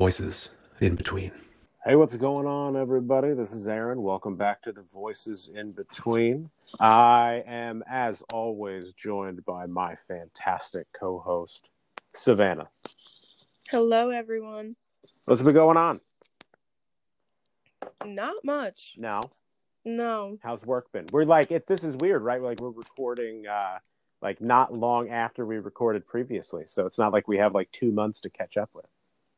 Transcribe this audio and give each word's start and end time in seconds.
the 0.00 0.04
voices 0.04 0.48
in 0.80 0.94
between. 0.94 1.30
Hey, 1.84 1.94
what's 1.94 2.16
going 2.16 2.46
on, 2.46 2.74
everybody? 2.74 3.34
This 3.34 3.52
is 3.52 3.68
Aaron. 3.68 4.00
Welcome 4.00 4.34
back 4.34 4.62
to 4.62 4.72
the 4.72 4.80
Voices 4.80 5.50
in 5.54 5.72
Between. 5.72 6.48
I 6.80 7.44
am, 7.46 7.84
as 7.86 8.22
always, 8.32 8.94
joined 8.94 9.44
by 9.44 9.66
my 9.66 9.96
fantastic 10.08 10.86
co 10.98 11.18
host, 11.18 11.68
Savannah. 12.14 12.70
Hello, 13.68 14.08
everyone. 14.08 14.74
What's 15.26 15.42
been 15.42 15.52
going 15.52 15.76
on? 15.76 16.00
Not 18.02 18.42
much. 18.42 18.94
No. 18.96 19.20
No. 19.84 20.38
How's 20.42 20.64
work 20.64 20.90
been? 20.92 21.04
We're 21.12 21.24
like, 21.24 21.50
it, 21.50 21.66
this 21.66 21.84
is 21.84 21.94
weird, 21.96 22.22
right? 22.22 22.40
Like, 22.40 22.58
we're 22.62 22.70
recording, 22.70 23.46
uh, 23.46 23.76
like, 24.22 24.40
not 24.40 24.72
long 24.72 25.10
after 25.10 25.44
we 25.44 25.58
recorded 25.58 26.06
previously. 26.06 26.64
So 26.68 26.86
it's 26.86 26.98
not 26.98 27.12
like 27.12 27.28
we 27.28 27.36
have 27.36 27.54
like 27.54 27.70
two 27.70 27.92
months 27.92 28.22
to 28.22 28.30
catch 28.30 28.56
up 28.56 28.70
with. 28.72 28.86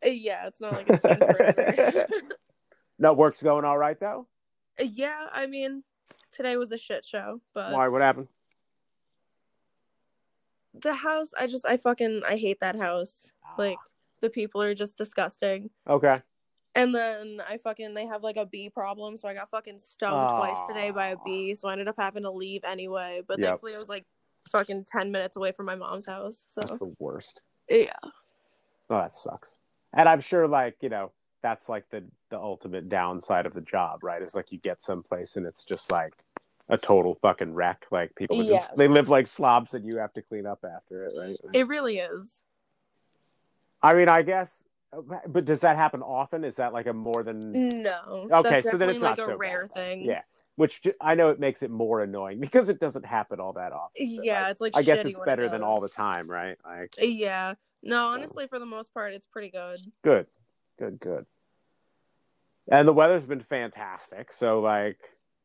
Uh, 0.04 0.08
Yeah, 0.10 0.46
it's 0.46 0.60
not 0.60 0.72
like 0.74 0.88
it's 0.88 1.02
been 1.02 1.18
forever. 1.18 2.06
no, 2.98 3.12
work's 3.12 3.42
going 3.42 3.64
all 3.64 3.78
right, 3.78 3.98
though? 3.98 4.26
Yeah, 4.82 5.26
I 5.32 5.46
mean, 5.46 5.84
today 6.30 6.56
was 6.56 6.72
a 6.72 6.78
shit 6.78 7.04
show, 7.04 7.40
but 7.54 7.72
Why? 7.72 7.88
What 7.88 8.02
happened? 8.02 8.28
the 10.74 10.94
house, 10.94 11.32
I 11.38 11.46
just, 11.46 11.66
I 11.66 11.76
fucking, 11.76 12.22
I 12.26 12.36
hate 12.36 12.60
that 12.60 12.76
house. 12.76 13.30
Like, 13.58 13.76
the 14.22 14.30
people 14.30 14.62
are 14.62 14.74
just 14.74 14.96
disgusting. 14.96 15.68
Okay. 15.86 16.20
And 16.74 16.94
then 16.94 17.42
I 17.46 17.58
fucking, 17.58 17.92
they 17.92 18.06
have 18.06 18.22
like 18.22 18.38
a 18.38 18.46
bee 18.46 18.70
problem, 18.70 19.18
so 19.18 19.28
I 19.28 19.34
got 19.34 19.50
fucking 19.50 19.78
stung 19.78 20.26
twice 20.34 20.56
today 20.66 20.90
by 20.90 21.08
a 21.08 21.16
bee, 21.26 21.52
so 21.52 21.68
I 21.68 21.72
ended 21.72 21.88
up 21.88 21.96
having 21.98 22.22
to 22.22 22.30
leave 22.30 22.64
anyway. 22.64 23.20
But 23.26 23.38
Yep. 23.38 23.48
thankfully, 23.48 23.74
it 23.74 23.78
was 23.78 23.90
like 23.90 24.06
fucking 24.50 24.86
10 24.86 25.12
minutes 25.12 25.36
away 25.36 25.52
from 25.52 25.66
my 25.66 25.74
mom's 25.74 26.06
house, 26.06 26.46
so 26.48 26.62
That's 26.62 26.78
the 26.78 26.94
worst. 26.98 27.42
yeah. 27.68 27.92
Oh, 28.02 28.10
that 28.88 29.12
sucks. 29.12 29.58
And 29.92 30.08
I'm 30.08 30.20
sure, 30.20 30.48
like 30.48 30.76
you 30.80 30.88
know, 30.88 31.12
that's 31.42 31.68
like 31.68 31.88
the 31.90 32.04
the 32.30 32.38
ultimate 32.38 32.88
downside 32.88 33.46
of 33.46 33.54
the 33.54 33.60
job, 33.60 34.02
right? 34.02 34.22
It's 34.22 34.34
like 34.34 34.52
you 34.52 34.58
get 34.58 34.82
someplace 34.82 35.36
and 35.36 35.46
it's 35.46 35.64
just 35.64 35.90
like 35.90 36.14
a 36.68 36.78
total 36.78 37.16
fucking 37.20 37.52
wreck. 37.54 37.86
Like 37.90 38.14
people, 38.14 38.40
are 38.40 38.44
just, 38.44 38.70
Yeah. 38.70 38.76
they 38.76 38.88
live 38.88 39.08
like 39.08 39.26
slobs, 39.26 39.74
and 39.74 39.84
you 39.84 39.98
have 39.98 40.12
to 40.14 40.22
clean 40.22 40.46
up 40.46 40.64
after 40.64 41.04
it, 41.04 41.14
right? 41.18 41.36
It 41.52 41.66
really 41.68 41.98
is. 41.98 42.42
I 43.82 43.94
mean, 43.94 44.08
I 44.08 44.22
guess, 44.22 44.62
but 45.26 45.44
does 45.44 45.60
that 45.60 45.76
happen 45.76 46.02
often? 46.02 46.44
Is 46.44 46.56
that 46.56 46.72
like 46.72 46.86
a 46.86 46.92
more 46.92 47.22
than 47.22 47.82
No. 47.82 48.28
Okay, 48.30 48.62
so 48.62 48.76
then 48.76 48.88
it's 48.88 48.92
definitely 48.92 48.98
not 49.00 49.18
like 49.18 49.18
a 49.18 49.32
so 49.32 49.36
rare 49.36 49.66
bad. 49.66 49.74
thing. 49.74 50.02
yeah? 50.04 50.22
Which 50.56 50.82
ju- 50.82 50.94
I 51.00 51.14
know 51.14 51.30
it 51.30 51.40
makes 51.40 51.62
it 51.62 51.70
more 51.70 52.02
annoying 52.02 52.38
because 52.46 52.68
it 52.68 52.78
doesn't 52.78 53.04
happen 53.04 53.40
all 53.40 53.54
that 53.54 53.72
often. 53.72 53.90
Yeah, 53.96 54.42
like, 54.42 54.50
it's 54.52 54.60
like 54.60 54.76
I 54.76 54.82
guess 54.82 55.04
it's 55.04 55.20
better 55.20 55.48
than 55.48 55.62
all 55.62 55.80
the 55.80 55.88
time, 55.88 56.30
right? 56.30 56.56
Like 56.64 56.94
Yeah. 56.98 57.54
No, 57.82 58.06
honestly, 58.08 58.46
for 58.46 58.58
the 58.58 58.66
most 58.66 58.92
part, 58.94 59.12
it's 59.12 59.26
pretty 59.26 59.50
good. 59.50 59.80
good, 60.02 60.26
good, 60.78 61.00
good. 61.00 61.26
And 62.70 62.86
the 62.86 62.92
weather's 62.92 63.24
been 63.24 63.40
fantastic. 63.40 64.32
So 64.32 64.60
like, 64.60 64.98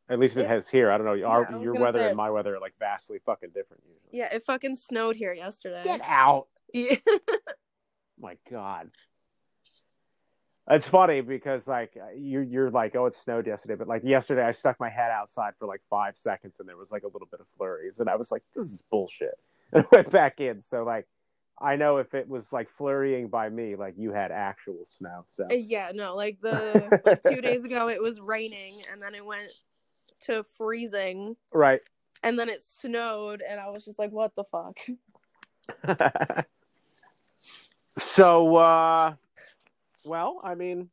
at 0.09 0.19
least 0.19 0.37
it 0.37 0.41
It- 0.41 0.47
has 0.47 0.69
here. 0.69 0.91
I 0.91 0.97
don't 0.97 1.05
know. 1.05 1.25
Our, 1.27 1.49
was 1.51 1.61
your 1.63 1.75
weather 1.75 1.99
and 1.99 2.15
my 2.15 2.29
weather 2.29 2.55
are 2.55 2.59
like 2.59 2.75
vastly 2.79 3.19
fucking 3.25 3.49
different 3.53 3.83
usually. 3.85 4.19
Yeah, 4.19 4.33
it 4.33 4.43
fucking 4.43 4.75
snowed 4.75 5.15
here 5.15 5.33
yesterday. 5.33 5.81
Get 5.83 6.01
out! 6.03 6.47
Yeah. 6.73 6.95
My 8.19 8.37
God. 8.49 8.91
It's 10.69 10.87
funny 10.87 11.21
because 11.21 11.67
like 11.67 11.97
you 12.15 12.41
you're 12.41 12.69
like 12.69 12.93
oh 12.95 13.05
it 13.05 13.15
snowed 13.15 13.47
yesterday 13.47 13.75
but 13.75 13.87
like 13.87 14.03
yesterday 14.03 14.43
I 14.43 14.51
stuck 14.51 14.79
my 14.81 14.89
head 14.89 15.11
outside 15.11 15.53
for 15.57 15.65
like 15.65 15.79
five 15.89 16.17
seconds 16.17 16.59
and 16.59 16.67
there 16.67 16.75
was 16.75 16.91
like 16.91 17.03
a 17.03 17.07
little 17.07 17.27
bit 17.31 17.39
of 17.39 17.47
flurries 17.57 18.01
and 18.01 18.09
I 18.09 18.17
was 18.17 18.31
like 18.31 18.43
this 18.53 18.65
is 18.65 18.83
bullshit 18.91 19.35
and 19.71 19.85
I 19.85 19.87
went 19.95 20.09
back 20.09 20.41
in 20.41 20.61
so 20.61 20.83
like 20.83 21.07
I 21.59 21.75
know 21.75 21.97
if 21.97 22.13
it 22.13 22.27
was 22.27 22.53
like 22.53 22.69
flurrying 22.69 23.27
by 23.27 23.49
me 23.49 23.75
like 23.75 23.95
you 23.97 24.11
had 24.11 24.31
actual 24.31 24.85
snow 24.85 25.25
so 25.29 25.47
yeah, 25.51 25.91
no, 25.93 26.15
like 26.15 26.39
the 26.41 27.01
like 27.05 27.21
two 27.23 27.41
days 27.41 27.65
ago 27.65 27.89
it 27.89 28.01
was 28.01 28.19
raining 28.19 28.75
and 28.91 29.01
then 29.01 29.15
it 29.15 29.25
went 29.25 29.51
to 30.21 30.43
freezing 30.57 31.35
right 31.53 31.81
and 32.23 32.37
then 32.37 32.49
it 32.49 32.61
snowed 32.61 33.43
and 33.47 33.59
I 33.59 33.69
was 33.69 33.85
just 33.85 33.99
like, 33.99 34.11
what 34.11 34.35
the 34.35 34.43
fuck? 34.43 34.79
so, 37.97 38.55
uh, 38.55 39.13
well, 40.05 40.41
I 40.43 40.55
mean, 40.55 40.89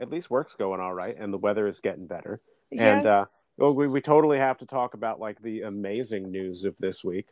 at 0.00 0.10
least 0.10 0.30
work's 0.30 0.54
going 0.54 0.80
all 0.80 0.94
right, 0.94 1.16
and 1.18 1.32
the 1.32 1.38
weather 1.38 1.66
is 1.66 1.80
getting 1.80 2.06
better. 2.06 2.40
And 2.76 3.06
uh, 3.06 3.26
well, 3.58 3.74
we 3.74 3.86
we 3.86 4.00
totally 4.00 4.38
have 4.38 4.58
to 4.58 4.66
talk 4.66 4.94
about 4.94 5.20
like 5.20 5.40
the 5.42 5.62
amazing 5.62 6.30
news 6.30 6.64
of 6.64 6.74
this 6.78 7.04
week. 7.04 7.26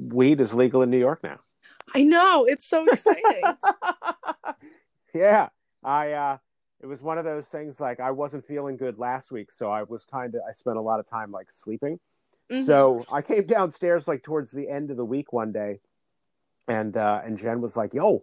Weed 0.00 0.40
is 0.40 0.54
legal 0.54 0.82
in 0.82 0.90
New 0.90 0.98
York 0.98 1.22
now. 1.22 1.38
I 1.94 2.02
know, 2.02 2.44
it's 2.44 2.66
so 2.68 2.84
exciting. 2.86 3.42
yeah, 5.14 5.48
I. 5.82 6.12
uh 6.12 6.38
It 6.80 6.86
was 6.86 7.02
one 7.02 7.18
of 7.18 7.24
those 7.24 7.48
things. 7.48 7.80
Like 7.80 7.98
I 8.00 8.10
wasn't 8.12 8.44
feeling 8.46 8.76
good 8.76 8.98
last 8.98 9.32
week, 9.32 9.50
so 9.50 9.70
I 9.70 9.82
was 9.82 10.04
kind 10.04 10.34
of. 10.34 10.42
I 10.48 10.52
spent 10.52 10.76
a 10.76 10.80
lot 10.80 11.00
of 11.00 11.08
time 11.08 11.30
like 11.32 11.50
sleeping. 11.50 11.98
Mhm. 12.50 12.64
So 12.64 13.04
I 13.12 13.20
came 13.22 13.46
downstairs 13.46 14.06
like 14.06 14.22
towards 14.22 14.50
the 14.52 14.68
end 14.68 14.90
of 14.90 14.96
the 14.96 15.04
week 15.04 15.32
one 15.32 15.50
day, 15.52 15.80
and 16.66 16.96
uh, 16.96 17.20
and 17.24 17.36
Jen 17.36 17.60
was 17.60 17.76
like, 17.76 17.94
"Yo, 17.94 18.22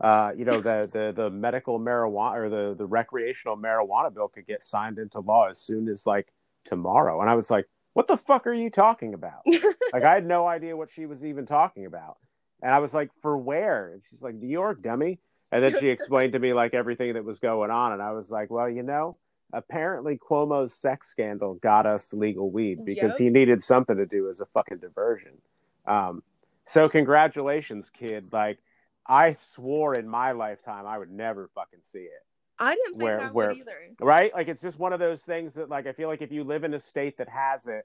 uh, 0.00 0.32
you 0.36 0.44
know 0.44 0.60
the 0.60 0.88
the 0.90 1.12
the 1.14 1.30
medical 1.30 1.78
marijuana 1.78 2.36
or 2.36 2.48
the 2.48 2.74
the 2.74 2.86
recreational 2.86 3.56
marijuana 3.56 4.12
bill 4.12 4.28
could 4.28 4.46
get 4.46 4.62
signed 4.62 4.98
into 4.98 5.20
law 5.20 5.48
as 5.48 5.58
soon 5.58 5.88
as 5.88 6.06
like 6.06 6.32
tomorrow." 6.64 7.20
And 7.20 7.30
I 7.30 7.34
was 7.34 7.50
like, 7.50 7.66
"What 7.94 8.06
the 8.06 8.16
fuck 8.16 8.46
are 8.46 8.52
you 8.52 8.70
talking 8.70 9.14
about?" 9.14 9.42
like 9.92 10.04
I 10.04 10.12
had 10.14 10.26
no 10.26 10.46
idea 10.46 10.76
what 10.76 10.90
she 10.90 11.06
was 11.06 11.24
even 11.24 11.46
talking 11.46 11.86
about, 11.86 12.18
and 12.62 12.70
I 12.72 12.78
was 12.78 12.92
like, 12.92 13.10
"For 13.22 13.36
where?" 13.38 13.88
And 13.92 14.02
she's 14.10 14.20
like, 14.22 14.34
"New 14.34 14.48
York, 14.48 14.82
dummy." 14.82 15.18
And 15.50 15.62
then 15.62 15.78
she 15.80 15.88
explained 15.88 16.32
to 16.34 16.38
me 16.38 16.52
like 16.52 16.74
everything 16.74 17.14
that 17.14 17.24
was 17.24 17.38
going 17.38 17.70
on, 17.70 17.92
and 17.92 18.02
I 18.02 18.12
was 18.12 18.30
like, 18.30 18.50
"Well, 18.50 18.68
you 18.68 18.82
know." 18.82 19.16
Apparently, 19.52 20.18
Cuomo's 20.18 20.74
sex 20.74 21.08
scandal 21.08 21.54
got 21.54 21.86
us 21.86 22.12
legal 22.12 22.50
weed 22.50 22.84
because 22.84 23.12
Yep. 23.12 23.18
he 23.18 23.30
needed 23.30 23.62
something 23.62 23.96
to 23.96 24.06
do 24.06 24.28
as 24.28 24.40
a 24.40 24.46
fucking 24.46 24.78
diversion. 24.78 25.40
Um, 25.86 26.24
so 26.64 26.88
congratulations, 26.88 27.88
kid. 27.90 28.32
Like 28.32 28.58
I 29.06 29.34
swore 29.34 29.94
in 29.94 30.08
my 30.08 30.32
lifetime 30.32 30.86
I 30.86 30.98
would 30.98 31.10
never 31.10 31.48
fucking 31.54 31.80
see 31.84 32.00
it. 32.00 32.24
I 32.58 32.74
didn't 32.74 32.92
think 32.98 33.02
Where- 33.02 33.20
I 33.20 33.30
where- 33.30 33.48
would 33.48 33.56
either. 33.58 33.72
Right? 34.00 34.32
Like 34.34 34.48
it's 34.48 34.60
just 34.60 34.78
one 34.78 34.92
of 34.92 35.00
those 35.00 35.22
things 35.22 35.54
that 35.54 35.68
like 35.68 35.86
I 35.86 35.92
feel 35.92 36.08
like 36.08 36.22
if 36.22 36.30
you 36.32 36.44
live 36.44 36.64
in 36.64 36.74
a 36.74 36.80
state 36.80 37.18
that 37.18 37.28
has 37.28 37.66
it, 37.66 37.84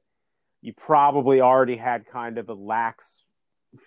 you 0.62 0.74
probably 0.74 1.42
already 1.42 1.78
had 1.78 2.06
kind 2.06 2.38
of 2.38 2.50
a 2.50 2.54
lax 2.54 3.24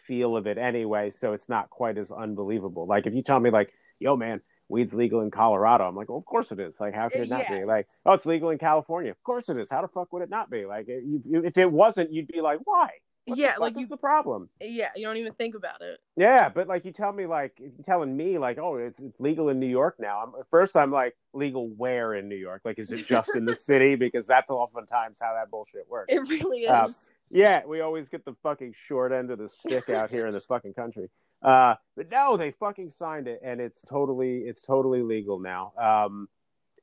feel 0.06 0.36
of 0.36 0.46
it 0.46 0.58
anyway, 0.58 1.10
so 1.10 1.32
it's 1.32 1.48
not 1.48 1.68
quite 1.70 1.98
as 1.98 2.10
unbelievable. 2.12 2.86
Like 2.86 3.06
if 3.06 3.14
you 3.14 3.22
tell 3.22 3.38
me 3.40 3.50
like, 3.50 3.72
yo 3.98 4.16
man, 4.16 4.40
weed's 4.68 4.94
legal 4.94 5.20
in 5.20 5.30
Colorado, 5.30 5.86
I'm 5.86 5.94
like, 5.94 6.08
well, 6.08 6.18
of 6.18 6.24
course 6.24 6.50
it 6.52 6.58
is. 6.60 6.80
Like 6.80 6.94
how 6.94 7.08
could 7.08 7.20
it 7.22 7.28
not 7.28 7.40
Yeah. 7.50 7.58
be? 7.58 7.64
Like, 7.64 7.88
oh, 8.06 8.12
it's 8.14 8.24
legal 8.26 8.50
in 8.50 8.58
California. 8.58 9.10
Of 9.10 9.22
course 9.22 9.48
it 9.48 9.58
is. 9.58 9.68
How 9.70 9.82
the 9.82 9.88
fuck 9.88 10.12
would 10.12 10.22
it 10.22 10.30
not 10.30 10.50
be? 10.50 10.64
Like 10.64 10.86
if 10.88 11.58
it 11.58 11.70
wasn't, 11.70 12.12
you'd 12.12 12.28
be 12.28 12.40
like, 12.40 12.60
why? 12.64 12.90
What 13.26 13.38
yeah, 13.38 13.54
like 13.58 13.76
you 13.76 13.86
the 13.86 13.96
problem? 13.96 14.48
yeah, 14.60 14.88
you 14.96 15.06
don't 15.06 15.16
even 15.16 15.32
think 15.34 15.54
about 15.54 15.80
it. 15.80 16.00
Yeah, 16.16 16.48
but 16.48 16.66
like 16.66 16.84
you 16.84 16.92
tell 16.92 17.12
me, 17.12 17.26
like 17.26 17.52
you're 17.58 17.70
telling 17.84 18.16
me, 18.16 18.38
like, 18.38 18.58
oh, 18.58 18.76
it's, 18.76 18.98
it's 18.98 19.20
legal 19.20 19.48
in 19.48 19.60
New 19.60 19.68
York 19.68 19.96
now. 20.00 20.22
I'm, 20.22 20.40
at 20.40 20.48
first, 20.50 20.76
I'm 20.76 20.90
like, 20.90 21.16
legal 21.32 21.68
where 21.68 22.14
in 22.14 22.28
New 22.28 22.36
York? 22.36 22.62
Like, 22.64 22.80
is 22.80 22.90
it 22.90 23.06
just 23.06 23.30
in 23.36 23.44
the 23.44 23.54
city? 23.70 23.94
Because 23.94 24.26
that's 24.26 24.50
oftentimes 24.50 25.18
how 25.22 25.34
that 25.34 25.50
bullshit 25.50 25.88
works. 25.88 26.12
It 26.12 26.20
really 26.28 26.62
is. 26.62 26.70
Um, 26.70 26.94
Yeah, 27.30 27.62
we 27.64 27.80
always 27.80 28.08
get 28.08 28.24
the 28.24 28.34
fucking 28.42 28.74
short 28.76 29.10
end 29.12 29.30
of 29.30 29.38
the 29.38 29.48
stick 29.48 29.88
out 29.88 30.10
here 30.10 30.26
in 30.26 30.34
this 30.34 30.44
fucking 30.44 30.74
country. 30.74 31.08
Uh, 31.40 31.76
but 31.96 32.10
no, 32.10 32.36
they 32.36 32.50
fucking 32.50 32.90
signed 32.90 33.26
it, 33.26 33.40
and 33.42 33.60
it's 33.60 33.82
totally, 33.82 34.40
it's 34.40 34.62
totally 34.62 35.02
legal 35.02 35.40
now. 35.40 35.72
Um, 35.80 36.28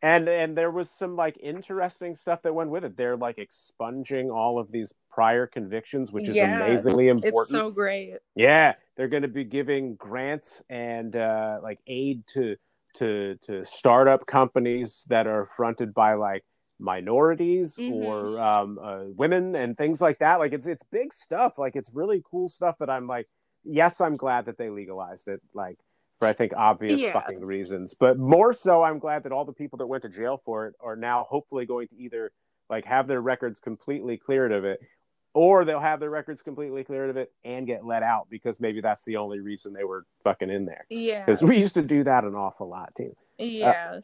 and 0.02 0.28
and 0.30 0.58
there 0.58 0.72
was 0.72 0.90
some 0.90 1.16
like 1.16 1.38
interesting 1.42 2.16
stuff 2.16 2.42
that 2.44 2.54
went 2.56 2.70
with 2.70 2.84
it. 2.86 2.96
They're 2.96 3.18
like 3.18 3.38
expunging 3.38 4.30
all 4.30 4.60
of 4.60 4.72
these 4.72 4.94
prior 5.12 5.48
convictions, 5.48 6.12
which 6.12 6.30
is 6.30 6.36
Yeah, 6.38 6.56
amazingly 6.56 7.08
it's 7.08 7.26
important. 7.26 7.56
so 7.56 7.72
great. 7.72 8.18
Yeah, 8.36 8.76
they're 8.96 9.08
going 9.10 9.24
to 9.24 9.28
be 9.28 9.44
giving 9.44 9.96
grants 9.96 10.64
and 10.70 11.16
uh, 11.16 11.60
like 11.62 11.80
aid 11.88 12.24
to 12.34 12.56
to 12.96 13.36
to 13.48 13.66
startup 13.66 14.26
companies 14.26 15.04
that 15.10 15.28
are 15.28 15.50
fronted 15.56 15.94
by 15.94 16.14
like 16.14 16.44
minorities 16.80 17.76
Mhm. 17.78 17.92
or 17.92 18.40
um, 18.40 18.80
uh, 18.82 19.04
women 19.16 19.56
and 19.56 19.78
things 19.78 20.00
like 20.00 20.20
that. 20.20 20.40
Like 20.40 20.54
it's 20.54 20.68
it's 20.68 20.84
big 20.92 21.14
stuff. 21.14 21.58
Like 21.58 21.76
it's 21.76 21.94
really 21.94 22.22
cool 22.24 22.48
stuff 22.50 22.78
that 22.80 22.90
I'm 22.90 23.08
like, 23.08 23.28
yes, 23.64 24.00
I'm 24.00 24.16
glad 24.18 24.46
that 24.46 24.58
they 24.58 24.70
legalized 24.70 25.28
it. 25.28 25.42
Like 25.54 25.78
for 26.20 26.28
I 26.28 26.34
think 26.34 26.54
obvious 26.56 27.00
Yeah. 27.00 27.14
fucking 27.14 27.44
reasons, 27.44 27.96
but 28.00 28.20
more 28.20 28.54
so, 28.54 28.84
I'm 28.84 29.00
glad 29.00 29.24
that 29.24 29.32
all 29.32 29.46
the 29.46 29.54
people 29.54 29.78
that 29.78 29.88
went 29.88 30.04
to 30.04 30.10
jail 30.10 30.38
for 30.44 30.68
it 30.68 30.76
are 30.80 30.96
now 30.96 31.26
hopefully 31.30 31.66
going 31.66 31.88
to 31.88 31.96
either 31.96 32.32
like 32.70 32.86
have 32.86 33.08
their 33.08 33.22
records 33.22 33.60
completely 33.60 34.18
cleared 34.18 34.52
of 34.52 34.66
it 34.66 34.80
or 35.34 35.64
they'll 35.64 35.80
have 35.80 36.00
their 36.00 36.10
records 36.10 36.42
completely 36.42 36.84
cleared 36.84 37.10
of 37.10 37.18
it 37.18 37.32
and 37.44 37.66
get 37.66 37.86
let 37.86 38.04
out 38.04 38.28
because 38.30 38.60
maybe 38.60 38.82
that's 38.82 39.06
the 39.06 39.16
only 39.18 39.40
reason 39.40 39.74
they 39.74 39.84
were 39.84 40.06
fucking 40.24 40.50
in 40.50 40.66
there. 40.66 40.86
Yeah. 40.90 41.26
Because 41.26 41.42
we 41.42 41.58
used 41.58 41.76
to 41.76 41.82
do 41.82 42.04
that 42.04 42.26
an 42.26 42.36
awful 42.36 42.68
lot 42.70 42.94
too. 42.96 43.16
Uh, 43.40 43.44
yeah. 43.44 44.00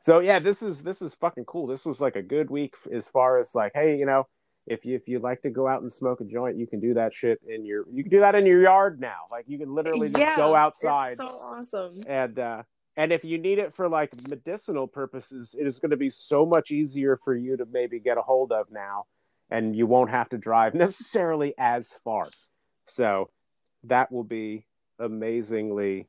So 0.00 0.18
yeah, 0.20 0.38
this 0.38 0.62
is 0.62 0.82
this 0.82 1.00
is 1.00 1.14
fucking 1.14 1.44
cool. 1.44 1.66
This 1.66 1.84
was 1.84 2.00
like 2.00 2.16
a 2.16 2.22
good 2.22 2.50
week 2.50 2.74
as 2.92 3.06
far 3.06 3.38
as 3.38 3.54
like, 3.54 3.72
hey, 3.74 3.96
you 3.96 4.06
know, 4.06 4.26
if 4.66 4.84
you 4.84 4.94
if 4.94 5.08
you 5.08 5.18
like 5.18 5.42
to 5.42 5.50
go 5.50 5.66
out 5.66 5.82
and 5.82 5.92
smoke 5.92 6.20
a 6.20 6.24
joint, 6.24 6.56
you 6.56 6.66
can 6.66 6.80
do 6.80 6.94
that 6.94 7.12
shit 7.12 7.40
in 7.46 7.64
your 7.64 7.84
you 7.90 8.02
can 8.02 8.10
do 8.10 8.20
that 8.20 8.34
in 8.34 8.46
your 8.46 8.62
yard 8.62 9.00
now. 9.00 9.22
Like 9.30 9.44
you 9.48 9.58
can 9.58 9.74
literally 9.74 10.08
just 10.08 10.18
yeah, 10.18 10.36
go 10.36 10.54
outside 10.54 11.12
It's 11.12 11.18
so 11.18 11.26
awesome. 11.28 12.00
and 12.06 12.38
uh 12.38 12.62
and 12.96 13.12
if 13.12 13.24
you 13.24 13.38
need 13.38 13.58
it 13.58 13.74
for 13.74 13.88
like 13.88 14.10
medicinal 14.28 14.86
purposes, 14.86 15.54
it 15.58 15.66
is 15.66 15.78
going 15.78 15.90
to 15.90 15.96
be 15.96 16.10
so 16.10 16.44
much 16.44 16.70
easier 16.70 17.18
for 17.24 17.34
you 17.34 17.56
to 17.56 17.66
maybe 17.70 17.98
get 18.00 18.18
a 18.18 18.22
hold 18.22 18.52
of 18.52 18.70
now, 18.70 19.06
and 19.48 19.74
you 19.74 19.86
won't 19.86 20.10
have 20.10 20.28
to 20.30 20.38
drive 20.38 20.74
necessarily 20.86 21.54
as 21.56 21.88
far. 22.04 22.28
So 22.88 23.30
that 23.84 24.12
will 24.12 24.24
be 24.24 24.66
amazingly, 24.98 26.08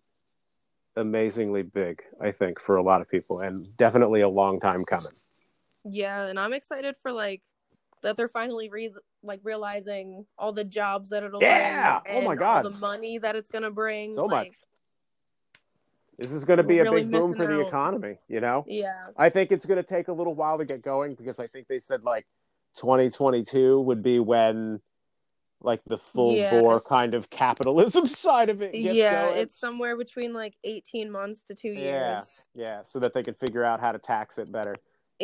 amazingly 0.95 1.61
big, 1.61 2.01
I 2.19 2.31
think, 2.31 2.59
for 2.59 2.75
a 2.75 2.83
lot 2.83 2.99
of 3.01 3.09
people, 3.09 3.39
and 3.39 3.75
definitely 3.77 4.21
a 4.21 4.29
long 4.29 4.59
time 4.59 4.83
coming. 4.83 5.13
Yeah, 5.85 6.25
and 6.25 6.39
I'm 6.39 6.51
excited 6.51 6.95
for 7.01 7.11
like 7.13 7.43
that 8.01 8.17
they're 8.17 8.27
finally 8.27 8.69
re- 8.69 8.93
like 9.23 9.39
realizing 9.43 10.25
all 10.37 10.51
the 10.51 10.63
jobs 10.63 11.09
that 11.09 11.23
it'll 11.23 11.41
Yeah! 11.41 11.99
bring. 11.99 12.17
Oh 12.17 12.21
my 12.21 12.35
God. 12.35 12.65
the 12.65 12.69
money 12.71 13.17
that 13.17 13.35
it's 13.35 13.49
gonna 13.49 13.71
bring. 13.71 14.15
So 14.15 14.25
like, 14.25 14.47
much. 14.47 14.57
This 16.17 16.31
is 16.31 16.45
going 16.45 16.57
to 16.57 16.63
be 16.63 16.77
a 16.77 16.83
really 16.83 17.01
big 17.01 17.11
boom 17.11 17.33
for 17.33 17.47
the 17.47 17.65
economy, 17.65 18.17
you 18.27 18.41
know? 18.41 18.63
Yeah, 18.67 19.07
I 19.17 19.29
think 19.29 19.51
it's 19.51 19.65
going 19.65 19.77
to 19.77 19.83
take 19.83 20.07
a 20.07 20.13
little 20.13 20.35
while 20.35 20.59
to 20.59 20.65
get 20.65 20.83
going 20.83 21.15
because 21.15 21.39
I 21.39 21.47
think 21.47 21.67
they 21.67 21.79
said 21.79 22.03
like 22.03 22.27
2022 22.75 23.81
would 23.81 24.03
be 24.03 24.19
when 24.19 24.81
like 25.61 25.81
the 25.87 25.97
full 25.97 26.35
Yeah. 26.35 26.51
bore 26.51 26.79
kind 26.79 27.15
of 27.15 27.29
capitalism 27.31 28.05
side 28.07 28.49
of 28.49 28.61
it 28.61 28.73
gets 28.73 28.95
yeah, 28.95 29.25
going. 29.25 29.37
it's 29.39 29.59
somewhere 29.59 29.97
between 29.97 30.31
like 30.31 30.55
18 30.63 31.11
months 31.11 31.41
to 31.43 31.55
two 31.55 31.69
years 31.71 32.45
Yeah. 32.53 32.63
yeah, 32.63 32.83
so 32.83 32.99
that 32.99 33.13
they 33.15 33.23
can 33.23 33.33
figure 33.33 33.63
out 33.63 33.79
how 33.79 33.91
to 33.91 33.99
tax 33.99 34.37
it 34.37 34.51
better 34.51 34.75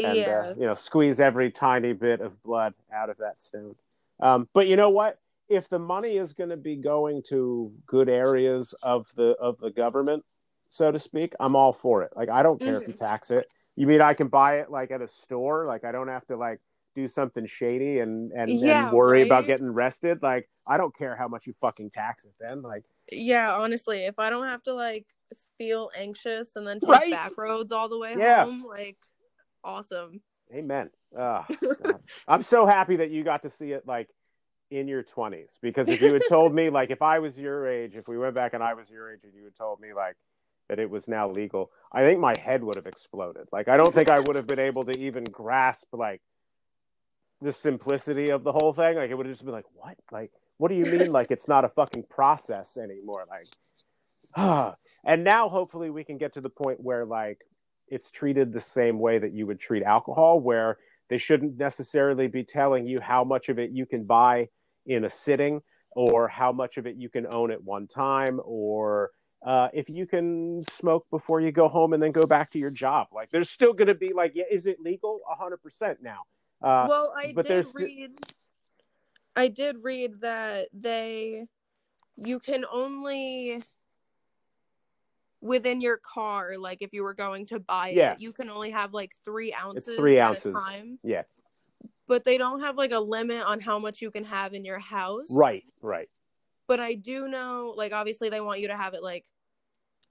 and 0.04 0.18
Yeah, 0.18 0.40
uh, 0.42 0.54
you 0.58 0.66
know 0.66 0.74
squeeze 0.74 1.20
every 1.20 1.52
tiny 1.52 1.94
bit 1.94 2.22
of 2.22 2.42
blood 2.44 2.74
out 2.94 3.10
of 3.10 3.18
that 3.18 3.40
stone. 3.40 3.76
Um, 4.20 4.48
but 4.54 4.68
you 4.68 4.76
know 4.76 4.90
what? 4.90 5.20
If 5.50 5.70
the 5.70 5.80
money 5.80 6.18
is 6.18 6.34
going 6.34 6.50
to 6.50 6.58
be 6.58 6.76
going 6.76 7.24
to 7.30 7.72
good 7.86 8.10
areas 8.10 8.74
of 8.82 9.08
the 9.16 9.32
of 9.40 9.58
the 9.60 9.72
government, 9.72 10.24
so 10.70 10.92
to 10.92 11.00
speak, 11.00 11.34
I'm 11.40 11.56
all 11.56 11.74
for 11.74 12.04
it. 12.04 12.12
Like 12.16 12.30
I 12.30 12.44
don't 12.44 12.62
care 12.62 12.78
if 12.78 12.88
you 12.88 12.94
Mhm. 12.94 12.98
tax 12.98 13.32
it. 13.32 13.50
You 13.76 13.88
mean 13.88 14.02
I 14.02 14.14
can 14.14 14.28
buy 14.28 14.60
it 14.60 14.70
like 14.72 14.92
at 14.92 15.02
a 15.02 15.08
store? 15.08 15.66
Like 15.66 15.84
I 15.84 15.92
don't 15.92 16.08
have 16.10 16.26
to 16.28 16.36
like 16.38 16.60
do 16.96 17.08
something 17.08 17.46
shady 17.46 18.00
and 18.00 18.32
and, 18.32 18.50
Yeah, 18.50 18.86
and 18.88 18.92
worry 18.92 19.22
about 19.22 19.46
getting 19.46 19.68
arrested. 19.68 20.22
Like 20.22 20.50
I 20.66 20.78
don't 20.78 20.96
care 20.96 21.16
how 21.16 21.28
much 21.28 21.48
you 21.48 21.54
fucking 21.54 21.92
tax 21.92 22.26
it. 22.26 22.34
Then 22.40 22.62
like 22.62 22.84
yeah. 23.12 23.56
Honestly, 23.56 24.06
if 24.06 24.20
I 24.20 24.30
don't 24.30 24.48
have 24.48 24.64
to 24.64 24.74
like 24.74 25.06
feel 25.58 25.90
anxious 25.96 26.56
and 26.56 26.68
then 26.68 26.80
take 26.80 26.90
Right? 26.90 27.12
back 27.12 27.38
roads 27.38 27.72
all 27.72 27.88
the 27.88 27.98
way 27.98 28.16
Yeah. 28.18 28.44
home, 28.44 28.66
like 28.68 28.98
awesome. 29.64 30.22
Amen. 30.54 30.90
Oh, 31.18 31.46
I'm 32.28 32.44
so 32.44 32.66
happy 32.66 32.98
that 32.98 33.12
you 33.12 33.24
got 33.24 33.44
to 33.44 33.50
see 33.50 33.72
it 33.72 33.88
like 33.88 34.10
in 34.70 34.88
your 34.88 35.04
20s 35.04 35.58
because 35.62 35.88
if 35.88 36.02
you 36.02 36.14
had 36.14 36.24
told 36.28 36.54
me 36.54 36.70
like 36.70 36.92
if 36.92 37.02
I 37.02 37.20
was 37.20 37.40
your 37.40 37.68
age, 37.68 37.96
if 37.96 38.08
we 38.08 38.18
went 38.18 38.36
back 38.36 38.54
and 38.54 38.62
I 38.62 38.74
was 38.74 38.90
your 38.90 39.12
age 39.14 39.22
and 39.24 39.34
you 39.34 39.46
had 39.46 39.56
told 39.56 39.80
me 39.80 39.94
like 39.94 40.18
that 40.68 40.80
it 40.80 40.90
was 40.90 41.08
now 41.08 41.30
legal, 41.30 41.72
I 41.92 42.02
think 42.02 42.20
my 42.20 42.34
head 42.44 42.64
would 42.64 42.76
have 42.76 42.88
exploded. 42.88 43.48
Like 43.52 43.70
I 43.70 43.78
don't 43.78 43.94
think 43.94 44.12
I 44.12 44.20
would 44.20 44.36
have 44.36 44.48
been 44.48 44.60
able 44.60 44.84
to 44.84 45.00
even 45.00 45.24
grasp 45.24 45.88
like 45.94 46.22
the 47.42 47.54
simplicity 47.54 48.30
of 48.30 48.44
the 48.44 48.52
whole 48.52 48.74
thing. 48.74 48.98
Like 48.98 49.10
it 49.10 49.16
would 49.16 49.26
have 49.26 49.34
just 49.34 49.46
been 49.46 49.54
like, 49.54 49.66
"What? 49.74 49.98
Like 50.12 50.32
what 50.58 50.68
do 50.70 50.76
you 50.76 50.86
mean 50.86 51.12
like 51.12 51.32
it's 51.32 51.48
not 51.48 51.64
a 51.64 51.70
fucking 51.70 52.04
process 52.10 52.78
anymore?" 52.78 53.26
Like 53.30 53.48
ah. 54.36 54.76
and 55.06 55.24
now 55.24 55.48
hopefully 55.50 55.90
we 55.90 56.04
can 56.04 56.18
get 56.18 56.34
to 56.34 56.42
the 56.42 56.50
point 56.50 56.82
where 56.82 57.06
like 57.06 57.40
it's 57.90 58.12
treated 58.12 58.52
the 58.54 58.62
same 58.62 59.00
way 59.00 59.18
that 59.20 59.34
you 59.34 59.48
would 59.48 59.60
treat 59.60 59.84
alcohol, 59.84 60.40
where 60.40 60.78
they 61.10 61.18
shouldn't 61.18 61.58
necessarily 61.58 62.28
be 62.28 62.44
telling 62.44 62.86
you 62.86 63.00
how 63.00 63.24
much 63.24 63.50
of 63.50 63.60
it 63.60 63.72
you 63.72 63.86
can 63.86 64.04
buy 64.04 64.50
in 64.86 65.06
a 65.06 65.10
sitting 65.10 65.62
or 65.92 66.28
how 66.28 66.52
much 66.52 66.78
of 66.78 66.86
it 66.86 66.96
you 66.98 67.10
can 67.10 67.26
own 67.34 67.52
at 67.52 67.64
one 67.64 67.88
time 67.88 68.40
or 68.44 69.12
uh, 69.46 69.70
if 69.74 69.90
you 69.90 70.06
can 70.06 70.64
smoke 70.72 71.06
before 71.10 71.40
you 71.40 71.52
go 71.52 71.68
home 71.68 71.94
and 71.94 72.02
then 72.02 72.12
go 72.12 72.24
back 72.24 72.52
to 72.52 72.60
your 72.60 72.70
job. 72.70 73.08
Like 73.14 73.30
there's 73.32 73.50
still 73.50 73.74
going 73.74 73.88
to 73.88 73.96
be 73.96 74.14
like, 74.14 74.34
yeah, 74.36 74.46
is 74.52 74.66
it 74.68 74.80
legal? 74.80 75.22
100% 75.40 75.98
now. 76.02 76.24
Uh, 76.62 76.88
well, 76.90 77.14
I 77.18 77.34
but 77.34 77.44
did 77.44 77.52
there's- 77.52 77.74
read. 77.76 78.12
I 79.36 79.50
did 79.50 79.84
read 79.84 80.22
that 80.22 80.70
they, 80.74 81.46
you 82.16 82.40
can 82.40 82.66
only 82.72 83.62
within 85.42 85.82
your 85.82 85.98
car, 85.98 86.58
like 86.58 86.82
if 86.82 86.94
you 86.94 87.04
were 87.04 87.14
going 87.14 87.46
to 87.48 87.60
buy 87.60 87.90
Yeah. 87.90 88.14
it, 88.14 88.22
you 88.22 88.32
can 88.34 88.50
only 88.50 88.72
have 88.72 88.94
like 88.94 89.14
three 89.24 89.54
ounces. 89.54 89.88
It's 89.90 89.98
three 89.98 90.20
at 90.20 90.30
ounces. 90.32 90.56
A 90.56 90.60
time, 90.60 91.00
yeah, 91.04 91.24
but 92.08 92.24
they 92.24 92.38
don't 92.38 92.62
have 92.62 92.76
like 92.78 92.92
a 92.92 93.00
limit 93.00 93.44
on 93.44 93.60
how 93.60 93.80
much 93.80 94.02
you 94.02 94.12
can 94.12 94.24
have 94.24 94.54
in 94.54 94.66
your 94.66 94.80
house. 94.80 95.28
right, 95.32 95.64
right. 95.82 96.10
But 96.68 96.80
I 96.82 96.96
do 96.96 97.28
know, 97.28 97.74
like 97.78 97.94
obviously 97.94 98.30
they 98.30 98.42
want 98.42 98.60
you 98.60 98.68
to 98.68 98.76
have 98.76 98.94
it 98.94 99.02
like, 99.02 99.26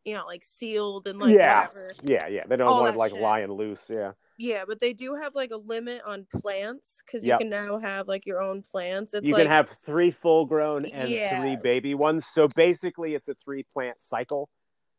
you 0.06 0.14
know, 0.14 0.24
like 0.26 0.42
sealed 0.44 1.06
and 1.06 1.18
like 1.18 1.34
Yeah. 1.34 1.66
whatever. 1.66 1.92
Yeah, 2.04 2.26
yeah. 2.28 2.44
They 2.46 2.56
don't 2.56 2.68
All 2.68 2.80
want 2.80 2.94
it 2.94 2.98
like 2.98 3.12
shit. 3.12 3.20
lying 3.20 3.52
loose. 3.52 3.90
Yeah. 3.90 4.12
Yeah, 4.38 4.64
but 4.66 4.80
they 4.80 4.92
do 4.92 5.14
have 5.16 5.34
like 5.34 5.50
a 5.50 5.56
limit 5.56 6.02
on 6.06 6.26
plants 6.40 7.02
because 7.04 7.24
you 7.24 7.30
Yep. 7.30 7.40
can 7.40 7.48
now 7.50 7.78
have 7.78 8.06
like 8.08 8.24
your 8.24 8.40
own 8.40 8.62
plants. 8.62 9.12
It's 9.12 9.26
you 9.26 9.34
like 9.34 9.42
can 9.44 9.50
have 9.52 9.68
three 9.84 10.10
full 10.10 10.46
grown 10.46 10.86
and 10.86 11.10
Yeah. 11.10 11.42
three 11.42 11.56
baby 11.56 11.94
ones. 11.94 12.26
So 12.26 12.46
basically, 12.48 13.14
it's 13.14 13.28
a 13.28 13.34
three 13.44 13.62
plant 13.64 14.00
cycle. 14.00 14.48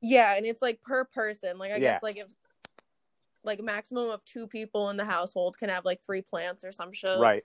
Yeah, 0.01 0.35
and 0.35 0.45
it's 0.45 0.61
like 0.61 0.81
per 0.81 1.05
person. 1.05 1.57
Like 1.57 1.71
I 1.71 1.77
Yeah. 1.77 1.93
guess 1.93 2.03
like 2.03 2.17
if 2.17 2.27
like 3.43 3.61
maximum 3.61 4.09
of 4.09 4.23
two 4.25 4.47
people 4.47 4.89
in 4.89 4.97
the 4.97 5.05
household 5.05 5.57
can 5.57 5.69
have 5.69 5.85
like 5.85 6.01
three 6.05 6.21
plants 6.21 6.63
or 6.63 6.71
some 6.71 6.91
shit. 6.91 7.17
Right. 7.17 7.43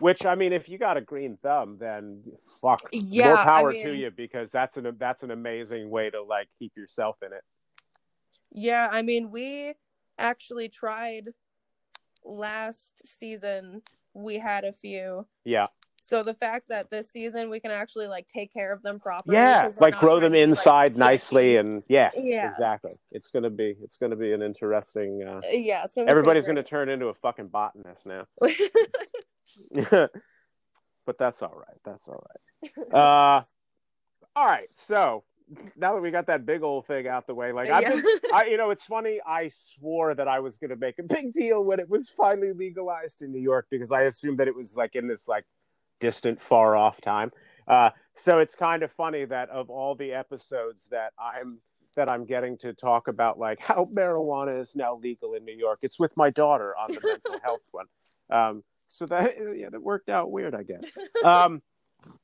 Which 0.00 0.24
I 0.24 0.34
mean, 0.34 0.52
if 0.52 0.68
you 0.68 0.78
got 0.78 0.96
a 0.96 1.00
green 1.00 1.38
thumb, 1.42 1.78
then 1.78 2.22
fuck, 2.60 2.88
Yeah, 2.92 3.24
more 3.28 3.38
I 3.38 3.44
power 3.44 3.72
to 3.72 3.92
you 3.92 4.10
because 4.10 4.50
that's 4.52 4.76
an 4.76 4.94
that's 4.98 5.22
an 5.22 5.30
amazing 5.30 5.90
way 5.90 6.10
to 6.10 6.22
like 6.22 6.48
keep 6.58 6.72
yourself 6.76 7.16
in 7.24 7.32
it. 7.32 7.42
Yeah, 8.50 8.88
I 8.90 9.02
mean 9.02 9.30
we 9.30 9.74
actually 10.18 10.68
tried 10.68 11.30
last 12.24 13.02
season. 13.04 13.82
We 14.14 14.38
had 14.38 14.64
a 14.64 14.72
few. 14.72 15.26
Yeah, 15.44 15.66
So 16.08 16.22
the 16.22 16.32
fact 16.32 16.68
that 16.70 16.90
this 16.90 17.10
season 17.10 17.50
we 17.50 17.60
can 17.60 17.70
actually 17.70 18.06
like 18.06 18.26
take 18.28 18.50
care 18.50 18.72
of 18.72 18.82
them 18.82 18.98
properly. 18.98 19.36
yeah, 19.36 19.68
like 19.78 19.98
grow 19.98 20.14
them 20.18 20.32
to 20.32 20.38
be, 20.38 20.38
like, 20.40 20.48
inside 20.48 20.96
nicely 20.96 21.58
and 21.58 21.82
yeah, 21.86 22.10
Yeah. 22.16 22.50
exactly. 22.50 22.94
It's 23.12 23.30
gonna 23.30 23.50
be 23.50 23.76
it's 23.82 23.98
gonna 23.98 24.16
be 24.16 24.32
an 24.32 24.40
interesting. 24.40 25.22
Uh, 25.22 25.42
yeah, 25.50 25.84
it's 25.84 25.92
gonna 25.94 26.10
everybody's 26.10 26.46
gonna 26.46 26.62
turn 26.62 26.88
into 26.88 27.08
a 27.08 27.14
fucking 27.14 27.48
botanist 27.48 28.06
now. 28.06 28.24
but 31.04 31.18
that's 31.18 31.42
all 31.42 31.54
right. 31.54 31.76
That's 31.84 32.08
all 32.08 32.24
right. 32.26 32.94
Uh, 32.94 33.42
all 34.34 34.46
right. 34.46 34.68
So 34.86 35.24
now 35.76 35.94
that 35.94 36.00
we 36.00 36.10
got 36.10 36.26
that 36.28 36.46
big 36.46 36.62
old 36.62 36.86
thing 36.86 37.06
out 37.06 37.26
the 37.26 37.34
way, 37.34 37.52
like 37.52 37.68
I've 37.68 37.82
Yeah. 37.82 37.96
been, 37.96 38.04
I, 38.32 38.46
you 38.46 38.56
know, 38.56 38.70
it's 38.70 38.84
funny. 38.84 39.20
I 39.26 39.50
swore 39.74 40.14
that 40.14 40.28
I 40.28 40.40
was 40.40 40.56
going 40.56 40.70
to 40.70 40.76
make 40.76 40.98
a 40.98 41.02
big 41.02 41.32
deal 41.34 41.64
when 41.64 41.80
it 41.80 41.88
was 41.88 42.08
finally 42.16 42.52
legalized 42.52 43.20
in 43.20 43.30
New 43.30 43.40
York 43.40 43.66
because 43.70 43.92
I 43.92 44.02
assumed 44.02 44.38
that 44.38 44.48
it 44.48 44.54
was 44.54 44.74
like 44.76 44.94
in 44.94 45.06
this 45.06 45.28
like 45.28 45.44
distant, 46.00 46.42
far 46.42 46.76
off 46.76 47.00
time. 47.00 47.30
Uh, 47.66 47.90
so 48.14 48.38
it's 48.38 48.54
kind 48.54 48.82
of 48.82 48.90
funny 48.92 49.24
that 49.24 49.48
of 49.50 49.70
all 49.70 49.94
the 49.94 50.12
episodes 50.12 50.88
that 50.90 51.12
I'm 51.18 51.58
that 51.96 52.08
I'm 52.08 52.24
getting 52.24 52.56
to 52.58 52.72
talk 52.72 53.08
about 53.08 53.38
like 53.38 53.60
how 53.60 53.88
marijuana 53.92 54.60
is 54.60 54.72
now 54.74 54.96
legal 54.96 55.34
in 55.34 55.44
New 55.44 55.56
York, 55.56 55.80
it's 55.82 55.98
with 55.98 56.16
my 56.16 56.30
daughter 56.30 56.74
on 56.76 56.92
the 56.92 57.00
mental 57.02 57.40
health 57.42 57.62
one. 57.70 57.86
Um, 58.30 58.62
so 58.88 59.06
that 59.06 59.34
yeah, 59.56 59.68
that 59.70 59.82
worked 59.82 60.08
out 60.08 60.30
weird, 60.30 60.54
I 60.54 60.62
guess. 60.62 60.84
Um, 61.24 61.62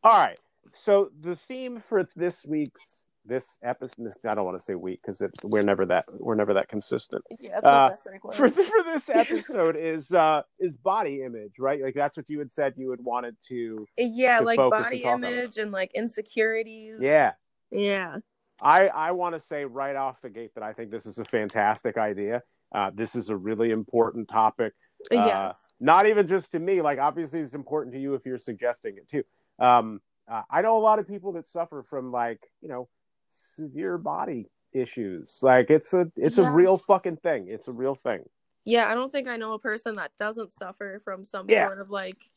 all 0.03 0.17
right. 0.17 0.39
So 0.73 1.11
the 1.21 1.37
theme 1.37 1.81
for 1.81 2.09
this 2.17 2.47
week's 2.47 3.04
this 3.27 3.59
episode, 3.63 3.97
this, 3.99 4.17
I 4.27 4.35
don't 4.35 4.45
want 4.45 4.59
to 4.59 4.65
say 4.65 4.75
week 4.75 5.01
because 5.05 5.23
we're 5.43 5.63
never 5.63 5.87
that 5.87 6.05
we're 6.09 6.35
never 6.35 6.55
that 6.55 6.69
consistent. 6.69 7.23
yeah, 7.41 7.59
Uh. 7.59 7.91
For 8.33 8.49
for 8.49 8.83
this 8.85 9.09
episode 9.13 9.77
is 9.77 10.13
uh 10.13 10.43
is 10.59 10.77
body 10.77 11.23
image, 11.23 11.59
right? 11.59 11.81
Like 11.83 11.95
that's 11.95 12.17
what 12.17 12.29
you 12.29 12.39
had 12.39 12.53
said 12.53 12.75
you 12.77 12.91
had 12.91 13.01
wanted 13.01 13.37
to. 13.49 13.87
yeah, 13.97 14.39
to 14.39 14.45
like 14.45 14.59
and 14.59 14.71
body 14.71 15.03
talk 15.03 15.15
image 15.15 15.57
and 15.57 15.73
like 15.73 15.91
insecurities. 15.95 16.99
Yeah. 17.01 17.33
Yeah. 17.71 18.19
I, 18.61 18.87
I 18.87 19.11
want 19.13 19.35
to 19.35 19.41
say 19.41 19.65
right 19.65 19.97
off 19.97 20.21
the 20.23 20.31
gate 20.31 20.53
that 20.55 20.63
I 20.63 20.73
think 20.73 20.91
this 20.91 21.07
is 21.07 21.19
a 21.19 21.25
fantastic 21.25 21.97
idea. 21.97 22.43
Uh, 22.75 22.91
this 22.95 23.15
is 23.15 23.29
a 23.29 23.37
really 23.37 23.71
important 23.71 24.29
topic. 24.29 24.73
Uh, 25.13 25.17
yes. 25.17 25.57
Not 25.81 26.07
even 26.07 26.27
just 26.27 26.53
to 26.53 26.59
me, 26.59 26.81
like 26.81 26.99
obviously 26.99 27.41
it's 27.41 27.55
important 27.55 27.95
to 27.95 28.01
you 28.01 28.15
if 28.15 28.25
you're 28.25 28.39
suggesting 28.39 28.97
it 28.97 29.09
too. 29.09 29.23
Um, 29.59 30.01
uh, 30.31 30.43
I 30.51 30.63
know 30.63 30.79
a 30.79 30.81
lot 30.81 30.99
of 30.99 31.07
people 31.07 31.33
that 31.33 31.47
suffer 31.47 31.85
from 31.89 32.11
like 32.11 32.41
you 32.63 32.69
know 32.69 32.89
severe 33.29 33.99
body 33.99 34.51
issues. 34.73 35.39
Like 35.43 35.71
it's 35.71 35.93
a 35.95 36.11
it's 36.17 36.39
a 36.39 36.51
real 36.51 36.79
fucking 36.79 37.19
thing. 37.19 37.47
It's 37.49 37.69
a 37.69 37.73
real 37.73 37.95
thing. 37.95 38.25
Yeah, 38.65 38.91
I 38.91 38.95
don't 38.95 39.13
think 39.13 39.29
I 39.29 39.37
know 39.37 39.53
a 39.53 39.59
person 39.59 39.95
that 39.95 40.13
doesn't 40.19 40.53
suffer 40.53 41.01
from 41.05 41.23
some 41.23 41.47
Yeah. 41.49 41.67
sort 41.67 41.81
of 41.81 41.91
like 41.91 42.31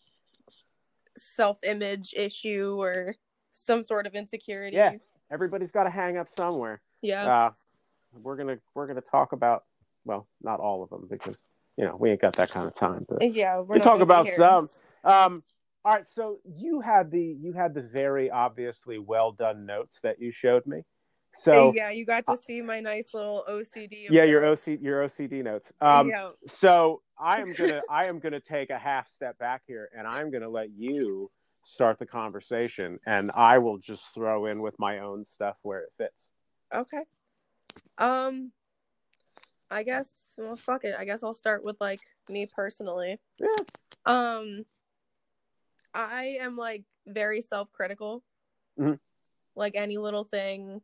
self 1.18 1.58
image 1.64 2.14
issue 2.16 2.76
or 2.80 3.16
some 3.54 3.84
sort 3.84 4.06
of 4.06 4.14
insecurity. 4.14 4.76
Yeah. 4.78 4.96
Everybody's 5.32 5.72
got 5.72 5.84
to 5.84 5.90
hang 5.90 6.18
up 6.18 6.30
somewhere. 6.30 6.82
Yeah. 7.02 7.26
Uh, 7.26 7.52
we're 8.14 8.38
gonna 8.38 8.58
we're 8.74 8.88
gonna 8.88 9.02
talk 9.02 9.34
about 9.34 9.64
well, 10.06 10.28
not 10.42 10.60
all 10.60 10.84
of 10.84 10.90
them 10.90 11.08
because 11.10 11.38
you 11.76 11.86
know 11.86 11.96
we 12.00 12.10
ain't 12.10 12.22
got 12.22 12.36
that 12.38 12.50
kind 12.50 12.66
of 12.66 12.76
time, 12.76 13.06
but 13.08 13.22
yeah. 13.34 13.60
We're 13.60 13.76
we 13.76 13.80
talk 13.80 14.00
about 14.02 14.28
some. 14.30 14.70
Um, 15.04 15.44
all 15.86 15.94
right, 15.94 16.08
so 16.08 16.40
you 16.46 16.82
had 16.82 17.12
the 17.12 17.36
you 17.40 17.54
had 17.54 17.74
the 17.74 17.82
very 17.82 18.30
obviously 18.30 19.00
well 19.00 19.32
done 19.32 19.66
notes 19.66 20.02
that 20.02 20.22
you 20.22 20.32
showed 20.32 20.66
me. 20.66 20.82
So 21.34 21.72
yeah, 21.74 21.92
you 21.92 22.06
got 22.06 22.26
to 22.28 22.36
see 22.36 22.62
my 22.62 22.80
nice 22.80 23.14
little 23.14 23.44
OCD. 23.48 24.08
yeah, 24.10 24.24
your 24.24 24.42
notes. 24.42 24.68
OC 24.68 24.80
your 24.82 25.08
OCD 25.08 25.44
notes. 25.44 25.72
Um, 25.80 26.10
yeah. 26.10 26.32
so 26.48 27.02
I 27.20 27.42
am 27.42 27.54
gonna 27.54 27.82
I 27.90 28.06
am 28.06 28.20
gonna 28.20 28.40
take 28.40 28.70
a 28.70 28.78
half 28.78 29.12
step 29.14 29.38
back 29.38 29.62
here, 29.68 29.90
and 29.96 30.08
I'm 30.08 30.32
gonna 30.32 30.50
let 30.50 30.72
you 30.76 31.30
start 31.64 32.00
the 32.00 32.06
conversation, 32.06 33.00
and 33.06 33.32
I 33.36 33.60
will 33.60 33.78
just 33.78 34.14
throw 34.14 34.48
in 34.48 34.62
with 34.62 34.80
my 34.80 35.00
own 35.00 35.26
stuff 35.26 35.58
where 35.62 35.82
it 35.82 35.90
fits. 35.98 36.30
Okay. 36.74 37.04
Um, 37.98 38.52
I 39.70 39.84
guess. 39.84 40.34
Well, 40.38 40.56
fuck 40.56 40.86
it. 40.86 40.96
I 40.98 41.06
guess 41.06 41.24
I'll 41.24 41.34
start 41.34 41.64
with 41.64 41.78
like 41.80 42.02
me 42.30 42.48
personally. 42.48 43.20
Yeah. 43.40 43.56
Um, 44.06 44.66
I 45.98 46.38
am 46.42 46.56
like 46.56 46.84
very 47.08 47.42
self-critical. 47.42 48.24
Mhm. 48.80 49.00
Like 49.56 49.76
any 49.76 49.98
little 49.98 50.24
thing 50.24 50.82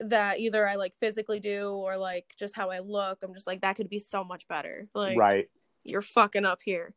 that 0.00 0.38
either 0.38 0.68
I 0.68 0.76
like 0.76 0.94
physically 1.00 1.40
do 1.40 1.70
or 1.70 1.96
like 1.96 2.34
just 2.38 2.54
how 2.54 2.70
I 2.70 2.80
look, 2.80 3.22
I'm 3.22 3.34
just 3.34 3.46
like 3.46 3.62
that 3.62 3.76
could 3.76 3.88
be 3.88 3.98
so 3.98 4.22
much 4.22 4.46
better. 4.46 4.88
Like 4.94 5.18
right. 5.18 5.48
you're 5.82 6.02
fucking 6.02 6.44
up 6.44 6.60
here. 6.62 6.94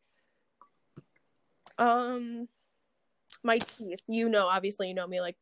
Um, 1.77 2.47
my 3.43 3.57
teeth. 3.57 4.01
You 4.07 4.29
know, 4.29 4.47
obviously, 4.47 4.87
you 4.89 4.93
know 4.93 5.07
me. 5.07 5.21
Like, 5.21 5.37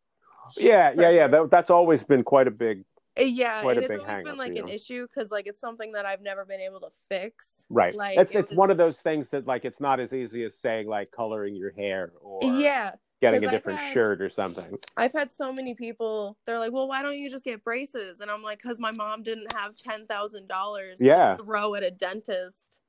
Yeah, 0.57 0.93
yeah, 0.97 1.09
yeah. 1.09 1.27
That, 1.27 1.51
that's 1.51 1.69
always 1.69 2.03
been 2.03 2.23
quite 2.23 2.47
a 2.47 2.51
big 2.51 2.85
Eh, 3.19 3.25
yeah, 3.25 3.61
Quite 3.61 3.77
and 3.77 3.85
it's 3.85 3.95
always 3.95 4.23
been 4.23 4.37
like 4.37 4.55
an 4.55 4.67
issue 4.69 5.07
because 5.07 5.29
like 5.31 5.47
it's 5.47 5.59
something 5.61 5.91
that 5.93 6.05
I've 6.05 6.21
never 6.21 6.45
been 6.45 6.59
able 6.61 6.79
to 6.81 6.89
fix. 7.07 7.65
right. 7.69 7.93
Like, 7.93 8.17
it's 8.17 8.33
it 8.33 8.39
it's 8.39 8.51
one 8.53 8.71
of 8.71 8.77
those 8.77 8.99
things 9.01 9.29
that 9.31 9.45
like 9.47 9.65
it's 9.65 9.79
not 9.81 9.99
as 9.99 10.13
easy 10.13 10.43
as 10.43 10.55
saying 10.57 10.87
like 10.87 11.11
coloring 11.11 11.55
your 11.55 11.71
hair 11.71 12.13
or 12.21 12.39
Yeah, 12.43 12.93
getting 13.21 13.43
a 13.45 13.49
different 13.51 13.79
had- 13.79 13.93
shirt 13.93 14.21
or 14.21 14.29
something. 14.29 14.77
I've 14.97 15.13
had 15.13 15.29
so 15.31 15.51
many 15.51 15.73
people. 15.75 16.37
They're 16.45 16.59
like, 16.59 16.71
"Well, 16.71 16.87
why 16.87 17.01
don't 17.01 17.17
you 17.17 17.29
just 17.29 17.43
get 17.43 17.63
braces?" 17.63 18.21
And 18.21 18.31
I'm 18.31 18.41
like, 18.43 18.61
"Cause 18.61 18.79
my 18.79 18.91
mom 18.91 19.23
didn't 19.23 19.53
have 19.53 19.75
ten 19.75 20.05
thousand 20.07 20.47
dollars 20.47 20.99
Yeah. 21.01 21.35
to 21.35 21.43
throw 21.43 21.75
at 21.75 21.83
a 21.83 21.91
dentist." 21.91 22.79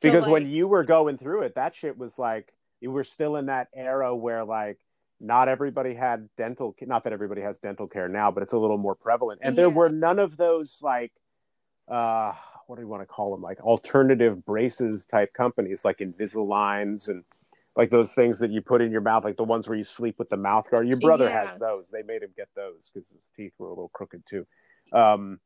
Because 0.00 0.26
when 0.28 0.46
you 0.50 0.68
were 0.68 0.84
going 0.84 1.16
through 1.18 1.42
it, 1.42 1.54
that 1.54 1.74
shit 1.74 1.96
was 1.96 2.18
like 2.18 2.52
you 2.80 2.90
were 2.90 3.04
still 3.04 3.36
in 3.36 3.46
that 3.46 3.68
era 3.74 4.14
where 4.14 4.44
like 4.44 4.78
not 5.20 5.48
everybody 5.48 5.94
had 5.94 6.28
dental 6.36 6.74
not 6.82 7.04
that 7.04 7.12
everybody 7.12 7.40
has 7.42 7.58
dental 7.58 7.86
care 7.86 8.08
now, 8.08 8.30
but 8.30 8.42
it's 8.42 8.52
a 8.52 8.58
little 8.58 8.78
more 8.78 8.94
prevalent. 8.94 9.40
And 9.42 9.56
there 9.56 9.70
were 9.70 9.88
none 9.88 10.18
of 10.18 10.36
those 10.36 10.78
like 10.82 11.12
uh 11.88 12.32
what 12.66 12.76
do 12.76 12.82
you 12.82 12.88
want 12.88 13.02
to 13.02 13.06
call 13.06 13.30
them? 13.32 13.42
Like 13.42 13.60
alternative 13.60 14.44
braces 14.44 15.06
type 15.06 15.32
companies 15.34 15.84
like 15.84 15.98
Invisaligns 15.98 17.08
and 17.08 17.22
like 17.76 17.90
those 17.90 18.12
things 18.14 18.38
that 18.38 18.50
you 18.50 18.62
put 18.62 18.80
in 18.80 18.90
your 18.92 19.00
mouth, 19.00 19.24
like 19.24 19.36
the 19.36 19.44
ones 19.44 19.68
where 19.68 19.76
you 19.76 19.84
sleep 19.84 20.18
with 20.18 20.28
the 20.30 20.36
mouth 20.36 20.70
guard. 20.70 20.86
Your 20.88 20.96
brother 20.98 21.28
Yeah. 21.28 21.44
has 21.46 21.58
those. 21.58 21.90
They 21.90 22.02
made 22.02 22.22
him 22.22 22.30
get 22.36 22.48
those 22.54 22.90
because 22.92 23.08
his 23.10 23.20
teeth 23.36 23.52
were 23.58 23.66
a 23.66 23.70
little 23.70 23.90
crooked 23.92 24.22
too. 24.26 24.46
Um, 24.92 25.40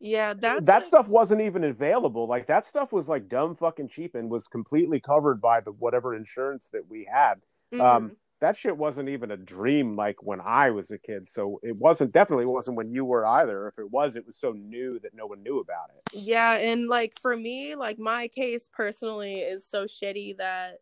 yeah, 0.00 0.34
that's 0.34 0.66
that 0.66 0.76
like- 0.78 0.86
stuff 0.86 1.08
wasn't 1.08 1.40
even 1.42 1.64
available. 1.64 2.26
Like 2.26 2.46
that 2.48 2.66
stuff 2.66 2.92
was 2.92 3.08
like 3.08 3.28
dumb 3.28 3.54
fucking 3.56 3.88
cheap 3.88 4.14
and 4.14 4.30
was 4.30 4.48
completely 4.48 5.00
covered 5.00 5.40
by 5.40 5.60
the 5.60 5.72
whatever 5.72 6.14
insurance 6.14 6.68
that 6.72 6.88
we 6.88 7.04
had. 7.10 7.34
Mhm. 7.72 7.80
Um, 7.80 8.16
that 8.44 8.58
shit 8.58 8.76
wasn't 8.76 9.08
even 9.08 9.30
a 9.30 9.38
dream 9.38 9.96
like 9.96 10.22
when 10.22 10.38
I 10.38 10.70
was 10.70 10.90
a 10.90 10.98
kid. 10.98 11.30
So 11.30 11.58
it 11.62 11.74
wasn't 11.74 12.12
definitely 12.12 12.44
wasn't 12.44 12.76
when 12.76 12.92
you 12.92 13.02
were 13.02 13.26
either. 13.26 13.68
If 13.68 13.78
it 13.78 13.90
was, 13.90 14.16
it 14.16 14.26
was 14.26 14.36
so 14.36 14.52
new 14.52 14.98
that 15.00 15.14
no 15.14 15.24
one 15.26 15.42
knew 15.42 15.60
about 15.60 15.88
it. 15.96 16.02
Yeah, 16.12 16.52
and 16.52 16.86
like 16.86 17.14
for 17.18 17.34
me, 17.38 17.74
like 17.74 17.98
my 17.98 18.28
case 18.28 18.68
personally 18.70 19.36
is 19.36 19.66
so 19.66 19.84
shitty 19.84 20.36
that 20.36 20.80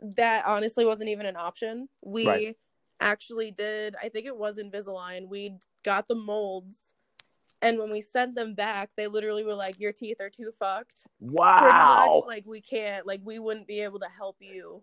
that 0.00 0.46
honestly 0.46 0.86
wasn't 0.86 1.10
even 1.10 1.26
an 1.26 1.36
option. 1.36 1.90
We 2.02 2.26
Right. 2.26 2.56
actually 2.98 3.50
did, 3.50 3.94
I 4.02 4.08
think 4.08 4.24
it 4.24 4.36
was 4.36 4.56
Invisalign. 4.58 5.28
We 5.28 5.58
got 5.84 6.08
the 6.08 6.14
molds, 6.14 6.92
and 7.60 7.78
when 7.78 7.92
we 7.92 8.00
sent 8.00 8.34
them 8.34 8.54
back, 8.54 8.92
they 8.96 9.06
literally 9.06 9.44
were 9.44 9.54
like, 9.54 9.78
"Your 9.78 9.92
teeth 9.92 10.22
are 10.22 10.30
too 10.30 10.50
fucked." 10.58 11.08
Wow. 11.20 12.22
much, 12.22 12.26
like 12.26 12.46
we 12.46 12.62
can't, 12.62 13.06
like 13.06 13.20
we 13.22 13.38
wouldn't 13.38 13.66
be 13.66 13.80
able 13.80 13.98
to 14.00 14.08
help 14.08 14.36
you. 14.40 14.82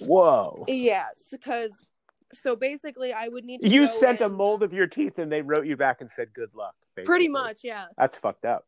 Whoa. 0.00 0.64
Yes, 0.68 1.28
because 1.30 1.90
so 2.32 2.56
basically, 2.56 3.12
I 3.12 3.28
would 3.28 3.44
need 3.44 3.60
to 3.62 3.68
You 3.68 3.86
sent 3.86 4.20
a 4.20 4.28
mold 4.28 4.62
of 4.62 4.72
your 4.72 4.86
teeth 4.86 5.18
and 5.18 5.30
they 5.30 5.42
wrote 5.42 5.66
you 5.66 5.76
back 5.76 6.00
and 6.00 6.10
said 6.10 6.32
good 6.32 6.54
luck. 6.54 6.74
Pretty 7.04 7.28
much, 7.28 7.58
yeah. 7.62 7.86
That's 7.98 8.16
fucked 8.18 8.44
up. 8.44 8.66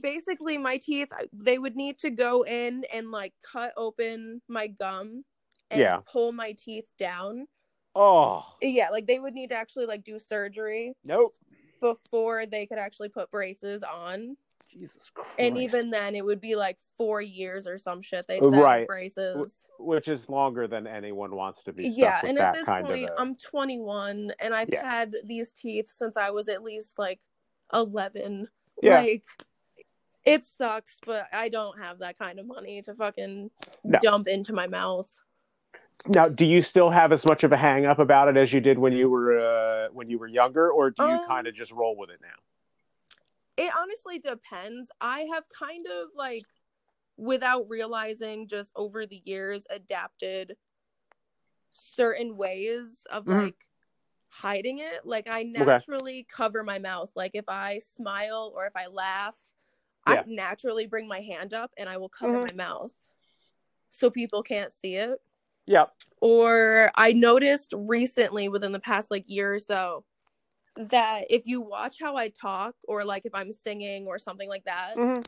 basically 0.00 0.56
my 0.56 0.78
teeth 0.78 1.08
they 1.34 1.58
would 1.58 1.76
need 1.76 1.98
to 1.98 2.08
go 2.10 2.42
in 2.46 2.82
and 2.92 3.10
like 3.10 3.34
cut 3.52 3.72
open 3.76 4.40
my 4.48 4.66
gum 4.66 5.22
and 5.70 5.80
Yeah. 5.80 5.98
pull 6.10 6.32
my 6.32 6.52
teeth 6.52 6.86
down 6.98 7.46
Oh 7.94 8.42
yeah 8.62 8.88
like 8.88 9.06
they 9.06 9.18
would 9.18 9.34
need 9.34 9.50
to 9.50 9.54
actually 9.54 9.84
like 9.84 10.02
do 10.02 10.18
surgery 10.18 10.94
nope. 11.04 11.34
before 11.82 12.46
they 12.46 12.64
could 12.64 12.78
actually 12.78 13.10
put 13.10 13.30
braces 13.30 13.82
on 13.82 14.38
Jesus 14.72 15.10
Christ. 15.12 15.30
and 15.38 15.58
even 15.58 15.90
then 15.90 16.14
it 16.14 16.24
would 16.24 16.40
be 16.40 16.54
like 16.56 16.78
four 16.96 17.20
years 17.20 17.66
or 17.66 17.76
some 17.78 18.00
shit 18.02 18.24
they 18.26 18.38
said 18.38 18.52
right. 18.52 18.86
braces 18.86 19.66
which 19.78 20.08
is 20.08 20.28
longer 20.28 20.66
than 20.66 20.86
anyone 20.86 21.34
wants 21.36 21.62
to 21.64 21.72
be. 21.72 21.90
Stuck 21.90 21.98
yeah 21.98 22.20
and 22.24 22.38
that 22.38 22.48
at 22.48 22.54
this 22.54 22.64
point 22.88 23.10
i'm 23.18 23.34
21 23.36 24.32
and 24.40 24.54
i've 24.54 24.68
Yeah. 24.72 24.88
had 24.88 25.14
these 25.24 25.52
teeth 25.52 25.88
since 25.88 26.16
i 26.16 26.30
was 26.30 26.48
at 26.48 26.62
least 26.62 26.98
like 26.98 27.20
11 27.74 28.48
Yeah. 28.82 29.00
like 29.00 29.24
it 30.24 30.44
sucks 30.44 30.98
but 31.04 31.26
i 31.32 31.48
don't 31.48 31.78
have 31.78 31.98
that 31.98 32.18
kind 32.18 32.38
of 32.38 32.46
money 32.46 32.80
to 32.82 32.94
fucking 32.94 33.50
No. 33.84 33.98
dump 34.00 34.28
into 34.28 34.52
my 34.52 34.66
mouth 34.66 35.10
Now, 36.14 36.26
do 36.26 36.44
you 36.44 36.62
still 36.62 36.90
have 36.90 37.12
as 37.12 37.24
much 37.28 37.44
of 37.44 37.52
a 37.52 37.56
hang 37.56 37.86
up 37.86 37.98
about 37.98 38.28
it 38.28 38.36
as 38.36 38.52
you 38.52 38.60
did 38.60 38.78
when 38.78 38.92
you 38.92 39.08
were 39.08 39.38
uh, 39.38 39.88
when 39.92 40.08
you 40.10 40.18
were 40.18 40.26
younger, 40.26 40.70
or 40.70 40.90
do 40.90 41.02
you 41.02 41.08
Um, 41.20 41.28
kind 41.28 41.46
of 41.46 41.54
just 41.54 41.70
roll 41.70 41.96
with 41.96 42.10
it 42.10 42.18
now? 42.20 42.38
It 43.56 43.72
honestly 43.76 44.18
depends 44.18 44.90
i 45.00 45.20
have 45.32 45.48
kind 45.48 45.86
of 45.86 46.08
like 46.14 46.46
without 47.16 47.68
realizing 47.68 48.48
just 48.48 48.72
over 48.76 49.06
the 49.06 49.22
years 49.24 49.66
adapted 49.70 50.56
certain 51.72 52.36
ways 52.36 53.06
of 53.10 53.26
Mhm. 53.26 53.28
like 53.28 53.64
hiding 54.30 54.78
it 54.78 55.06
like 55.06 55.28
i 55.28 55.42
naturally 55.42 56.26
cover 56.30 56.62
my 56.64 56.78
mouth 56.78 57.12
like 57.16 57.32
if 57.34 57.44
i 57.48 57.78
smile 57.78 58.52
or 58.56 58.66
if 58.66 58.74
i 58.76 58.86
laugh 58.88 59.38
Yeah. 60.06 60.22
i 60.22 60.24
naturally 60.26 60.86
bring 60.86 61.08
my 61.08 61.20
hand 61.20 61.54
up 61.54 61.72
and 61.78 61.88
i 61.88 61.96
will 61.98 62.08
cover 62.08 62.38
Mhm. 62.38 62.46
my 62.50 62.52
mouth 62.52 62.92
so 63.90 64.10
people 64.10 64.42
can't 64.42 64.72
see 64.72 64.96
it 64.96 65.20
Yep. 65.66 66.02
or 66.20 66.90
I 66.94 67.12
noticed 67.12 67.74
recently 67.76 68.48
within 68.48 68.72
the 68.72 68.80
past 68.80 69.10
like 69.10 69.24
year 69.26 69.54
or 69.54 69.58
so 69.58 70.04
that 70.76 71.26
if 71.30 71.46
you 71.46 71.60
watch 71.60 71.96
how 72.00 72.16
I 72.16 72.28
talk 72.28 72.74
or 72.88 73.04
like 73.04 73.26
if 73.26 73.34
I'm 73.34 73.52
singing 73.52 74.06
or 74.06 74.18
something 74.18 74.48
like 74.48 74.64
that, 74.64 74.96
Mhm. 74.96 75.24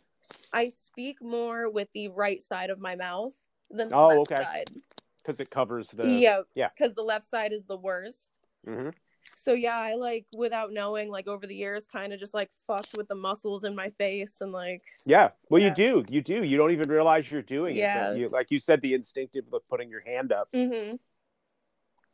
I 0.53 0.69
speak 0.71 1.21
more 1.23 1.71
with 1.71 1.89
the 1.93 2.09
right 2.09 2.41
side 2.41 2.71
of 2.71 2.79
my 2.79 2.95
mouth 2.97 3.35
than 3.71 3.89
the 3.89 3.97
Oh, 3.97 4.09
left 4.09 4.33
okay. 4.33 4.43
side. 4.43 4.71
Because 5.19 5.41
it 5.41 5.51
covers 5.51 5.89
the. 5.91 6.07
yeah. 6.07 6.43
yeah. 6.55 6.69
Because 6.77 6.95
the 6.95 7.03
left 7.03 7.25
side 7.25 7.53
is 7.53 7.67
the 7.67 7.77
worst. 7.77 8.33
hmm 8.65 8.91
So 9.37 9.53
yeah, 9.53 9.77
I 9.77 9.95
like 9.95 10.27
without 10.37 10.73
knowing, 10.73 11.11
like 11.11 11.27
over 11.27 11.47
the 11.47 11.57
years, 11.57 11.87
kind 11.87 12.13
of 12.13 12.21
just 12.21 12.35
like 12.35 12.51
fucked 12.67 12.95
with 12.97 13.09
the 13.09 13.15
muscles 13.15 13.65
in 13.65 13.75
my 13.75 13.91
face 13.91 14.41
and 14.41 14.53
like 14.53 14.83
Yeah. 15.05 15.31
Well, 15.51 15.61
Yeah. 15.61 15.69
you 15.71 15.75
do. 15.75 16.05
You 16.09 16.23
do. 16.23 16.45
You 16.45 16.57
don't 16.57 16.71
even 16.71 16.89
realize 16.89 17.31
you're 17.31 17.43
doing 17.43 17.77
Yeah. 17.77 18.13
it. 18.13 18.19
You, 18.19 18.29
like 18.29 18.51
you 18.51 18.61
said, 18.61 18.81
the 18.81 18.95
instinctive 18.95 19.45
of 19.53 19.67
putting 19.69 19.91
your 19.91 20.01
hand 20.01 20.33
up. 20.33 20.49
hmm 20.55 20.97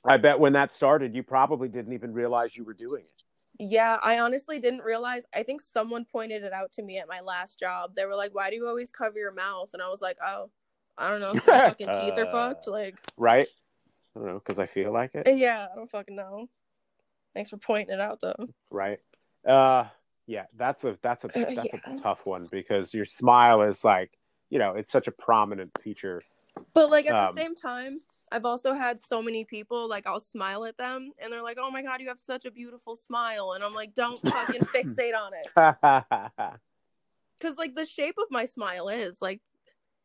I 0.05 0.17
bet 0.17 0.39
when 0.39 0.53
that 0.55 0.73
started, 0.73 1.15
you 1.15 1.23
probably 1.23 1.69
didn't 1.69 1.93
even 1.93 2.13
realize 2.13 2.57
you 2.57 2.65
were 2.65 2.75
doing 2.75 3.05
it. 3.05 3.23
Yeah, 3.59 3.99
I 4.03 4.21
honestly 4.21 4.59
didn't 4.59 4.83
realize. 4.83 5.25
I 5.35 5.43
think 5.43 5.61
someone 5.61 6.07
pointed 6.07 6.43
it 6.45 6.53
out 6.53 6.73
to 6.73 6.83
me 6.83 6.99
at 6.99 7.09
my 7.09 7.21
last 7.21 7.59
job. 7.59 7.95
They 7.95 8.07
were 8.07 8.15
like, 8.15 8.35
"Why 8.35 8.49
do 8.49 8.57
you 8.57 8.67
always 8.67 8.91
cover 8.91 9.19
your 9.19 9.33
mouth?" 9.33 9.69
And 9.75 9.83
I 9.83 9.89
was 9.91 10.01
like, 10.01 10.17
"Oh, 10.25 10.49
I 10.97 11.11
don't 11.11 11.21
know. 11.21 11.35
My 11.35 11.41
fucking 11.69 11.89
teeth 11.89 12.19
are 12.19 12.27
Uh. 12.27 12.33
fucked." 12.33 12.69
Like, 12.69 12.97
Right? 13.19 13.49
I 14.17 14.19
don't 14.19 14.29
know 14.29 14.39
because 14.45 14.59
I 14.59 14.67
feel 14.67 14.93
like 14.93 15.15
it. 15.15 15.27
yeah, 15.37 15.67
I 15.71 15.75
don't 15.77 15.91
fucking 15.91 16.17
know. 16.17 16.49
Thanks 17.35 17.51
for 17.51 17.59
pointing 17.59 17.95
it 17.95 18.01
out, 18.01 18.21
though. 18.21 18.49
right 18.71 18.99
uh 19.47 19.85
yeah 20.27 20.45
that's 20.57 20.85
a 20.85 20.99
that's 21.03 21.25
a 21.25 21.29
Uh, 21.35 21.45
that's 21.55 21.57
yeah. 21.65 21.81
a 21.87 21.97
tough 22.01 22.27
one 22.27 22.47
because 22.51 22.93
your 22.93 23.05
smile 23.07 23.63
is 23.63 23.83
like 23.85 24.13
you 24.51 24.59
know 24.59 24.73
it's 24.75 24.93
such 24.93 25.07
a 25.07 25.11
prominent 25.13 25.71
feature 25.83 26.23
But 26.75 26.91
like 26.91 27.07
at 27.07 27.15
Um, 27.15 27.35
the 27.35 27.41
same 27.41 27.55
time, 27.55 28.01
I've 28.33 28.45
also 28.45 28.75
had 28.75 29.01
so 29.01 29.21
many 29.23 29.45
people 29.45 29.89
like 29.89 30.07
I'll 30.07 30.21
smile 30.21 30.65
at 30.65 30.77
them 30.77 31.13
and 31.23 31.33
they're 31.33 31.43
like, 31.43 31.59
"Oh 31.61 31.71
my 31.71 31.83
god, 31.83 32.01
you 32.01 32.09
have 32.09 32.21
such 32.21 32.45
a 32.45 32.51
beautiful 32.51 32.95
smile," 32.95 33.53
and 33.53 33.65
I'm 33.65 33.75
like, 33.75 33.95
"Don't 33.95 34.21
fucking 34.21 34.63
fixate 34.75 35.15
on 35.17 35.33
it," 35.35 35.49
because 37.39 37.57
like 37.59 37.75
the 37.75 37.87
shape 37.87 38.17
of 38.19 38.27
my 38.31 38.45
smile 38.45 38.89
is 38.89 39.21
like, 39.21 39.41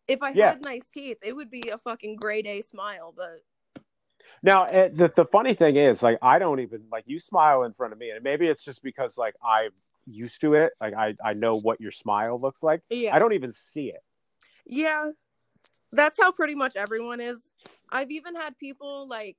if 0.07 0.21
I 0.23 0.31
Yeah. 0.31 0.49
had 0.49 0.63
nice 0.63 0.89
teeth, 0.89 1.17
it 1.23 1.35
would 1.35 1.51
be 1.51 1.61
a 1.71 1.77
fucking 1.77 2.15
grade 2.17 2.47
A 2.47 2.61
smile, 2.61 3.13
but. 3.15 3.43
now 4.41 4.63
eh, 4.65 4.89
the, 4.93 5.11
the 5.15 5.25
funny 5.25 5.53
thing 5.53 5.75
is 5.75 6.01
like 6.01 6.17
i 6.21 6.39
don't 6.39 6.59
even 6.59 6.81
like 6.91 7.03
you 7.05 7.19
smile 7.19 7.63
in 7.63 7.73
front 7.73 7.93
of 7.93 7.99
me 7.99 8.09
and 8.09 8.23
maybe 8.23 8.47
it's 8.47 8.63
just 8.65 8.81
because 8.81 9.17
like 9.17 9.35
i'm 9.43 9.69
used 10.07 10.41
to 10.41 10.55
it 10.55 10.73
like 10.81 10.93
i 10.95 11.13
i 11.23 11.33
know 11.33 11.55
what 11.57 11.79
your 11.79 11.91
smile 11.91 12.39
looks 12.39 12.63
like 12.63 12.81
Yeah. 12.89 13.15
i 13.15 13.19
don't 13.19 13.33
even 13.33 13.53
see 13.53 13.89
it 13.89 14.01
Yeah. 14.65 15.11
That's 15.91 16.19
how 16.19 16.31
pretty 16.31 16.55
much 16.55 16.75
everyone 16.75 17.21
is. 17.21 17.39
I've 17.95 18.11
even 18.11 18.35
had 18.35 18.57
people 18.57 19.07
like 19.07 19.37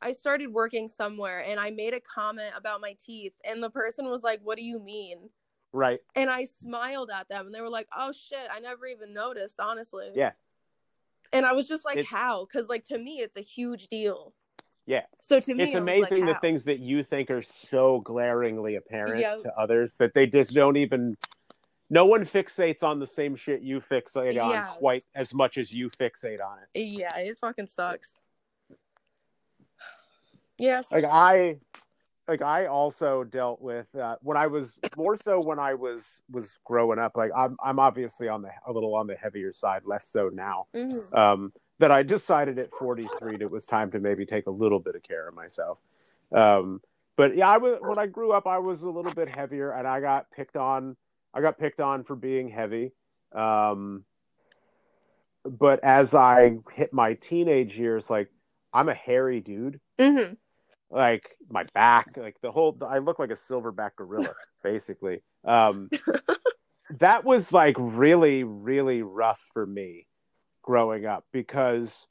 I 0.00 0.12
started 0.12 0.48
working 0.52 0.88
somewhere 0.88 1.44
and 1.46 1.60
I 1.60 1.70
made 1.70 1.92
a 1.94 2.00
comment 2.00 2.54
about 2.56 2.80
my 2.80 2.96
teeth 2.98 3.34
and 3.44 3.62
the 3.62 3.70
person 3.70 4.10
was 4.10 4.22
like, 4.22 4.40
"What 4.42 4.56
do 4.56 4.64
you 4.64 4.80
mean?" 4.80 5.28
Right. 5.72 6.00
And 6.16 6.28
I 6.30 6.44
smiled 6.44 7.10
at 7.10 7.28
them 7.28 7.46
and 7.46 7.54
they 7.54 7.60
were 7.60 7.68
like, 7.68 7.88
"Oh 7.96 8.10
shit, 8.12 8.48
I 8.50 8.58
never 8.60 8.86
even 8.86 9.12
noticed, 9.12 9.60
honestly." 9.60 10.10
Yeah. 10.14 10.32
And 11.32 11.44
I 11.46 11.52
was 11.52 11.68
just 11.68 11.84
like, 11.84 11.98
It's- 11.98 12.10
"How?" 12.10 12.46
Cuz 12.46 12.68
like 12.70 12.84
to 12.86 12.98
me 12.98 13.20
it's 13.20 13.36
a 13.36 13.42
huge 13.42 13.88
deal. 13.88 14.34
Yeah. 14.86 15.04
So 15.20 15.38
to 15.38 15.54
me 15.54 15.64
It's 15.64 15.74
amazing 15.76 16.26
like, 16.26 16.36
the 16.36 16.40
things 16.40 16.64
that 16.64 16.80
you 16.80 17.04
think 17.04 17.30
are 17.30 17.42
so 17.42 18.00
glaringly 18.00 18.76
apparent 18.76 19.20
Yeah. 19.20 19.36
to 19.36 19.56
others 19.58 19.98
that 19.98 20.14
they 20.14 20.26
just 20.26 20.52
don't 20.54 20.76
even. 20.76 21.16
No 21.92 22.06
one 22.06 22.24
fixates 22.24 22.82
on 22.82 22.98
the 23.00 23.06
same 23.06 23.36
shit 23.36 23.60
you 23.60 23.78
fixate 23.82 24.42
on 24.42 24.50
Yeah. 24.50 24.64
quite 24.68 25.04
as 25.14 25.34
much 25.34 25.58
as 25.58 25.70
you 25.74 25.90
fixate 25.90 26.40
on 26.42 26.56
it. 26.74 26.80
Yeah, 26.80 27.14
it 27.18 27.36
fucking 27.38 27.66
sucks. 27.66 28.14
Yes. 30.56 30.90
like 30.90 31.04
I 31.04 31.58
like 32.26 32.40
I 32.40 32.64
also 32.64 33.24
dealt 33.24 33.60
with 33.60 33.94
uh, 33.94 34.16
when 34.22 34.38
I 34.38 34.46
was 34.46 34.78
more 34.96 35.16
so 35.16 35.38
when 35.42 35.58
I 35.58 35.74
was 35.74 36.22
was 36.30 36.58
growing 36.64 36.98
up. 36.98 37.14
Like 37.14 37.30
I'm 37.36 37.58
I'm 37.62 37.78
obviously 37.78 38.26
on 38.26 38.40
the 38.40 38.52
a 38.66 38.72
little 38.72 38.94
on 38.94 39.06
the 39.06 39.14
heavier 39.14 39.52
side, 39.52 39.82
less 39.84 40.06
so 40.08 40.30
now. 40.32 40.68
Mhm. 40.74 41.14
Um, 41.14 41.52
that 41.78 41.90
I 41.90 42.02
decided 42.02 42.58
at 42.58 42.70
43 42.70 43.32
that 43.32 43.42
it 43.42 43.50
was 43.50 43.66
time 43.66 43.90
to 43.90 43.98
maybe 44.00 44.24
take 44.24 44.46
a 44.46 44.50
little 44.50 44.78
bit 44.80 44.94
of 44.94 45.02
care 45.02 45.28
of 45.28 45.34
myself. 45.34 45.76
Um, 46.34 46.80
but 47.16 47.36
yeah, 47.36 47.50
I 47.50 47.58
was 47.58 47.80
when 47.82 47.98
I 47.98 48.06
grew 48.06 48.32
up, 48.32 48.46
I 48.46 48.56
was 48.58 48.80
a 48.82 48.88
little 48.88 49.12
bit 49.12 49.28
heavier, 49.28 49.72
and 49.72 49.86
I 49.86 50.00
got 50.00 50.30
picked 50.30 50.56
on. 50.56 50.96
I 51.34 51.40
got 51.40 51.58
picked 51.58 51.80
on 51.80 52.04
for 52.04 52.16
being 52.16 52.48
heavy. 52.48 52.92
Um, 53.34 54.04
but 55.44 55.82
as 55.82 56.14
I 56.14 56.58
hit 56.72 56.92
my 56.92 57.14
teenage 57.14 57.78
years, 57.78 58.10
like 58.10 58.28
I'm 58.72 58.88
a 58.88 58.94
hairy 58.94 59.40
dude 59.40 59.80
Mhm. 59.98 60.36
like 60.90 61.36
my 61.48 61.64
back, 61.74 62.16
like 62.16 62.40
the 62.40 62.52
whole 62.52 62.76
I 62.86 62.98
look 62.98 63.18
like 63.18 63.30
a 63.30 63.34
silverback 63.34 63.96
gorilla, 63.96 64.34
basically. 64.62 65.22
Um 65.44 65.90
that 66.98 67.24
was 67.24 67.52
like 67.52 67.76
really, 67.78 68.44
really 68.44 69.02
rough 69.02 69.40
for 69.52 69.66
me 69.66 70.06
growing 70.62 71.06
up 71.06 71.24
because 71.32 72.06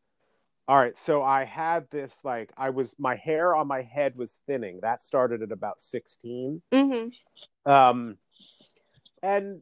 all 0.67 0.77
right, 0.77 0.97
so 0.97 1.21
I 1.21 1.43
had 1.43 1.89
this 1.89 2.13
like 2.23 2.51
I 2.57 2.69
was 2.69 2.93
my 2.97 3.15
hair 3.15 3.55
on 3.55 3.67
my 3.67 3.81
head 3.81 4.13
was 4.15 4.41
thinning. 4.45 4.79
That 4.81 5.01
started 5.03 5.41
at 5.41 5.51
about 5.51 5.81
16. 5.81 6.61
Mhm. 6.71 7.13
Um 7.65 8.17
and 9.21 9.61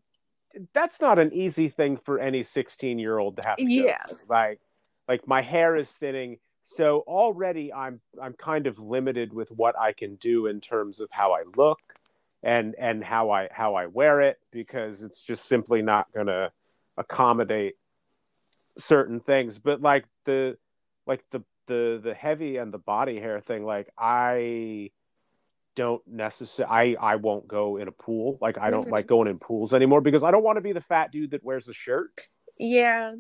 that's 0.73 0.99
not 0.99 1.19
an 1.19 1.31
easy 1.33 1.69
thing 1.69 1.97
for 1.97 2.19
any 2.19 2.43
16 2.43 2.97
year 2.99 3.17
old 3.17 3.37
to 3.37 3.47
have 3.47 3.57
to 3.57 3.63
Yeah. 3.63 4.03
like 4.27 4.59
like 5.07 5.27
my 5.27 5.41
hair 5.41 5.75
is 5.75 5.89
thinning 5.91 6.37
so 6.63 6.99
already 7.07 7.71
i'm 7.73 7.99
i'm 8.21 8.33
kind 8.33 8.67
of 8.67 8.79
limited 8.79 9.33
with 9.33 9.49
what 9.51 9.77
i 9.77 9.91
can 9.93 10.15
do 10.15 10.47
in 10.47 10.59
terms 10.59 10.99
of 10.99 11.09
how 11.11 11.33
i 11.33 11.43
look 11.55 11.79
and 12.43 12.75
and 12.79 13.03
how 13.03 13.29
i 13.31 13.47
how 13.51 13.75
i 13.75 13.85
wear 13.85 14.21
it 14.21 14.39
because 14.51 15.03
it's 15.03 15.21
just 15.21 15.45
simply 15.45 15.81
not 15.81 16.11
going 16.13 16.27
to 16.27 16.51
accommodate 16.97 17.75
certain 18.77 19.19
things 19.19 19.57
but 19.57 19.81
like 19.81 20.05
the 20.25 20.57
like 21.05 21.23
the 21.31 21.43
the 21.67 21.99
the 22.03 22.13
heavy 22.13 22.57
and 22.57 22.73
the 22.73 22.77
body 22.79 23.19
hair 23.19 23.39
thing 23.39 23.63
like 23.63 23.89
i 23.97 24.89
don't 25.79 26.01
necessarily 26.07 26.98
I, 26.98 27.13
I 27.13 27.15
won't 27.15 27.48
go 27.48 27.77
in 27.77 27.88
a 27.88 27.91
pool 28.05 28.38
like 28.41 28.58
i 28.58 28.69
don't 28.69 28.88
Mhm. 28.88 28.91
like 28.91 29.08
going 29.08 29.30
in 29.30 29.39
pools 29.39 29.73
anymore 29.73 30.01
because 30.01 30.23
i 30.25 30.32
don't 30.32 30.43
want 30.43 30.58
to 30.58 30.62
be 30.62 30.73
the 30.73 30.82
fat 30.82 31.12
dude 31.13 31.32
that 31.32 31.41
wears 31.43 31.69
a 31.69 31.73
shirt 31.73 32.27
Yeah. 32.60 33.13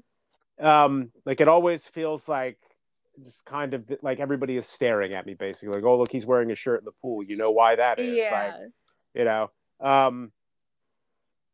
um 0.59 1.11
like 1.25 1.39
it 1.39 1.47
always 1.47 1.85
feels 1.85 2.27
like 2.27 2.57
just 3.23 3.45
kind 3.45 3.73
of 3.73 3.89
like 4.01 4.19
everybody 4.19 4.57
is 4.57 4.67
staring 4.67 5.13
at 5.13 5.25
me 5.25 5.35
basically 5.35 5.69
like 5.69 5.83
oh 5.85 5.97
look 5.97 6.11
he's 6.11 6.25
wearing 6.25 6.51
a 6.51 6.55
shirt 6.55 6.79
in 6.81 6.85
the 6.85 6.91
pool 7.01 7.23
you 7.23 7.37
know 7.37 7.51
why 7.51 7.75
that 7.77 7.97
is 7.99 8.17
Yeah. 8.17 8.29
like 8.61 8.71
you 9.13 9.23
know 9.23 9.49
um 9.79 10.31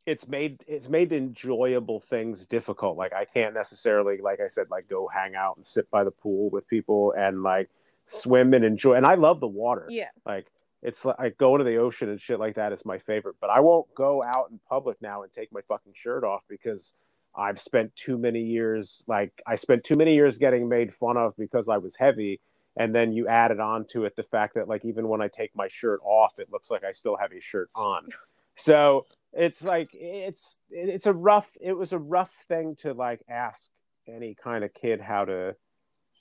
it's 0.08 0.28
made 0.28 0.64
it's 0.68 0.90
made 0.90 1.12
enjoyable 1.12 2.00
things 2.00 2.46
difficult 2.46 2.98
like 2.98 3.14
i 3.14 3.26
can't 3.26 3.54
necessarily 3.54 4.18
like 4.18 4.40
i 4.40 4.48
said 4.48 4.68
like 4.72 4.88
go 4.88 5.08
hang 5.08 5.36
out 5.36 5.58
and 5.58 5.66
sit 5.66 5.90
by 5.92 6.04
the 6.04 6.12
pool 6.12 6.50
with 6.50 6.68
people 6.68 7.14
and 7.18 7.44
like 7.44 7.70
swim 8.08 8.54
and 8.56 8.64
enjoy 8.66 8.94
and 8.94 9.06
i 9.06 9.16
love 9.16 9.40
the 9.40 9.48
water 9.48 9.86
Yeah. 9.90 10.10
like 10.26 10.48
it's 10.86 11.04
like 11.04 11.38
going 11.38 11.60
to 11.60 11.66
the 11.66 11.78
ocean 11.78 12.10
and 12.10 12.22
shit 12.22 12.40
like 12.40 12.56
that 12.56 12.72
is 12.72 12.86
my 12.86 13.00
favorite 13.00 13.36
but 13.42 13.50
i 13.50 13.60
won't 13.60 13.88
go 13.96 14.24
out 14.24 14.48
in 14.52 14.60
public 14.70 15.02
now 15.02 15.24
and 15.24 15.34
take 15.34 15.52
my 15.52 15.62
fucking 15.68 15.94
shirt 15.96 16.24
off 16.24 16.42
because 16.48 16.94
i've 17.36 17.60
spent 17.60 17.94
too 17.96 18.18
many 18.18 18.42
years 18.42 19.04
like 19.08 19.34
i 19.48 19.56
spent 19.56 19.84
too 19.84 19.96
many 19.96 20.14
years 20.14 20.38
getting 20.38 20.70
made 20.70 20.94
fun 20.94 21.18
of 21.18 21.34
because 21.38 21.68
i 21.70 21.78
was 21.78 21.96
heavy. 21.98 22.40
And 22.78 22.94
then 22.94 23.14
you 23.14 23.26
added 23.30 23.62
on 23.62 23.86
to 23.94 24.04
it 24.04 24.18
the 24.18 24.24
fact 24.24 24.56
that 24.56 24.68
like 24.68 24.84
even 24.84 25.08
when 25.08 25.22
i 25.22 25.30
take 25.30 25.56
my 25.56 25.70
shirt 25.70 26.02
off 26.04 26.34
it 26.38 26.52
looks 26.52 26.70
like 26.70 26.84
i 26.84 26.92
still 26.92 27.16
have 27.16 27.32
a 27.32 27.42
shirt 27.42 27.70
on. 27.76 28.08
So 28.58 29.06
it's 29.34 29.62
like 29.62 29.90
it's 29.92 30.60
it's 30.70 31.08
a 31.08 31.14
rough 31.14 31.50
it 31.60 31.74
was 31.74 31.92
a 31.92 32.00
rough 32.00 32.32
thing 32.48 32.78
to 32.84 32.94
like 32.94 33.22
ask 33.30 33.60
any 34.08 34.34
kind 34.34 34.64
of 34.64 34.74
kid 34.74 35.02
how 35.02 35.26
to 35.26 35.58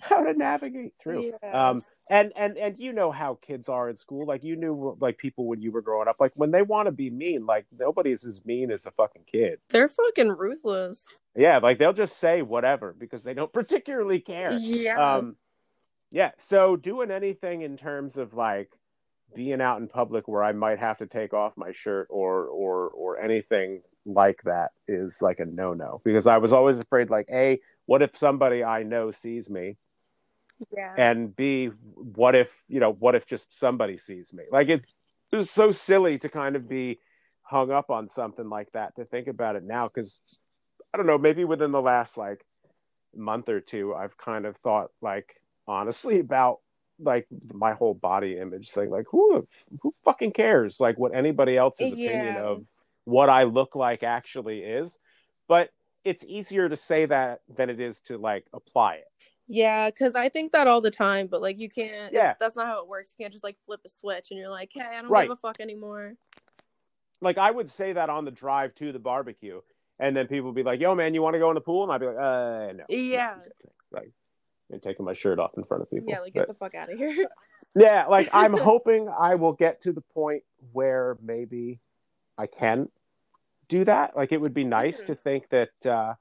how 0.00 0.22
to 0.22 0.34
navigate 0.34 0.92
through 1.02 1.32
Yeah. 1.42 1.68
um 1.70 1.82
and 2.10 2.32
and 2.36 2.58
and 2.58 2.78
you 2.78 2.92
know 2.92 3.10
how 3.10 3.38
kids 3.40 3.68
are 3.68 3.88
in 3.88 3.96
school 3.96 4.26
like 4.26 4.44
you 4.44 4.56
knew 4.56 4.96
like 5.00 5.16
people 5.16 5.46
when 5.46 5.62
you 5.62 5.72
were 5.72 5.80
growing 5.82 6.08
up 6.08 6.16
like 6.20 6.32
when 6.34 6.50
they 6.50 6.62
want 6.62 6.86
to 6.86 6.92
be 6.92 7.08
mean 7.10 7.46
like 7.46 7.64
nobody's 7.78 8.24
as 8.24 8.44
mean 8.44 8.70
as 8.70 8.84
a 8.86 8.90
fucking 8.90 9.22
kid 9.30 9.60
They're 9.70 9.88
fucking 9.88 10.28
ruthless. 10.30 11.02
yeah 11.34 11.58
like 11.58 11.78
they'll 11.78 11.92
just 11.94 12.18
say 12.18 12.42
whatever 12.42 12.94
because 12.98 13.22
they 13.22 13.34
don't 13.34 13.52
particularly 13.60 14.20
care 14.20 14.52
Yeah. 14.52 15.16
um 15.16 15.36
yeah 16.10 16.32
so 16.48 16.76
doing 16.76 17.10
anything 17.10 17.62
in 17.62 17.76
terms 17.76 18.16
of 18.16 18.34
like 18.34 18.70
being 19.34 19.60
out 19.60 19.80
in 19.80 19.88
public 19.88 20.28
where 20.28 20.44
i 20.44 20.52
might 20.52 20.78
have 20.78 20.98
to 20.98 21.06
take 21.06 21.32
off 21.32 21.56
my 21.56 21.72
shirt 21.72 22.06
or 22.10 22.44
or 22.46 22.88
or 22.90 23.18
anything 23.20 23.80
like 24.06 24.42
that 24.42 24.70
is 24.86 25.22
like 25.22 25.40
a 25.40 25.46
no 25.46 25.72
no 25.72 26.02
because 26.04 26.26
i 26.26 26.36
was 26.36 26.52
always 26.52 26.78
afraid 26.78 27.08
like 27.08 27.26
a 27.32 27.58
what 27.86 28.02
if 28.02 28.14
somebody 28.18 28.62
i 28.62 28.82
know 28.82 29.10
sees 29.10 29.48
me 29.48 29.76
yeah. 30.72 30.94
and 30.96 31.34
b 31.34 31.70
what 31.94 32.34
if 32.34 32.50
you 32.68 32.80
know 32.80 32.92
what 32.92 33.14
if 33.14 33.26
just 33.26 33.58
somebody 33.58 33.98
sees 33.98 34.32
me? 34.32 34.44
Like 34.50 34.68
it, 34.68 34.82
it 35.32 35.36
was 35.36 35.50
so 35.50 35.72
silly 35.72 36.18
to 36.18 36.28
kind 36.28 36.56
of 36.56 36.68
be 36.68 36.98
hung 37.42 37.70
up 37.70 37.90
on 37.90 38.08
something 38.08 38.48
like 38.48 38.70
that 38.72 38.96
to 38.96 39.04
think 39.04 39.26
about 39.26 39.54
it 39.54 39.62
now 39.62 39.86
because 39.86 40.18
i 40.94 40.96
don't 40.96 41.06
know 41.06 41.18
maybe 41.18 41.44
within 41.44 41.72
the 41.72 41.82
last 41.82 42.16
like 42.16 42.42
month 43.14 43.50
or 43.50 43.60
two 43.60 43.94
i've 43.94 44.16
kind 44.16 44.46
of 44.46 44.56
thought 44.56 44.88
like 45.02 45.36
honestly 45.68 46.20
about 46.20 46.60
like 46.98 47.26
my 47.52 47.72
whole 47.72 47.94
body 47.94 48.38
image 48.38 48.70
thing 48.70 48.90
like 48.90 49.06
who 49.10 49.46
who 49.80 49.92
fucking 50.04 50.32
cares? 50.32 50.78
Like 50.78 50.98
what 50.98 51.14
anybody 51.14 51.56
else's 51.56 51.92
opinion 51.92 52.36
of 52.36 52.64
what 53.04 53.28
i 53.28 53.44
look 53.44 53.74
like 53.74 54.02
actually 54.02 54.60
is. 54.60 54.98
But 55.48 55.70
it's 56.04 56.24
easier 56.24 56.68
to 56.68 56.76
say 56.76 57.06
that 57.06 57.40
than 57.54 57.70
it 57.70 57.80
is 57.80 58.00
to 58.02 58.18
like 58.18 58.46
apply 58.52 58.96
it 58.96 59.06
Yeah, 59.46 59.90
because 59.90 60.14
I 60.14 60.28
think 60.28 60.52
that 60.52 60.66
all 60.66 60.80
the 60.80 60.90
time, 60.90 61.26
but 61.26 61.42
like 61.42 61.58
you 61.58 61.68
can't. 61.68 62.12
Yeah. 62.12 62.34
That's 62.40 62.56
not 62.56 62.66
how 62.66 62.80
it 62.82 62.88
works. 62.88 63.14
You 63.16 63.22
can't 63.24 63.32
just 63.32 63.44
like 63.44 63.56
flip 63.66 63.80
a 63.84 63.88
switch 63.88 64.30
and 64.30 64.40
you're 64.40 64.48
like, 64.50 64.70
hey, 64.72 64.80
I 64.82 65.02
don't 65.02 65.10
Right. 65.10 65.24
give 65.24 65.32
a 65.32 65.36
fuck 65.36 65.60
anymore. 65.60 66.14
like 67.20 67.38
I 67.38 67.50
would 67.50 67.70
say 67.70 67.92
that 67.94 68.10
on 68.10 68.24
the 68.26 68.30
drive 68.30 68.74
to 68.76 68.92
the 68.92 68.98
barbecue, 68.98 69.60
and 69.98 70.14
then 70.16 70.26
people 70.26 70.46
would 70.46 70.54
be 70.56 70.62
like, 70.62 70.80
"Yo, 70.80 70.94
man, 70.94 71.14
you 71.14 71.22
want 71.22 71.34
to 71.34 71.38
go 71.38 71.48
in 71.50 71.54
the 71.54 71.60
pool?" 71.60 71.82
And 71.84 71.92
I'd 71.92 71.98
be 72.00 72.06
like, 72.06 72.16
"Uh, 72.18 72.72
no." 72.72 72.84
Yeah. 72.88 73.36
No. 73.62 73.70
Like, 73.92 74.10
and 74.70 74.82
taking 74.82 75.06
my 75.06 75.12
shirt 75.14 75.38
off 75.38 75.52
in 75.56 75.64
front 75.64 75.82
of 75.82 75.90
people. 75.90 76.08
Yeah, 76.10 76.20
like 76.20 76.34
But- 76.34 76.40
get 76.40 76.48
the 76.48 76.54
fuck 76.54 76.74
out 76.74 76.90
of 76.92 76.98
here. 76.98 77.26
yeah, 77.74 78.06
like 78.06 78.28
I'm 78.32 78.52
hoping 78.58 79.08
I 79.08 79.36
will 79.36 79.52
get 79.52 79.80
to 79.82 79.92
the 79.92 80.00
point 80.02 80.42
where 80.72 81.16
maybe 81.22 81.80
I 82.36 82.46
can 82.46 82.90
do 83.68 83.84
that. 83.84 84.16
Like 84.16 84.32
it 84.32 84.40
would 84.40 84.52
be 84.54 84.64
nice 84.64 85.00
Mhm. 85.00 85.06
to 85.06 85.14
think 85.14 85.48
that, 85.50 85.86
uh, 85.86 86.14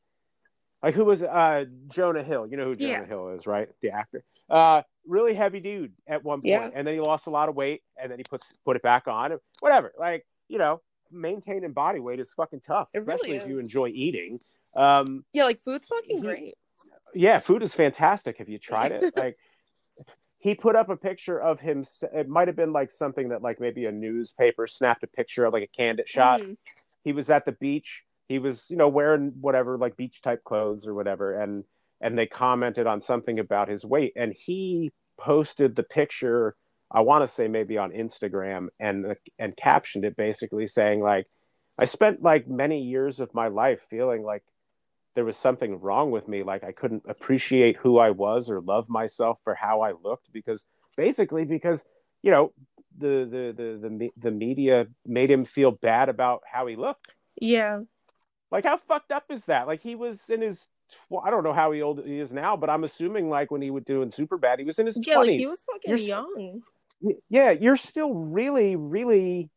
like 0.83 0.93
who 0.93 1.05
was 1.05 1.23
uh, 1.23 1.65
Jonah 1.87 2.21
Hill? 2.23 2.45
You 2.47 2.57
know 2.57 2.65
who 2.65 2.75
Jonah 2.75 2.91
Yeah. 2.91 3.05
Hill 3.05 3.29
is, 3.29 3.47
right? 3.47 3.69
The 3.81 3.91
actor. 3.91 4.23
Uh, 4.49 4.81
really 5.07 5.33
heavy 5.33 5.59
dude 5.61 5.93
at 6.07 6.23
one 6.23 6.39
point, 6.39 6.45
Yeah. 6.45 6.69
and 6.75 6.85
then 6.85 6.93
he 6.93 6.99
lost 6.99 7.25
a 7.27 7.29
lot 7.29 7.49
of 7.49 7.55
weight, 7.55 7.81
and 8.01 8.11
then 8.11 8.19
he 8.19 8.23
puts 8.29 8.45
put 8.65 8.75
it 8.75 8.81
back 8.83 9.07
on. 9.07 9.37
Whatever. 9.61 9.93
Like 9.97 10.25
you 10.49 10.57
know, 10.57 10.81
maintaining 11.11 11.71
body 11.71 11.99
weight 11.99 12.19
is 12.19 12.29
fucking 12.35 12.61
tough, 12.61 12.89
It 12.93 12.99
really 12.99 13.15
especially 13.15 13.35
if 13.37 13.47
you 13.47 13.57
enjoy 13.59 13.87
eating. 13.89 14.39
Um, 14.75 15.23
yeah, 15.33 15.45
like 15.45 15.59
food's 15.61 15.85
fucking 15.85 16.17
He- 16.17 16.21
great. 16.23 16.55
yeah, 17.13 17.39
food 17.39 17.63
is 17.63 17.73
fantastic. 17.73 18.37
Have 18.39 18.49
you 18.49 18.59
tried 18.59 18.91
it? 18.91 19.13
like 19.17 19.37
he 20.39 20.53
put 20.55 20.75
up 20.75 20.89
a 20.89 20.97
picture 20.97 21.39
of 21.39 21.59
him. 21.61 21.85
It 22.13 22.27
might 22.27 22.49
have 22.49 22.57
been 22.57 22.73
like 22.73 22.91
something 22.91 23.29
that 23.29 23.41
like 23.41 23.61
maybe 23.61 23.85
a 23.85 23.91
newspaper 23.91 24.67
snapped 24.67 25.03
a 25.03 25.07
picture 25.07 25.45
of 25.45 25.53
like 25.53 25.63
a 25.63 25.67
candid 25.67 26.09
shot. 26.09 26.41
Mhm. 26.41 26.57
He 27.05 27.13
was 27.13 27.29
at 27.29 27.45
the 27.45 27.53
beach. 27.53 28.03
He 28.27 28.39
was, 28.39 28.65
you 28.69 28.77
know, 28.77 28.87
wearing 28.87 29.33
whatever 29.39 29.77
like 29.77 29.97
beach 29.97 30.21
type 30.21 30.43
clothes 30.43 30.87
or 30.87 30.93
whatever, 30.93 31.39
and 31.39 31.63
and 32.01 32.17
they 32.17 32.25
commented 32.25 32.87
on 32.87 33.01
something 33.01 33.39
about 33.39 33.69
his 33.69 33.85
weight, 33.85 34.13
and 34.15 34.33
he 34.37 34.91
posted 35.19 35.75
the 35.75 35.83
picture. 35.83 36.55
I 36.91 37.01
want 37.01 37.27
to 37.27 37.33
say 37.33 37.47
maybe 37.47 37.77
on 37.77 37.91
Instagram 37.91 38.67
and 38.79 39.15
and 39.39 39.57
captioned 39.57 40.05
it 40.05 40.15
basically 40.15 40.67
saying 40.67 41.01
like, 41.01 41.25
I 41.77 41.85
spent 41.85 42.21
like 42.21 42.47
many 42.47 42.81
years 42.81 43.19
of 43.19 43.33
my 43.33 43.47
life 43.47 43.79
feeling 43.89 44.23
like 44.23 44.43
there 45.15 45.25
was 45.25 45.37
something 45.37 45.79
wrong 45.79 46.11
with 46.11 46.27
me. 46.27 46.43
Like 46.43 46.63
I 46.63 46.71
couldn't 46.71 47.03
appreciate 47.07 47.77
who 47.77 47.97
I 47.97 48.11
was 48.11 48.49
or 48.49 48.61
love 48.61 48.89
myself 48.89 49.39
for 49.43 49.55
how 49.55 49.81
I 49.81 49.93
looked 50.03 50.31
because 50.31 50.65
basically 50.97 51.45
because 51.45 51.83
you 52.21 52.31
know 52.31 52.53
the 52.97 53.27
the 53.29 53.53
the 53.55 53.89
the, 53.89 54.09
the 54.17 54.31
media 54.31 54.87
made 55.05 55.29
him 55.29 55.45
feel 55.45 55.71
bad 55.71 56.09
about 56.09 56.41
how 56.51 56.67
he 56.67 56.75
looked. 56.75 57.15
Yeah. 57.39 57.81
Like 58.53 58.65
how 58.65 58.77
fucked 58.77 59.11
up 59.11 59.25
is 59.31 59.45
that? 59.45 59.65
Like 59.67 59.81
he 59.81 59.95
was 59.95 60.29
in 60.29 60.41
his 60.41 60.67
I 61.25 61.31
don't 61.31 61.43
know 61.43 61.53
how 61.53 61.71
he 61.71 61.81
old 61.81 62.05
he 62.05 62.19
is 62.19 62.31
now, 62.31 62.55
but 62.55 62.69
I'm 62.69 62.83
assuming 62.83 63.27
like 63.29 63.49
when 63.49 63.61
he 63.63 63.71
was 63.71 63.83
doing 63.83 64.11
Superbad, 64.11 64.59
he 64.59 64.63
was 64.65 64.77
in 64.77 64.85
his 64.85 64.97
Yeah, 65.01 65.15
20s. 65.15 65.19
like 65.27 65.29
he 65.31 65.47
was 65.47 65.63
fucking 65.63 65.89
You're- 65.89 66.01
young. 66.03 66.61
yeah, 67.29 67.49
you're 67.51 67.77
still 67.77 68.13
really, 68.13 68.75
really 68.75 69.49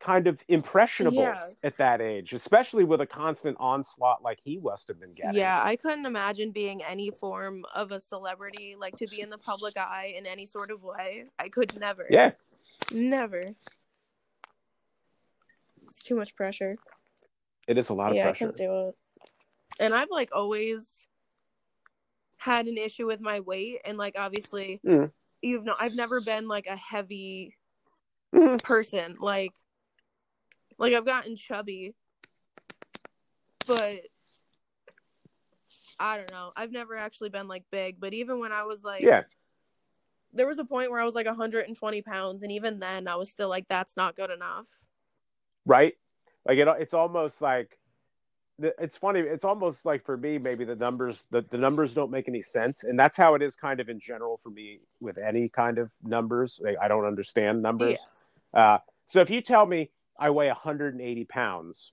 kind 0.00 0.26
of 0.26 0.40
impressionable 0.48 1.22
Yeah. 1.22 1.50
at 1.62 1.76
that 1.76 2.00
age, 2.00 2.32
especially 2.32 2.82
with 2.82 3.00
a 3.02 3.06
constant 3.06 3.56
onslaught 3.60 4.22
like 4.22 4.40
he 4.42 4.58
must 4.58 4.88
have 4.88 4.98
been 4.98 5.12
getting. 5.12 5.34
Yeah, 5.36 5.60
I 5.62 5.76
couldn't 5.76 6.06
imagine 6.06 6.50
being 6.50 6.82
any 6.82 7.10
form 7.10 7.64
of 7.74 7.92
a 7.92 8.00
celebrity, 8.00 8.74
like 8.74 8.96
to 8.96 9.06
be 9.06 9.20
in 9.20 9.28
the 9.30 9.38
public 9.38 9.76
eye 9.76 10.14
in 10.16 10.26
any 10.26 10.46
sort 10.46 10.70
of 10.72 10.82
way. 10.82 11.26
I 11.38 11.48
could 11.50 11.78
never. 11.78 12.06
Yeah. 12.10 12.32
Never. 12.92 13.52
It's 15.88 16.02
too 16.02 16.16
much 16.16 16.34
pressure. 16.34 16.78
It 17.68 17.78
is 17.78 17.88
a 17.88 17.94
lot 17.94 18.10
of 18.10 18.16
yeah, 18.16 18.24
I 18.24 18.26
pressure. 18.26 18.52
couldn't 18.52 18.66
do 18.66 18.88
it. 18.88 18.94
And 19.80 19.94
I've 19.94 20.10
like 20.10 20.30
always 20.32 20.90
had 22.38 22.66
an 22.66 22.76
issue 22.76 23.06
with 23.06 23.20
my 23.20 23.40
weight, 23.40 23.80
and 23.84 23.96
like 23.96 24.16
obviously, 24.18 24.80
Mm. 24.84 25.12
you've 25.40 25.64
no 25.64 25.74
I've 25.78 25.94
never 25.94 26.20
been 26.20 26.48
like 26.48 26.66
a 26.66 26.76
heavy 26.76 27.56
Mhm. 28.34 28.62
person. 28.62 29.16
Like, 29.20 29.52
like 30.78 30.92
I've 30.92 31.06
gotten 31.06 31.36
chubby, 31.36 31.94
but 33.66 34.00
I 35.98 36.16
don't 36.16 36.30
know. 36.30 36.52
I've 36.56 36.72
never 36.72 36.96
actually 36.96 37.28
been 37.28 37.46
like 37.46 37.64
big. 37.70 38.00
But 38.00 38.12
even 38.12 38.40
when 38.40 38.50
I 38.50 38.64
was 38.64 38.82
like, 38.82 39.02
Yeah. 39.04 39.22
there 40.32 40.46
was 40.48 40.58
a 40.58 40.64
point 40.64 40.90
where 40.90 41.00
I 41.00 41.04
was 41.04 41.14
like 41.14 41.26
120 41.26 42.02
pounds, 42.02 42.42
and 42.42 42.50
even 42.50 42.80
then, 42.80 43.06
I 43.06 43.14
was 43.16 43.30
still 43.30 43.48
like, 43.48 43.68
that's 43.68 43.96
not 43.96 44.16
good 44.16 44.30
enough. 44.30 44.66
right? 45.64 45.94
Like 46.46 46.58
it, 46.58 46.68
it's 46.80 46.94
almost 46.94 47.40
like 47.40 47.78
it's 48.58 48.96
funny. 48.96 49.20
It's 49.20 49.44
almost 49.44 49.84
like 49.84 50.04
for 50.04 50.16
me, 50.16 50.38
maybe 50.38 50.64
the 50.64 50.76
numbers 50.76 51.22
the, 51.30 51.42
the 51.50 51.58
numbers 51.58 51.94
don't 51.94 52.10
make 52.10 52.28
any 52.28 52.42
sense, 52.42 52.84
and 52.84 52.98
that's 52.98 53.16
how 53.16 53.34
it 53.34 53.42
is 53.42 53.56
kind 53.56 53.80
of 53.80 53.88
in 53.88 54.00
general 54.00 54.40
for 54.42 54.50
me 54.50 54.80
with 55.00 55.20
any 55.22 55.48
kind 55.48 55.78
of 55.78 55.90
numbers. 56.02 56.60
Like, 56.62 56.76
I 56.80 56.88
don't 56.88 57.04
understand 57.04 57.62
numbers. 57.62 57.98
Uh, 58.54 58.78
so 59.10 59.20
if 59.20 59.30
you 59.30 59.40
tell 59.40 59.66
me 59.66 59.90
I 60.18 60.30
weigh 60.30 60.48
180 60.48 61.24
pounds, 61.24 61.92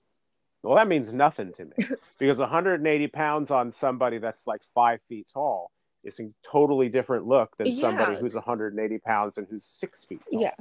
well, 0.62 0.76
that 0.76 0.88
means 0.88 1.12
nothing 1.12 1.52
to 1.54 1.64
me 1.64 1.88
because 2.18 2.38
180 2.38 3.08
pounds 3.08 3.50
on 3.50 3.72
somebody 3.72 4.18
that's 4.18 4.46
like 4.46 4.60
five 4.74 5.00
feet 5.08 5.26
tall 5.32 5.70
is 6.04 6.18
a 6.20 6.30
totally 6.50 6.88
different 6.88 7.26
look 7.26 7.56
than 7.58 7.72
somebody 7.72 8.16
who's 8.16 8.34
180 8.34 8.98
pounds 8.98 9.38
and 9.38 9.46
who's 9.50 9.66
six 9.66 10.04
feet 10.04 10.20
tall. 10.30 10.42
Yeah. 10.42 10.54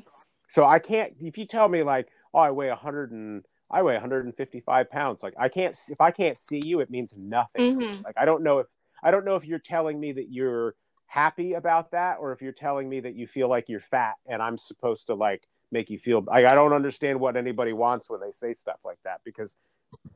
So 0.50 0.66
I 0.66 0.80
can't. 0.80 1.14
If 1.22 1.38
you 1.38 1.46
tell 1.46 1.68
me 1.68 1.84
like, 1.84 2.08
oh, 2.34 2.40
I 2.40 2.52
weigh 2.52 2.70
100 2.70 3.12
and 3.12 3.46
I 3.72 3.84
weigh 3.84 3.94
155 3.94 4.90
pounds, 4.90 5.22
like 5.22 5.36
I 5.38 5.50
can't. 5.50 5.78
If 5.90 6.02
I 6.02 6.12
can't 6.12 6.38
see 6.38 6.62
you, 6.64 6.80
it 6.80 6.90
means 6.90 7.14
nothing. 7.16 7.80
Mhm. 7.80 8.04
Like 8.04 8.18
I 8.18 8.26
don't 8.26 8.44
know 8.44 8.60
if 8.60 8.68
I 9.04 9.12
don't 9.12 9.26
know 9.26 9.36
if 9.36 9.46
you're 9.46 9.60
telling 9.60 10.00
me 10.00 10.12
that 10.14 10.32
you're 10.32 10.76
happy 11.06 11.54
about 11.54 11.92
that, 11.92 12.18
or 12.20 12.32
if 12.32 12.42
you're 12.42 12.52
telling 12.52 12.90
me 12.90 13.00
that 13.02 13.16
you 13.16 13.28
feel 13.28 13.48
like 13.48 13.70
you're 13.70 13.80
fat, 13.80 14.16
and 14.26 14.42
I'm 14.42 14.58
supposed 14.58 15.08
to 15.08 15.16
like 15.16 15.48
make 15.72 15.90
you 15.90 16.00
feel. 16.00 16.22
Like 16.22 16.46
I 16.46 16.56
don't 16.56 16.74
understand 16.74 17.20
what 17.20 17.38
anybody 17.38 17.74
wants 17.74 18.10
when 18.10 18.22
they 18.22 18.32
say 18.32 18.54
stuff 18.54 18.80
like 18.84 19.00
that 19.04 19.22
because 19.24 19.56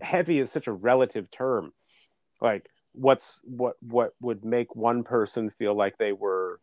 heavy 0.01 0.39
is 0.39 0.51
such 0.51 0.67
a 0.67 0.73
relative 0.73 1.29
term. 1.29 1.73
Like 2.41 2.69
what's 2.93 3.39
what 3.43 3.75
what 3.81 4.13
would 4.21 4.43
make 4.43 4.75
one 4.75 5.03
person 5.03 5.49
feel 5.51 5.75
like 5.75 5.97
they 5.97 6.11
were 6.11 6.59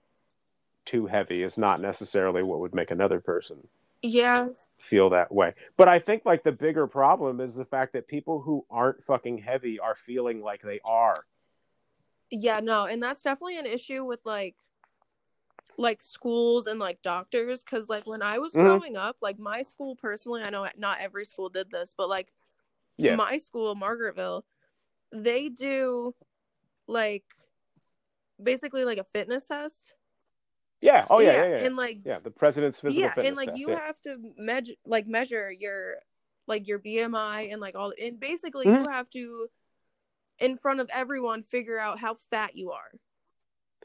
too 0.85 1.07
heavy 1.07 1.43
is 1.43 1.59
not 1.59 1.81
necessarily 1.81 2.43
what 2.43 2.61
would 2.61 2.75
make 2.75 2.91
another 2.91 3.21
person 3.21 3.69
Yeah. 4.03 4.49
feel 4.79 5.11
that 5.11 5.33
way. 5.33 5.55
But 5.77 5.89
I 5.89 5.99
think 5.99 6.25
like 6.25 6.43
the 6.43 6.53
bigger 6.53 6.87
problem 6.87 7.41
is 7.41 7.55
the 7.55 7.65
fact 7.65 7.93
that 7.93 8.09
people 8.09 8.41
who 8.41 8.65
aren't 8.71 9.05
fucking 9.05 9.39
heavy 9.39 9.79
are 9.79 9.95
feeling 9.95 10.41
like 10.43 10.63
they 10.63 10.81
are. 10.85 11.15
Yeah, 12.31 12.61
no, 12.61 12.87
and 12.87 13.03
that's 13.03 13.23
definitely 13.23 13.59
an 13.59 13.67
issue 13.67 14.05
with 14.05 14.21
like 14.25 14.57
like 15.77 16.03
schools 16.03 16.67
and 16.67 16.79
like 16.79 17.01
doctors 17.03 17.63
cuz 17.63 17.89
like 17.89 18.07
when 18.07 18.23
I 18.23 18.39
was 18.39 18.55
Mhm. 18.55 18.63
growing 18.65 18.97
up, 18.97 19.17
like 19.21 19.39
my 19.39 19.63
school 19.63 19.97
personally, 19.97 20.43
I 20.47 20.51
know 20.51 20.67
not 20.77 21.01
every 21.01 21.25
school 21.25 21.49
did 21.49 21.71
this, 21.71 21.95
but 21.97 22.09
like 22.09 22.33
Yeah. 22.97 23.17
my 23.17 23.37
school, 23.37 23.75
Margaretville, 23.77 24.45
they 25.13 25.49
do 25.49 26.15
like 26.87 27.25
basically 28.43 28.85
like 28.85 28.99
a 28.99 29.05
fitness 29.05 29.47
test. 29.47 29.95
Yeah. 30.81 31.07
Oh 31.11 31.21
yeah, 31.21 31.33
yeah, 31.33 31.49
yeah. 31.59 31.65
And 31.65 31.77
like 31.77 32.01
yeah, 32.05 32.19
the 32.19 32.31
president's 32.31 32.81
physical 32.81 33.03
yeah, 33.03 33.15
and 33.17 33.37
like 33.37 33.51
test, 33.51 33.59
you 33.59 33.71
yeah. 33.71 33.81
have 33.87 34.01
to 34.03 34.17
measure 34.39 34.73
like 34.87 35.07
measure 35.07 35.51
your 35.51 35.97
like 36.47 36.67
your 36.67 36.79
BMI 36.79 37.53
and 37.53 37.61
like 37.61 37.75
all 37.75 37.93
and 38.03 38.19
basically 38.19 38.67
Mhm. 38.67 38.85
you 38.85 38.91
have 38.91 39.11
to 39.11 39.49
in 40.39 40.57
front 40.57 40.81
of 40.81 40.89
everyone 40.93 41.43
figure 41.43 41.79
out 41.79 41.99
how 41.99 42.15
fat 42.15 42.57
you 42.57 42.73
are. 42.73 42.93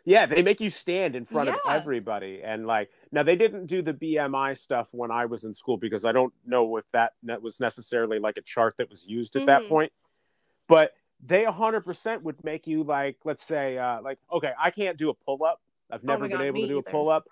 Yeah, 0.07 0.27
they 0.27 0.43
make 0.43 0.61
you 0.61 0.69
stand 0.69 1.15
in 1.15 1.25
front 1.25 1.49
of 1.49 1.55
everybody, 1.67 2.43
and 2.43 2.67
like 2.67 2.91
now 3.11 3.23
they 3.23 3.35
didn't 3.35 3.65
do 3.65 3.81
the 3.81 3.93
BMI 3.93 4.53
stuff 4.53 4.87
when 4.91 5.09
I 5.09 5.25
was 5.25 5.43
in 5.43 5.53
school 5.53 5.77
because 5.77 6.05
I 6.05 6.11
don't 6.11 6.33
know 6.45 6.77
if 6.77 6.85
that 6.91 7.13
that 7.23 7.41
was 7.41 7.59
necessarily 7.59 8.19
like 8.19 8.37
a 8.37 8.41
chart 8.41 8.75
that 8.77 8.89
was 8.89 9.05
used 9.07 9.35
at 9.35 9.47
that 9.47 9.63
Mhm. 9.63 9.67
point. 9.67 9.93
But 10.67 10.93
they 11.21 11.45
100% 11.45 12.23
would 12.23 12.43
make 12.43 12.67
you 12.67 12.83
like, 12.83 13.17
let's 13.23 13.43
say, 13.43 13.77
uh, 13.77 14.01
like, 14.01 14.19
okay, 14.31 14.53
I 14.59 14.69
can't 14.71 14.97
do 14.97 15.09
a 15.09 15.13
pull 15.13 15.43
up. 15.43 15.61
I've 15.91 16.01
Oh 16.03 16.07
never 16.07 16.21
my 16.21 16.27
been 16.29 16.37
God, 16.37 16.43
able 16.45 16.61
to 16.61 16.67
do 16.67 16.77
either. 16.79 16.87
a 16.87 16.91
pull 16.91 17.09
up. 17.09 17.25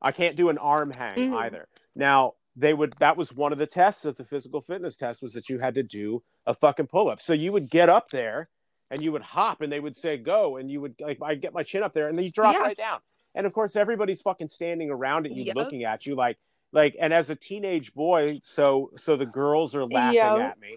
I 0.00 0.12
can't 0.12 0.36
do 0.36 0.48
an 0.48 0.58
arm 0.58 0.92
hang 0.96 1.16
Mhm. 1.32 1.36
either. 1.36 1.68
Now 1.94 2.34
they 2.56 2.74
would 2.74 2.92
that 2.94 3.16
was 3.16 3.32
one 3.32 3.52
of 3.52 3.58
the 3.58 3.66
tests 3.66 4.04
of 4.04 4.16
the 4.16 4.24
physical 4.24 4.60
fitness 4.60 4.96
test 4.96 5.22
was 5.22 5.32
that 5.34 5.48
you 5.48 5.58
had 5.58 5.74
to 5.74 5.82
do 5.82 6.22
a 6.46 6.54
fucking 6.54 6.86
pull 6.88 7.08
up. 7.08 7.20
So 7.20 7.32
you 7.32 7.52
would 7.52 7.70
get 7.70 7.88
up 7.88 8.08
there 8.10 8.48
and 8.90 9.00
you 9.00 9.12
would 9.12 9.22
hop 9.22 9.60
and 9.62 9.72
they 9.72 9.80
would 9.80 9.96
say 9.96 10.16
go 10.18 10.56
and 10.56 10.70
you 10.70 10.80
would 10.80 10.94
like 11.00 11.18
I 11.22 11.34
get 11.34 11.54
my 11.54 11.62
chin 11.62 11.82
up 11.82 11.94
there 11.94 12.08
and 12.08 12.18
then 12.18 12.24
you 12.24 12.30
drop 12.30 12.54
Yeah. 12.54 12.60
right 12.62 12.76
down. 12.76 13.00
And 13.34 13.46
of 13.46 13.52
course 13.54 13.76
everybody's 13.76 14.20
fucking 14.20 14.48
standing 14.48 14.90
around 14.90 15.26
at 15.26 15.32
you 15.32 15.44
Yep. 15.44 15.56
looking 15.56 15.84
at 15.84 16.04
you 16.06 16.14
like 16.14 16.38
like 16.72 16.96
and 16.98 17.12
as 17.12 17.30
a 17.30 17.36
teenage 17.36 17.94
boy 17.94 18.40
so 18.42 18.90
so 18.96 19.16
the 19.16 19.26
girls 19.26 19.74
are 19.74 19.86
laughing 19.86 20.16
Yeah. 20.16 20.36
at 20.48 20.58
me 20.60 20.76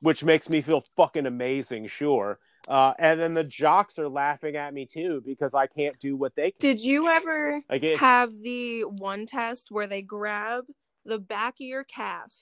which 0.00 0.24
makes 0.24 0.48
me 0.48 0.62
feel 0.62 0.80
fucking 0.96 1.26
amazing 1.26 1.86
sure. 1.88 2.38
Uh, 2.68 2.92
and 2.98 3.18
then 3.18 3.34
the 3.34 3.44
jocks 3.44 3.98
are 3.98 4.08
laughing 4.08 4.56
at 4.56 4.72
me 4.74 4.86
too 4.86 5.22
because 5.24 5.54
I 5.54 5.66
can't 5.66 5.98
do 5.98 6.16
what 6.16 6.34
they 6.36 6.50
can. 6.52 6.58
Did 6.60 6.80
you 6.80 7.08
ever 7.08 7.62
Like 7.68 7.82
it, 7.82 7.98
have 7.98 8.32
the 8.42 8.82
one 8.82 9.26
test 9.26 9.70
where 9.70 9.86
they 9.86 10.02
grab 10.02 10.64
the 11.04 11.18
back 11.18 11.54
of 11.54 11.66
your 11.66 11.84
calf 11.84 12.32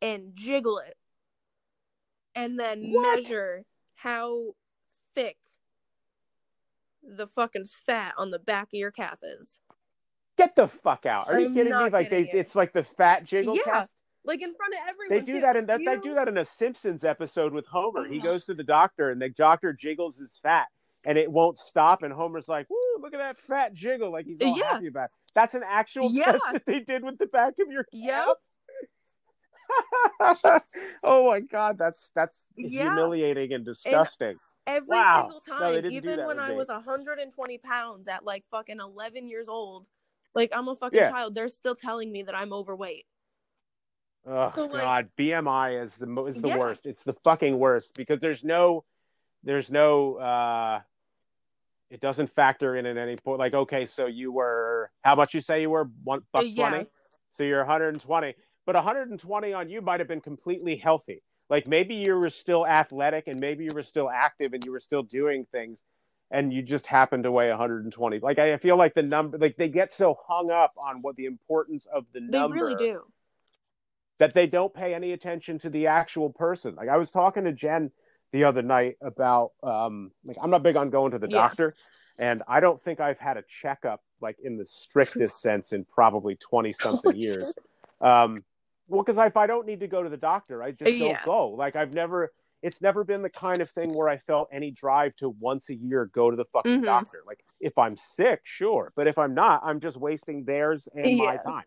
and 0.00 0.30
jiggle 0.34 0.78
it 0.78 0.96
and 2.34 2.58
then 2.58 2.90
What? 2.92 3.16
measure 3.22 3.64
how 3.96 4.54
thick 5.14 5.36
the 7.02 7.26
fucking 7.26 7.66
fat 7.66 8.14
on 8.16 8.30
the 8.30 8.38
back 8.38 8.68
of 8.68 8.74
your 8.78 8.90
calf 8.90 9.18
is? 9.22 9.60
get 10.36 10.56
the 10.56 10.66
fuck 10.66 11.06
out. 11.06 11.28
Are 11.28 11.38
you 11.38 11.46
I'm 11.46 11.54
kidding 11.54 11.76
me? 11.76 11.90
Like 11.90 12.10
they, 12.10 12.20
you. 12.20 12.28
it's 12.32 12.54
like 12.56 12.72
the 12.72 12.82
fat 12.84 13.24
jiggle 13.24 13.54
Yeah, 13.56 13.62
test. 13.80 13.96
Like 14.24 14.40
in 14.42 14.54
front 14.54 14.74
of 14.74 14.80
everyone. 14.88 15.18
They 15.18 15.20
do 15.32 15.34
too. 15.38 15.40
that 15.42 15.56
in 15.56 15.66
that, 15.66 15.80
they 15.84 15.96
do 16.02 16.14
that 16.14 16.28
in 16.28 16.38
a 16.38 16.44
Simpsons 16.44 17.04
episode 17.04 17.52
with 17.52 17.66
Homer. 17.66 18.06
He 18.06 18.20
goes 18.20 18.44
to 18.46 18.54
the 18.54 18.64
doctor 18.64 19.10
and 19.10 19.20
the 19.20 19.28
doctor 19.28 19.72
jiggles 19.72 20.16
his 20.16 20.38
fat 20.42 20.68
and 21.04 21.18
it 21.18 21.30
won't 21.30 21.58
stop. 21.58 22.02
And 22.02 22.12
Homer's 22.12 22.48
like, 22.48 22.68
"Woo, 22.70 22.76
look 23.00 23.12
at 23.12 23.18
that 23.18 23.38
fat 23.38 23.74
jiggle!" 23.74 24.10
Like 24.10 24.24
he's 24.26 24.40
all 24.40 24.56
Yeah. 24.56 24.64
happy 24.72 24.86
about. 24.86 25.04
It. 25.04 25.10
That's 25.34 25.54
an 25.54 25.62
actual 25.68 26.10
Yeah. 26.10 26.32
test 26.32 26.44
that 26.52 26.66
they 26.66 26.80
did 26.80 27.04
with 27.04 27.18
the 27.18 27.26
back 27.26 27.54
of 27.60 27.70
your 27.70 27.84
calf. 27.84 28.36
oh 31.04 31.26
my 31.28 31.40
god, 31.40 31.78
that's 31.78 32.10
that's 32.14 32.46
Yeah. 32.56 32.84
humiliating 32.88 33.52
and 33.52 33.64
disgusting. 33.64 34.36
Every 34.66 34.96
Wow. 34.96 35.22
single 35.28 35.40
time, 35.40 35.74
didn't 35.74 35.92
even 35.92 36.24
when 36.24 36.38
I 36.38 36.52
was 36.52 36.68
120 36.68 37.58
pounds 37.58 38.08
at 38.08 38.24
like 38.24 38.44
fucking 38.50 38.80
11 38.80 39.28
years 39.28 39.48
old, 39.48 39.86
like 40.34 40.50
I'm 40.54 40.68
a 40.68 40.74
fucking 40.74 40.98
Yeah. 40.98 41.10
child, 41.10 41.34
they're 41.34 41.48
still 41.48 41.74
telling 41.74 42.10
me 42.10 42.22
that 42.22 42.34
I'm 42.34 42.52
overweight. 42.52 43.06
Oh 44.26 44.50
So, 44.54 44.64
like- 44.66 44.80
God, 44.80 45.08
BMI 45.18 45.82
is 45.82 45.94
the 45.96 46.24
is 46.24 46.40
the 46.40 46.48
Yeah. 46.48 46.58
worst. 46.58 46.86
It's 46.86 47.02
the 47.04 47.12
fucking 47.12 47.58
worst 47.58 47.94
because 47.94 48.20
there's 48.20 48.44
no, 48.44 48.84
there's 49.42 49.70
no. 49.70 50.16
uh 50.16 50.80
It 51.90 52.00
doesn't 52.00 52.28
factor 52.34 52.74
in 52.76 52.86
at 52.86 52.96
any 52.96 53.16
point. 53.16 53.38
Like, 53.38 53.54
okay, 53.54 53.86
so 53.86 54.06
you 54.06 54.32
were 54.32 54.90
how 55.02 55.14
much 55.14 55.34
you 55.34 55.40
say 55.40 55.60
you 55.62 55.70
were 55.70 55.84
one 56.02 56.22
buck 56.32 56.42
Uh, 56.42 56.46
yeah. 56.46 56.68
twenty, 56.70 56.86
so 57.32 57.42
you're 57.44 57.60
120, 57.60 58.34
but 58.66 58.74
120 58.74 59.52
on 59.52 59.68
you 59.68 59.80
might 59.82 60.00
have 60.00 60.08
been 60.08 60.20
completely 60.22 60.76
healthy. 60.76 61.22
Like 61.50 61.68
maybe 61.68 61.94
you 61.94 62.16
were 62.18 62.30
still 62.30 62.66
athletic 62.66 63.28
and 63.28 63.38
maybe 63.38 63.64
you 63.64 63.70
were 63.74 63.82
still 63.82 64.08
active 64.10 64.54
and 64.54 64.64
you 64.64 64.72
were 64.72 64.80
still 64.80 65.02
doing 65.02 65.44
things, 65.52 65.84
and 66.30 66.52
you 66.52 66.62
just 66.62 66.86
happened 66.86 67.24
to 67.24 67.30
weigh 67.30 67.50
120. 67.50 68.18
Like 68.20 68.38
I 68.38 68.56
feel 68.56 68.76
like 68.76 68.94
the 68.94 69.02
number, 69.02 69.36
like 69.38 69.56
they 69.56 69.68
get 69.68 69.92
so 69.92 70.16
hung 70.26 70.50
up 70.50 70.72
on 70.78 71.02
what 71.02 71.14
the 71.16 71.26
importance 71.26 71.86
of 71.86 72.06
the 72.12 72.20
They 72.20 72.38
number 72.38 72.54
They 72.56 72.60
really 72.62 72.74
do. 72.76 73.04
That 74.18 74.34
they 74.34 74.46
don't 74.46 74.72
pay 74.72 74.94
any 74.94 75.12
attention 75.12 75.58
to 75.60 75.70
the 75.70 75.86
actual 75.86 76.30
person. 76.30 76.74
Like 76.74 76.88
I 76.88 76.96
was 76.96 77.10
talking 77.10 77.44
to 77.44 77.52
Jen 77.52 77.90
the 78.32 78.44
other 78.44 78.62
night 78.62 78.96
about 79.00 79.52
um, 79.62 80.10
like 80.24 80.36
I'm 80.42 80.50
not 80.50 80.62
big 80.62 80.76
on 80.76 80.90
going 80.90 81.12
to 81.12 81.18
the 81.18 81.28
Yeah. 81.28 81.36
doctor, 81.36 81.76
and 82.18 82.42
I 82.48 82.60
don't 82.60 82.80
think 82.80 83.00
I've 83.00 83.18
had 83.18 83.36
a 83.36 83.44
checkup 83.62 84.02
like 84.20 84.36
in 84.42 84.56
the 84.56 84.66
strictest 84.66 85.40
sense 85.40 85.72
in 85.72 85.84
probably 85.84 86.36
twenty 86.36 86.72
something 86.72 87.14
years. 87.16 87.54
Um, 88.00 88.44
well, 88.86 89.02
because 89.02 89.24
if 89.24 89.36
I 89.36 89.46
don't 89.46 89.66
need 89.66 89.80
to 89.80 89.88
go 89.88 90.02
to 90.02 90.08
the 90.10 90.16
doctor, 90.16 90.62
I 90.62 90.70
just 90.72 90.98
don't 90.98 91.10
Yeah. 91.10 91.22
go. 91.24 91.48
Like 91.48 91.74
I've 91.74 91.94
never, 91.94 92.32
it's 92.62 92.82
never 92.82 93.02
been 93.02 93.22
the 93.22 93.30
kind 93.30 93.62
of 93.62 93.70
thing 93.70 93.94
where 93.94 94.08
I 94.08 94.18
felt 94.18 94.48
any 94.52 94.70
drive 94.72 95.16
to 95.16 95.30
once 95.30 95.70
a 95.70 95.74
year 95.74 96.06
go 96.12 96.30
to 96.30 96.36
the 96.36 96.44
fucking 96.52 96.82
Mhm. 96.82 96.84
doctor. 96.84 97.22
Like 97.26 97.42
if 97.60 97.78
I'm 97.78 97.96
sick, 97.96 98.40
sure, 98.44 98.92
but 98.94 99.06
if 99.06 99.16
I'm 99.16 99.34
not, 99.34 99.62
I'm 99.64 99.80
just 99.80 99.96
wasting 99.96 100.44
theirs 100.44 100.86
and 100.94 101.16
my 101.16 101.38
time. 101.38 101.64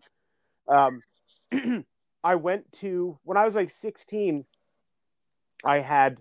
Um, 0.68 1.02
I 2.24 2.36
went 2.36 2.72
to 2.80 3.18
when 3.24 3.38
I 3.38 3.46
was 3.46 3.56
like 3.56 3.70
16. 3.70 4.46
I 5.64 5.80
had, 5.80 6.18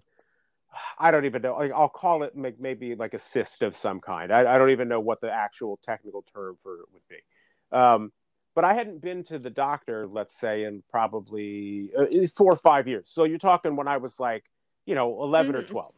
I 0.98 1.10
don't 1.10 1.24
even 1.24 1.42
know. 1.42 1.56
Like, 1.56 1.72
I'll 1.72 1.88
call 1.88 2.22
it 2.22 2.36
like, 2.36 2.58
maybe 2.58 2.94
like 2.94 3.14
a 3.14 3.18
cyst 3.18 3.62
of 3.62 3.76
some 3.76 4.00
kind. 4.00 4.32
I, 4.32 4.54
I 4.54 4.58
don't 4.58 4.70
even 4.70 4.88
know 4.88 5.00
what 5.00 5.20
the 5.20 5.30
actual 5.30 5.78
technical 5.84 6.24
term 6.34 6.56
for 6.62 6.80
it 6.80 6.86
would 6.92 7.02
be. 7.08 7.76
Um, 7.76 8.12
but 8.54 8.64
I 8.64 8.72
hadn't 8.72 9.02
been 9.02 9.22
to 9.24 9.38
the 9.38 9.50
doctor, 9.50 10.06
let's 10.06 10.38
say, 10.38 10.64
in 10.64 10.82
probably 10.90 11.90
uh, 11.96 12.06
four 12.34 12.52
or 12.52 12.58
five 12.58 12.88
years. 12.88 13.10
So 13.10 13.24
you're 13.24 13.38
talking 13.38 13.76
when 13.76 13.88
I 13.88 13.98
was 13.98 14.18
like, 14.18 14.44
you 14.86 14.94
know, 14.94 15.22
11 15.22 15.56
or 15.56 15.62
Mhm. 15.62 15.68
12. 15.70 15.94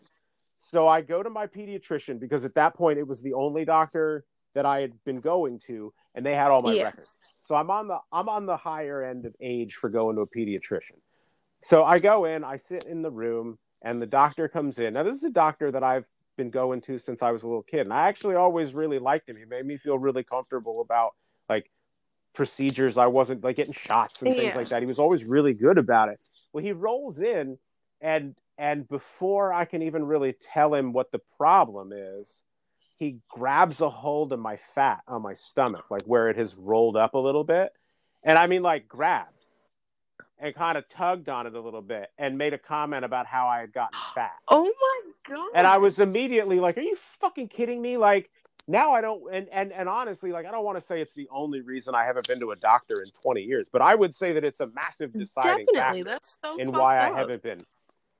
So 0.71 0.89
I 0.89 1.01
go 1.01 1.23
to 1.23 1.31
my 1.31 1.47
pediatrician 1.47 2.19
because 2.19 2.45
at 2.45 2.55
that 2.55 2.75
point 2.75 2.99
it 2.99 3.07
was 3.07 3.23
the 3.23 3.35
only 3.35 3.65
doctor 3.65 4.25
that 4.55 4.67
I 4.67 4.81
had 4.81 5.03
been 5.05 5.21
going 5.21 5.61
to, 5.61 5.95
and 6.15 6.27
they 6.27 6.35
had 6.35 6.51
all 6.51 6.63
my 6.63 6.75
Yeah. 6.75 6.85
records. 6.85 7.09
So 7.49 7.55
I'm 7.55 7.71
on 7.71 7.89
the 7.89 7.99
I'm 8.13 8.29
on 8.29 8.45
the 8.45 8.59
higher 8.59 9.03
end 9.03 9.25
of 9.25 9.35
age 9.41 9.75
for 9.75 9.89
going 9.89 10.17
to 10.17 10.23
a 10.23 10.27
pediatrician. 10.27 11.01
So 11.65 11.83
I 11.83 11.99
go 11.99 12.27
in, 12.27 12.45
I 12.45 12.59
sit 12.59 12.85
in 12.85 13.01
the 13.01 13.11
room, 13.11 13.59
and 13.81 14.03
the 14.03 14.07
doctor 14.07 14.49
comes 14.49 14.79
in. 14.79 14.93
Now 14.93 15.03
this 15.03 15.17
is 15.17 15.25
a 15.25 15.31
doctor 15.31 15.73
that 15.73 15.83
I've 15.83 16.05
been 16.37 16.51
going 16.51 16.83
to 16.83 16.99
since 16.99 17.23
I 17.23 17.31
was 17.31 17.45
a 17.45 17.47
little 17.47 17.63
kid, 17.63 17.81
and 17.81 17.93
I 17.93 18.07
actually 18.07 18.35
always 18.35 18.75
really 18.75 18.99
liked 18.99 19.31
him. 19.31 19.37
He 19.37 19.47
made 19.47 19.65
me 19.65 19.79
feel 19.79 19.99
really 19.99 20.23
comfortable 20.23 20.83
about 20.83 21.13
like 21.49 21.71
procedures. 22.35 22.99
I 22.99 23.07
wasn't 23.07 23.43
like 23.43 23.57
getting 23.57 23.73
shots 23.73 24.21
and 24.21 24.37
things 24.37 24.51
Yeah. 24.51 24.57
like 24.57 24.69
that. 24.69 24.83
He 24.83 24.87
was 24.87 24.99
always 24.99 25.25
really 25.25 25.55
good 25.55 25.79
about 25.79 26.11
it. 26.11 26.21
Well, 26.53 26.63
he 26.63 26.73
rolls 26.73 27.19
in, 27.19 27.57
and 28.03 28.35
and 28.59 28.87
before 28.87 29.55
I 29.55 29.65
can 29.65 29.81
even 29.81 30.05
really 30.05 30.35
tell 30.35 30.75
him 30.75 30.93
what 30.93 31.13
the 31.13 31.21
problem 31.39 31.93
is, 31.95 32.43
he 32.99 33.19
grabs 33.29 33.81
a 33.81 33.89
hold 33.89 34.33
of 34.33 34.41
my 34.41 34.59
fat 34.75 35.03
on 35.07 35.23
my 35.23 35.35
stomach, 35.35 35.85
like 35.91 36.03
where 36.03 36.29
it 36.29 36.37
has 36.37 36.57
rolled 36.57 36.97
up 36.97 37.15
a 37.15 37.19
little 37.19 37.45
bit. 37.45 37.73
And 38.25 38.37
I 38.37 38.49
mean, 38.49 38.63
like, 38.63 38.89
grabbed 38.89 39.33
and 40.41 40.55
kind 40.55 40.77
of 40.77 40.89
tugged 40.89 41.29
on 41.29 41.47
it 41.47 41.55
a 41.55 41.61
little 41.61 41.83
bit 41.83 42.11
and 42.19 42.37
made 42.37 42.55
a 42.55 42.59
comment 42.59 43.05
about 43.05 43.27
how 43.27 43.47
I 43.47 43.61
had 43.61 43.73
gotten 43.73 43.99
fat. 44.15 44.33
Oh 44.49 44.65
my 44.65 45.35
god. 45.35 45.51
And 45.55 45.67
I 45.67 45.79
was 45.79 46.01
immediately 46.01 46.59
like, 46.59 46.77
Are 46.77 46.83
you 46.83 46.97
fucking 47.21 47.49
kidding 47.49 47.81
me? 47.81 47.97
Like, 47.97 48.31
now 48.67 48.93
I 48.93 49.01
don't, 49.01 49.23
and, 49.33 49.49
and, 49.51 49.73
and 49.73 49.89
honestly, 49.89 50.31
like, 50.33 50.45
I 50.45 50.51
don't 50.51 50.65
want 50.65 50.79
to 50.79 50.85
say 50.85 51.01
it's 51.01 51.15
the 51.15 51.29
only 51.31 51.63
reason 51.63 51.95
I 51.95 52.05
haven't 52.05 52.29
been 52.29 52.41
to 52.41 52.51
a 52.51 52.57
doctor 52.57 53.01
in 53.01 53.11
20 53.23 53.41
years, 53.43 53.69
but 53.73 53.81
I 53.81 53.95
would 53.95 54.15
say 54.15 54.33
that 54.35 54.45
it's 54.45 54.61
a 54.61 54.67
massive 54.67 55.13
deciding 55.13 55.67
definitely 55.73 56.03
factor 56.03 56.05
that's 56.05 56.37
so 56.45 56.59
fucked 56.59 56.71
why 56.73 56.99
up. 56.99 57.15
I 57.15 57.19
haven't 57.19 57.43
been. 57.43 57.59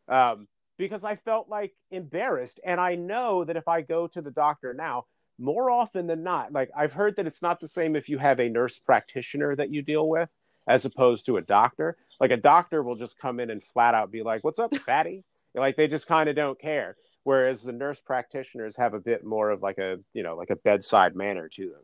Um, 0.09 0.49
because 0.79 1.05
I 1.05 1.17
felt 1.17 1.49
like 1.49 1.75
embarrassed. 1.91 2.61
And 2.65 2.81
I 2.81 2.95
know 2.95 3.45
that 3.45 3.57
if 3.57 3.69
I 3.69 3.83
go 3.83 4.07
to 4.09 4.23
the 4.23 4.31
doctor 4.31 4.73
now, 4.73 5.05
more 5.39 5.71
often 5.71 6.07
than 6.07 6.23
not, 6.23 6.53
like 6.53 6.71
I've 6.77 6.93
heard 6.93 7.17
that 7.17 7.27
it's 7.27 7.43
not 7.43 7.61
the 7.61 7.69
same 7.69 7.95
if 7.97 8.09
you 8.09 8.19
have 8.19 8.41
a 8.41 8.49
nurse 8.49 8.79
practitioner 8.79 9.55
that 9.57 9.71
you 9.71 9.83
deal 9.83 10.09
with 10.09 10.29
as 10.67 10.85
opposed 10.85 11.27
to 11.27 11.37
a 11.37 11.43
doctor. 11.43 11.97
Like 12.21 12.31
a 12.31 12.37
doctor 12.37 12.83
will 12.83 12.97
just 12.97 13.19
come 13.19 13.41
in 13.41 13.51
and 13.51 13.63
flat 13.63 13.95
out 13.95 14.11
be 14.11 14.23
like, 14.23 14.43
What's 14.45 14.59
up, 14.59 14.75
fatty? 14.87 15.25
like 15.55 15.77
they 15.77 15.89
just 15.89 16.07
kind 16.07 16.29
of 16.29 16.37
don't 16.37 16.59
care. 16.61 16.97
Whereas 17.25 17.63
the 17.63 17.73
nurse 17.73 18.01
practitioners 18.01 18.77
have 18.77 18.95
a 18.95 19.01
bit 19.01 19.25
more 19.25 19.51
of 19.51 19.63
like 19.63 19.79
a, 19.79 19.99
you 20.15 20.23
know, 20.23 20.37
like 20.37 20.51
a 20.51 20.57
bedside 20.57 21.17
manner 21.17 21.49
to 21.49 21.63
them. 21.69 21.83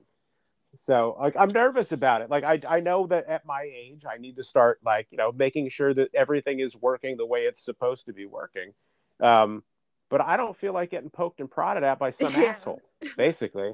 So 0.84 1.16
like 1.20 1.34
I'm 1.38 1.48
nervous 1.50 1.92
about 1.92 2.22
it. 2.22 2.30
Like 2.30 2.44
I 2.44 2.60
I 2.68 2.80
know 2.80 3.06
that 3.08 3.26
at 3.28 3.44
my 3.46 3.62
age 3.62 4.02
I 4.10 4.18
need 4.18 4.36
to 4.36 4.44
start 4.44 4.80
like, 4.84 5.06
you 5.10 5.18
know, 5.18 5.32
making 5.32 5.68
sure 5.70 5.94
that 5.94 6.14
everything 6.14 6.60
is 6.60 6.76
working 6.76 7.16
the 7.16 7.26
way 7.26 7.42
it's 7.42 7.64
supposed 7.64 8.06
to 8.06 8.12
be 8.12 8.26
working. 8.26 8.72
Um 9.20 9.62
but 10.10 10.20
I 10.20 10.36
don't 10.36 10.56
feel 10.56 10.72
like 10.72 10.90
getting 10.90 11.10
poked 11.10 11.40
and 11.40 11.50
prodded 11.50 11.84
at 11.84 11.98
by 11.98 12.10
some 12.10 12.32
Yeah. 12.34 12.50
asshole, 12.50 12.82
basically. 13.16 13.72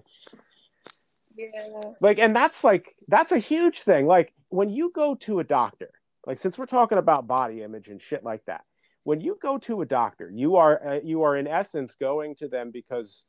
Yeah. 1.37 1.49
Like 2.01 2.19
and 2.19 2.35
that's 2.35 2.63
like 2.65 2.95
that's 3.09 3.33
a 3.33 3.39
huge 3.39 3.81
thing. 3.83 4.07
Like 4.07 4.33
when 4.49 4.69
you 4.69 4.91
go 4.95 5.15
to 5.17 5.41
a 5.41 5.45
doctor, 5.45 5.91
like 6.27 6.39
since 6.39 6.59
we're 6.59 6.67
talking 6.67 6.99
about 6.99 7.27
body 7.27 7.63
image 7.63 7.89
and 7.89 8.01
shit 8.03 8.25
like 8.25 8.45
that, 8.47 8.63
when 9.05 9.21
you 9.21 9.39
go 9.41 9.59
to 9.59 9.81
a 9.81 9.87
doctor, 9.87 10.31
you 10.33 10.57
are 10.57 10.87
uh, 10.87 11.01
you 11.03 11.23
are 11.23 11.37
in 11.37 11.47
essence 11.47 11.95
going 11.99 12.35
to 12.37 12.49
them 12.49 12.71
because 12.71 13.25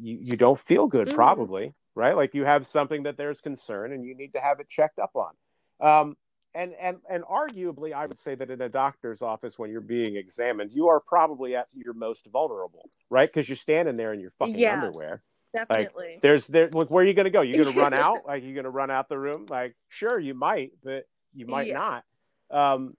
you, 0.00 0.18
you 0.20 0.36
don't 0.36 0.58
feel 0.58 0.86
good 0.86 1.08
Mhm. 1.08 1.14
probably, 1.14 1.72
right? 1.94 2.16
Like 2.16 2.34
you 2.34 2.44
have 2.44 2.66
something 2.66 3.02
that 3.04 3.16
there's 3.16 3.40
concern 3.40 3.92
and 3.92 4.04
you 4.04 4.14
need 4.14 4.32
to 4.34 4.40
have 4.40 4.60
it 4.60 4.68
checked 4.68 4.98
up 4.98 5.12
on. 5.14 5.32
Um 5.80 6.16
and 6.54 6.74
and 6.80 6.98
and 7.08 7.24
arguably 7.24 7.92
I 7.92 8.06
would 8.06 8.20
say 8.20 8.34
that 8.34 8.50
in 8.50 8.60
a 8.60 8.68
doctor's 8.68 9.22
office 9.22 9.58
when 9.58 9.70
you're 9.70 9.80
being 9.80 10.16
examined, 10.16 10.72
you 10.72 10.88
are 10.88 11.00
probably 11.00 11.56
at 11.56 11.66
your 11.72 11.94
most 11.94 12.26
vulnerable, 12.32 12.88
right? 13.10 13.26
Because 13.28 13.48
you're 13.48 13.56
standing 13.56 13.96
there 13.96 14.12
in 14.12 14.20
your 14.20 14.32
fucking 14.38 14.56
Yeah. 14.56 14.72
underwear 14.72 15.22
Definitely. 15.54 16.12
like, 16.14 16.22
there's 16.22 16.46
there 16.46 16.68
like 16.72 16.88
where 16.90 17.04
are 17.04 17.06
you 17.06 17.14
gonna 17.14 17.30
go 17.30 17.42
you're 17.42 17.62
gonna 17.64 17.76
run 17.84 17.92
out 17.92 18.24
like 18.26 18.42
you're 18.42 18.54
gonna 18.54 18.70
run 18.70 18.90
out 18.90 19.08
the 19.08 19.18
room 19.18 19.46
like 19.48 19.74
sure 19.88 20.18
you 20.18 20.34
might 20.34 20.72
but 20.82 21.04
you 21.34 21.46
might 21.46 21.68
Yeah. 21.68 21.74
not 21.74 22.04
um 22.50 22.96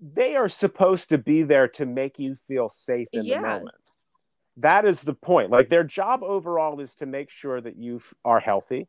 they 0.00 0.36
are 0.36 0.50
supposed 0.50 1.08
to 1.08 1.18
be 1.18 1.42
there 1.42 1.68
to 1.68 1.86
make 1.86 2.18
you 2.18 2.36
feel 2.48 2.68
safe 2.68 3.08
in 3.14 3.24
Yeah. 3.24 3.36
the 3.36 3.40
moment 3.42 3.74
that 4.58 4.84
is 4.84 5.00
the 5.00 5.14
point 5.14 5.50
like 5.50 5.68
their 5.68 5.84
job 5.84 6.22
overall 6.22 6.80
is 6.80 6.94
to 6.94 7.06
make 7.06 7.30
sure 7.30 7.60
that 7.60 7.76
you 7.76 8.00
are 8.24 8.40
healthy 8.40 8.88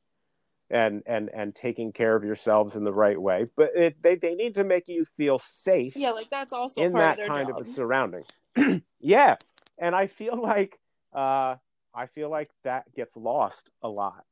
and 0.69 1.03
and 1.05 1.29
and 1.33 1.55
taking 1.55 1.91
care 1.91 2.15
of 2.15 2.23
yourselves 2.23 2.75
in 2.75 2.83
the 2.83 2.93
right 2.93 3.21
way 3.21 3.45
but 3.55 3.71
it, 3.75 3.95
they 4.01 4.15
they 4.15 4.35
need 4.35 4.55
to 4.55 4.63
make 4.63 4.87
you 4.87 5.05
feel 5.17 5.39
safe 5.39 5.95
yeah, 5.95 6.11
like 6.11 6.29
that's 6.29 6.53
also 6.53 6.81
in 6.81 6.91
part 6.91 7.05
that 7.05 7.11
of 7.11 7.17
their 7.17 7.27
kind 7.27 7.47
job. 7.49 7.59
of 7.59 7.67
a 7.67 7.69
surrounding. 7.71 8.23
yeah, 8.99 9.35
and 9.77 9.95
I 9.95 10.07
feel 10.07 10.39
like 10.41 10.79
uh, 11.13 11.55
I 11.93 12.07
feel 12.13 12.29
like 12.29 12.49
that 12.63 12.93
gets 12.95 13.15
lost 13.15 13.69
a 13.81 13.89
lot 13.89 14.25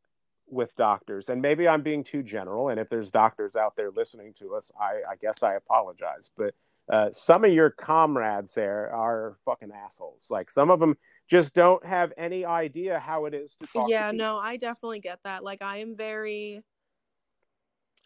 with 0.48 0.76
doctors, 0.76 1.30
and 1.30 1.42
maybe 1.42 1.68
I'm 1.68 1.82
being 1.82 2.04
too 2.04 2.24
general. 2.24 2.70
And 2.70 2.80
if 2.80 2.90
there's 2.90 3.12
doctors 3.12 3.56
out 3.56 3.76
there 3.76 3.92
listening 3.92 4.34
to 4.40 4.56
us, 4.56 4.72
I, 4.80 5.12
I 5.12 5.16
guess 5.22 5.44
I 5.44 5.56
apologize. 5.56 6.30
But 6.38 6.54
uh, 6.88 7.10
some 7.14 7.44
of 7.44 7.52
your 7.52 7.72
comrades 7.72 8.54
there 8.54 8.94
are 8.94 9.38
fucking 9.46 9.72
assholes. 9.72 10.26
Like 10.30 10.52
some 10.52 10.70
of 10.70 10.80
them 10.80 10.98
just 11.30 11.54
don't 11.54 11.86
have 11.86 12.14
any 12.18 12.46
idea 12.46 13.00
how 13.00 13.26
it 13.26 13.34
is 13.34 13.56
to 13.60 13.68
talk. 13.68 13.90
yeah 13.90 14.12
to 14.12 14.18
no 14.18 14.38
i 14.38 14.58
definitely 14.58 15.00
get 15.00 15.20
that 15.24 15.44
like 15.44 15.62
i 15.62 15.78
am 15.78 15.96
very 15.96 16.62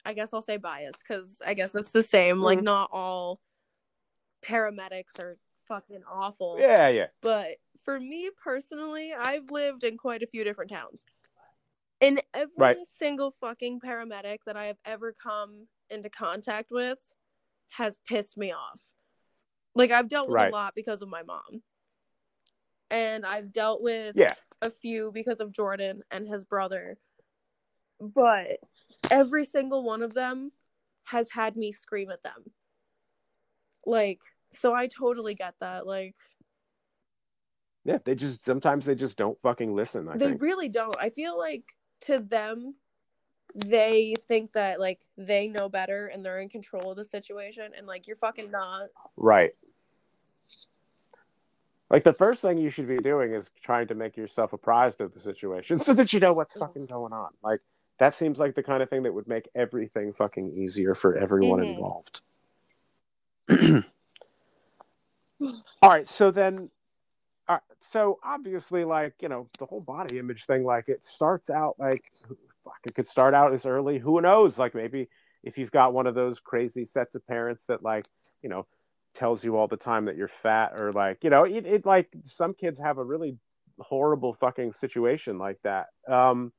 i 0.05 0.13
guess 0.13 0.33
i'll 0.33 0.41
say 0.41 0.57
biased 0.57 0.99
because 0.99 1.37
i 1.45 1.53
guess 1.53 1.75
it's 1.75 1.91
the 1.91 2.03
same 2.03 2.39
like 2.39 2.59
Mhm. 2.59 2.63
not 2.63 2.89
all 2.91 3.41
paramedics 4.45 5.19
are 5.19 5.37
fucking 5.67 6.01
awful. 6.09 6.57
Yeah, 6.59 6.87
yeah, 6.87 7.07
but 7.21 7.57
for 7.83 7.99
me 7.99 8.29
personally 8.43 9.13
i've 9.25 9.51
lived 9.51 9.83
in 9.83 9.97
quite 9.97 10.23
a 10.23 10.27
few 10.27 10.43
different 10.43 10.71
towns 10.71 11.05
and 12.01 12.21
every 12.33 12.51
Right. 12.57 12.77
single 12.97 13.31
fucking 13.31 13.79
paramedic 13.79 14.39
that 14.45 14.57
i 14.57 14.65
have 14.65 14.77
ever 14.85 15.13
come 15.13 15.67
into 15.89 16.09
contact 16.09 16.69
with 16.71 17.13
has 17.69 17.99
pissed 18.07 18.37
me 18.37 18.51
off 18.51 18.81
like 19.75 19.91
i've 19.91 20.09
dealt 20.09 20.27
with 20.27 20.35
Right. 20.35 20.49
a 20.49 20.55
lot 20.55 20.73
because 20.75 21.01
of 21.01 21.09
my 21.09 21.21
mom 21.23 21.61
and 22.91 23.25
i've 23.25 23.51
dealt 23.51 23.81
with 23.81 24.15
Yeah. 24.17 24.33
a 24.61 24.69
few 24.69 25.11
because 25.13 25.39
of 25.39 25.51
jordan 25.51 26.01
and 26.11 26.27
his 26.27 26.43
brother 26.45 26.97
but 27.99 28.57
every 29.11 29.45
single 29.45 29.83
one 29.83 30.01
of 30.01 30.13
them 30.13 30.51
has 31.05 31.29
had 31.31 31.55
me 31.57 31.71
scream 31.71 32.09
at 32.11 32.23
them 32.23 32.45
like 33.85 34.21
so 34.53 34.73
i 34.73 34.87
totally 34.87 35.35
get 35.35 35.55
that 35.59 35.85
like 35.87 36.15
yeah. 37.85 37.97
They 38.03 38.13
just 38.13 38.43
sometimes 38.45 38.85
they 38.85 38.93
just 38.93 39.17
don't 39.17 39.39
fucking 39.41 39.73
listen. 39.73 40.07
I 40.09 40.17
they 40.17 40.27
think. 40.27 40.41
really 40.41 40.69
don't 40.69 40.95
i 40.99 41.09
feel 41.09 41.37
like 41.37 41.63
to 42.01 42.19
them 42.19 42.75
they 43.55 44.13
think 44.27 44.51
that 44.51 44.79
like 44.79 44.99
they 45.17 45.47
know 45.47 45.69
better 45.69 46.07
and 46.07 46.23
they're 46.23 46.39
in 46.39 46.49
control 46.49 46.91
of 46.91 46.97
the 46.97 47.05
situation 47.05 47.71
and 47.75 47.87
like 47.87 48.05
you're 48.05 48.17
fucking 48.17 48.51
not 48.51 48.89
Right. 49.15 49.51
Like 51.89 52.03
the 52.03 52.13
first 52.13 52.41
thing 52.41 52.57
you 52.57 52.69
should 52.69 52.87
be 52.87 52.97
doing 52.97 53.33
is 53.33 53.49
trying 53.63 53.87
to 53.87 53.95
make 53.95 54.15
yourself 54.15 54.53
apprised 54.53 55.01
of 55.01 55.13
the 55.13 55.19
situation 55.19 55.79
so 55.83 55.93
that 55.93 56.13
you 56.13 56.19
know 56.19 56.33
what's 56.33 56.53
fucking 56.53 56.85
going 56.85 57.13
on. 57.13 57.29
Like 57.43 57.61
that 57.97 58.13
seems 58.13 58.37
like 58.39 58.55
the 58.55 58.63
kind 58.63 58.83
of 58.83 58.89
thing 58.89 59.03
that 59.03 59.13
would 59.13 59.27
make 59.27 59.49
everything 59.55 60.13
fucking 60.13 60.53
easier 60.55 60.93
for 60.95 61.17
everyone 61.17 61.59
Mhm. 61.59 61.69
involved. 61.69 62.21
All 65.81 65.89
right, 65.89 66.07
so 66.07 66.31
then 66.31 66.69
all 67.47 67.55
right, 67.55 67.61
so 67.79 68.19
obviously 68.23 68.83
like, 68.83 69.13
you 69.21 69.29
know, 69.29 69.47
the 69.57 69.65
whole 69.65 69.81
body 69.81 70.19
image 70.19 70.45
thing 70.45 70.63
like 70.63 70.87
it 70.89 71.03
starts 71.03 71.49
out 71.49 71.75
like 71.79 72.03
fuck 72.63 72.77
it 72.85 72.93
could 72.93 73.07
start 73.07 73.33
out 73.33 73.53
as 73.53 73.65
early, 73.65 73.97
who 73.97 74.21
knows, 74.21 74.59
like 74.59 74.75
maybe 74.75 75.07
if 75.43 75.57
you've 75.57 75.71
got 75.71 75.93
one 75.93 76.05
of 76.05 76.13
those 76.13 76.39
crazy 76.39 76.85
sets 76.85 77.15
of 77.15 77.25
parents 77.25 77.65
that 77.65 77.81
like, 77.81 78.05
you 78.43 78.49
know, 78.49 78.67
tells 79.15 79.43
you 79.43 79.57
all 79.57 79.67
the 79.67 79.77
time 79.77 80.05
that 80.05 80.15
you're 80.15 80.27
fat 80.27 80.79
or 80.79 80.91
like 80.93 81.23
you 81.23 81.29
know 81.29 81.43
it, 81.43 81.65
it 81.65 81.85
like 81.85 82.09
some 82.25 82.53
kids 82.53 82.79
have 82.79 82.97
a 82.97 83.03
really 83.03 83.37
horrible 83.79 84.33
fucking 84.33 84.71
situation 84.71 85.37
like 85.37 85.59
that. 85.63 85.87
Um 86.07 86.51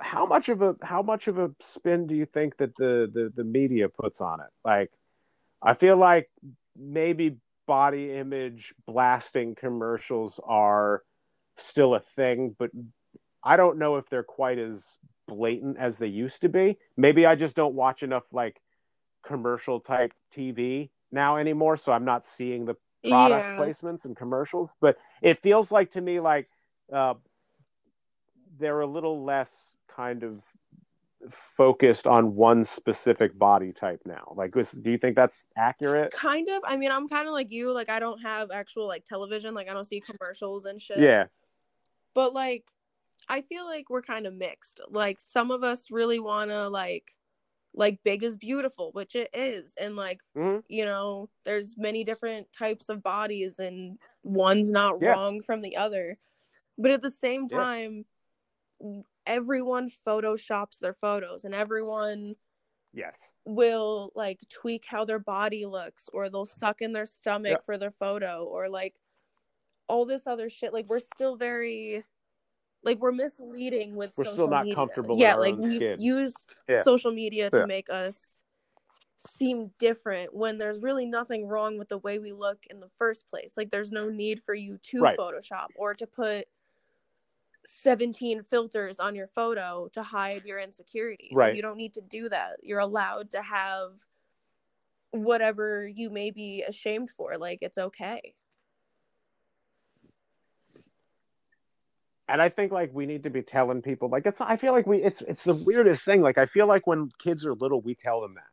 how 0.00 0.26
much 0.26 0.48
of 0.48 0.62
a 0.62 0.76
how 0.82 1.02
much 1.02 1.28
of 1.28 1.38
a 1.38 1.50
spin 1.60 2.06
do 2.06 2.14
you 2.14 2.26
think 2.26 2.56
that 2.58 2.76
the 2.76 3.10
the, 3.12 3.32
the 3.34 3.44
media 3.44 3.88
puts 3.88 4.20
on 4.20 4.40
it? 4.40 4.50
Like 4.64 4.90
i 5.62 5.74
feel 5.74 5.96
like 5.96 6.30
maybe 6.76 7.38
body 7.66 8.12
image 8.12 8.74
blasting 8.86 9.54
commercials 9.54 10.38
are 10.44 11.02
still 11.56 11.94
a 11.94 12.00
thing 12.00 12.54
but 12.58 12.70
i 13.42 13.56
don't 13.56 13.78
know 13.78 13.96
if 13.96 14.08
they're 14.10 14.22
quite 14.22 14.58
as 14.58 14.84
blatant 15.26 15.78
as 15.78 15.96
they 15.96 16.06
used 16.06 16.42
to 16.42 16.48
be. 16.48 16.76
Maybe 16.96 17.24
i 17.24 17.34
just 17.34 17.56
don't 17.56 17.74
watch 17.74 18.02
enough 18.02 18.24
like 18.32 18.60
commercial 19.24 19.80
type 19.80 20.12
tv 20.36 20.90
now 21.14 21.36
anymore 21.36 21.76
so 21.76 21.92
i'm 21.92 22.04
not 22.04 22.26
seeing 22.26 22.64
the 22.66 22.74
product 23.08 23.46
Yeah. 23.46 23.56
placements 23.58 24.04
and 24.04 24.16
commercials 24.16 24.70
but 24.80 24.98
it 25.22 25.38
feels 25.38 25.70
like 25.70 25.92
to 25.92 26.00
me 26.00 26.20
like 26.20 26.48
uh, 26.92 27.14
they're 28.58 28.80
a 28.80 28.86
little 28.86 29.24
less 29.24 29.50
kind 29.88 30.22
of 30.22 30.42
focused 31.30 32.06
on 32.06 32.34
one 32.34 32.64
specific 32.66 33.38
body 33.38 33.72
type 33.72 34.00
now 34.04 34.34
like 34.36 34.54
was, 34.54 34.72
do 34.72 34.90
you 34.90 34.98
think 34.98 35.16
that's 35.16 35.46
accurate 35.56 36.12
Kind 36.12 36.48
of. 36.50 36.62
I 36.66 36.76
mean, 36.76 36.90
I'm 36.90 37.08
kind 37.08 37.26
of 37.26 37.32
like 37.32 37.50
you. 37.50 37.72
Like, 37.72 37.88
I 37.88 37.98
don't 37.98 38.20
have 38.20 38.50
actual 38.50 38.86
like 38.86 39.04
television. 39.06 39.54
Like, 39.54 39.68
I 39.68 39.72
don't 39.72 39.86
see 39.86 40.00
commercials 40.00 40.66
and 40.66 40.78
shit. 40.80 40.98
yeah 40.98 41.24
But 42.12 42.34
like, 42.34 42.64
I 43.28 43.40
feel 43.40 43.64
like 43.64 43.88
we're 43.88 44.02
kind 44.02 44.26
of 44.26 44.34
mixed. 44.34 44.80
Like, 44.90 45.18
some 45.18 45.50
of 45.50 45.62
us 45.64 45.90
really 45.90 46.20
want 46.20 46.50
to 46.50 46.68
like, 46.68 47.14
like 47.74 48.02
big 48.04 48.22
is 48.22 48.36
beautiful, 48.36 48.92
which 48.92 49.14
it 49.16 49.30
is, 49.34 49.74
and 49.76 49.96
like, 49.96 50.20
Mhm. 50.36 50.62
you 50.68 50.84
know, 50.84 51.28
there's 51.44 51.76
many 51.76 52.04
different 52.04 52.52
types 52.52 52.88
of 52.88 53.02
bodies, 53.02 53.58
and 53.58 53.98
one's 54.22 54.70
not 54.72 55.00
Yeah. 55.02 55.12
wrong 55.12 55.42
from 55.42 55.60
the 55.60 55.76
other. 55.76 56.18
But 56.78 56.92
at 56.92 57.02
the 57.02 57.10
same 57.10 57.48
Yeah. 57.50 57.58
time, 57.58 58.06
everyone 59.26 59.90
photoshops 59.90 60.78
their 60.78 60.94
photos, 60.94 61.44
and 61.44 61.54
everyone 61.54 62.36
yes 62.92 63.18
will 63.44 64.10
like 64.14 64.40
tweak 64.48 64.84
how 64.86 65.04
their 65.04 65.18
body 65.18 65.66
looks 65.66 66.08
or 66.12 66.28
they'll 66.30 66.46
suck 66.46 66.80
in 66.80 66.92
their 66.92 67.04
stomach 67.06 67.52
Yeah. 67.52 67.60
for 67.66 67.76
their 67.76 67.90
photo 67.90 68.44
or 68.44 68.68
like 68.70 68.94
all 69.88 70.06
this 70.06 70.26
other 70.26 70.48
shit 70.48 70.72
like 70.72 70.88
we're 70.88 70.98
still 70.98 71.36
very 71.36 72.02
like 72.84 72.98
we're 73.00 73.12
misleading 73.12 73.96
with 73.96 74.12
We're 74.16 74.24
social 74.24 74.44
still 74.44 74.48
not 74.48 74.64
media. 74.64 74.74
comfortable 74.76 75.14
in 75.14 75.20
yeah 75.20 75.34
our 75.34 75.40
like 75.40 75.54
own 75.54 75.60
we 75.62 75.76
skin. 75.76 76.00
use 76.00 76.46
Yeah. 76.68 76.82
social 76.82 77.12
media 77.12 77.50
to 77.50 77.58
Yeah. 77.58 77.64
make 77.66 77.90
us 77.90 78.42
seem 79.16 79.70
different 79.78 80.34
when 80.34 80.58
there's 80.58 80.80
really 80.82 81.06
nothing 81.06 81.46
wrong 81.46 81.78
with 81.78 81.88
the 81.88 81.98
way 81.98 82.18
we 82.18 82.32
look 82.32 82.58
in 82.68 82.80
the 82.80 82.90
first 82.98 83.26
place 83.26 83.54
like 83.56 83.70
there's 83.70 83.90
no 83.90 84.10
need 84.10 84.42
for 84.42 84.54
you 84.54 84.76
to 84.82 85.00
Right. 85.00 85.18
photoshop 85.18 85.68
or 85.76 85.94
to 85.94 86.06
put 86.06 86.46
17 87.66 88.42
filters 88.42 89.00
on 89.00 89.14
your 89.14 89.28
photo 89.28 89.88
to 89.94 90.02
hide 90.02 90.44
your 90.44 90.58
insecurity. 90.58 91.28
Like, 91.30 91.36
Right. 91.36 91.56
You 91.56 91.62
don't 91.62 91.78
need 91.78 91.94
to 91.94 92.02
do 92.02 92.28
that. 92.28 92.56
You're 92.62 92.80
allowed 92.80 93.30
to 93.30 93.40
have 93.40 93.92
whatever 95.12 95.86
you 95.88 96.10
may 96.10 96.30
be 96.30 96.62
ashamed 96.62 97.08
for. 97.08 97.38
Like 97.38 97.60
it's 97.62 97.78
okay. 97.78 98.34
And 102.28 102.40
I 102.40 102.48
think 102.48 102.72
like 102.72 102.90
we 102.92 103.06
need 103.06 103.24
to 103.24 103.30
be 103.30 103.42
telling 103.42 103.82
people 103.82 104.08
like 104.08 104.26
it's 104.26 104.40
I 104.40 104.56
feel 104.56 104.72
like 104.72 104.86
we 104.86 105.02
it's 105.02 105.22
it's 105.22 105.44
the 105.44 105.54
weirdest 105.54 106.04
thing 106.04 106.22
like 106.22 106.38
I 106.38 106.46
feel 106.46 106.66
like 106.66 106.86
when 106.86 107.10
kids 107.18 107.44
are 107.44 107.54
little 107.54 107.80
we 107.80 107.94
tell 107.94 108.20
them 108.20 108.34
that. 108.34 108.44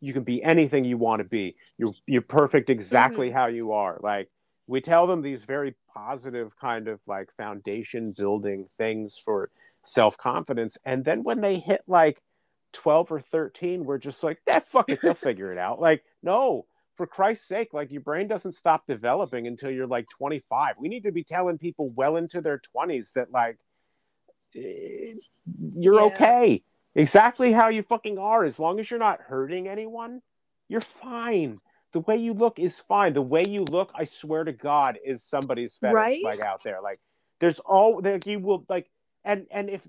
You 0.00 0.12
can 0.12 0.24
be 0.24 0.42
anything 0.42 0.84
you 0.84 0.98
want 0.98 1.20
to 1.20 1.24
be. 1.24 1.56
You're 1.78 1.94
you're 2.06 2.22
perfect 2.22 2.70
exactly 2.70 3.28
mm-hmm. 3.28 3.36
how 3.36 3.46
you 3.46 3.72
are. 3.72 3.98
Like 4.02 4.28
we 4.66 4.80
tell 4.80 5.06
them 5.06 5.22
these 5.22 5.44
very 5.44 5.74
positive 5.94 6.58
kind 6.58 6.88
of 6.88 7.00
like 7.06 7.28
foundation 7.36 8.12
building 8.12 8.68
things 8.78 9.20
for 9.24 9.50
self-confidence. 9.84 10.76
And 10.84 11.04
then 11.04 11.22
when 11.22 11.40
they 11.40 11.56
hit 11.56 11.82
like 11.86 12.20
12 12.72 13.12
or 13.12 13.20
13 13.20 13.84
we're 13.84 13.98
just 13.98 14.22
like 14.22 14.40
that 14.46 14.66
fuck 14.70 14.88
it 14.88 15.00
they'll 15.02 15.14
figure 15.30 15.52
it 15.52 15.58
out. 15.58 15.80
Like 15.80 16.04
no 16.22 16.66
for 17.02 17.06
Christ's 17.08 17.48
sake, 17.48 17.74
like 17.74 17.90
your 17.90 18.00
brain 18.00 18.28
doesn't 18.28 18.52
stop 18.52 18.86
developing 18.86 19.48
until 19.48 19.72
you're 19.72 19.88
like 19.88 20.08
25. 20.08 20.76
We 20.78 20.88
need 20.88 21.02
to 21.02 21.10
be 21.10 21.24
telling 21.24 21.58
people 21.58 21.90
well 21.90 22.14
into 22.14 22.40
their 22.40 22.62
20s 22.76 23.14
that 23.14 23.32
like 23.32 23.58
eh, 24.54 25.14
you're 25.74 25.94
Yeah. 25.94 26.06
okay. 26.14 26.62
Exactly 26.94 27.50
how 27.50 27.70
you 27.70 27.82
fucking 27.82 28.18
are. 28.18 28.44
As 28.44 28.60
long 28.60 28.78
as 28.78 28.88
you're 28.88 29.00
not 29.00 29.20
hurting 29.20 29.66
anyone, 29.66 30.22
you're 30.68 30.80
fine. 31.02 31.58
The 31.92 31.98
way 31.98 32.18
you 32.18 32.34
look 32.34 32.60
is 32.60 32.78
fine. 32.78 33.14
The 33.14 33.20
way 33.20 33.42
you 33.48 33.64
look, 33.64 33.90
I 33.96 34.04
swear 34.04 34.44
to 34.44 34.52
God, 34.52 34.96
is 35.04 35.24
somebody's 35.24 35.74
fetish 35.80 35.94
Right? 35.94 36.22
like 36.22 36.40
out 36.40 36.62
there. 36.62 36.80
Like 36.80 37.00
there's 37.40 37.58
all 37.58 38.00
like 38.00 38.28
you 38.28 38.38
will 38.38 38.64
like 38.68 38.88
and 39.24 39.48
and 39.50 39.68
if 39.68 39.80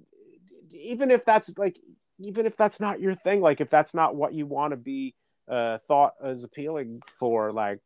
even 0.72 1.12
if 1.12 1.26
that's 1.26 1.56
like 1.60 1.78
even 2.18 2.48
if 2.48 2.58
that's 2.58 2.80
not 2.80 3.00
your 3.00 3.14
thing, 3.14 3.40
like 3.40 3.62
if 3.62 3.70
that's 3.70 3.94
not 3.94 4.16
what 4.16 4.34
you 4.34 4.48
want 4.48 4.72
to 4.72 4.78
be 4.78 5.14
uh 5.50 5.78
thought 5.88 6.14
as 6.24 6.44
appealing 6.44 7.02
for 7.20 7.52
like 7.52 7.82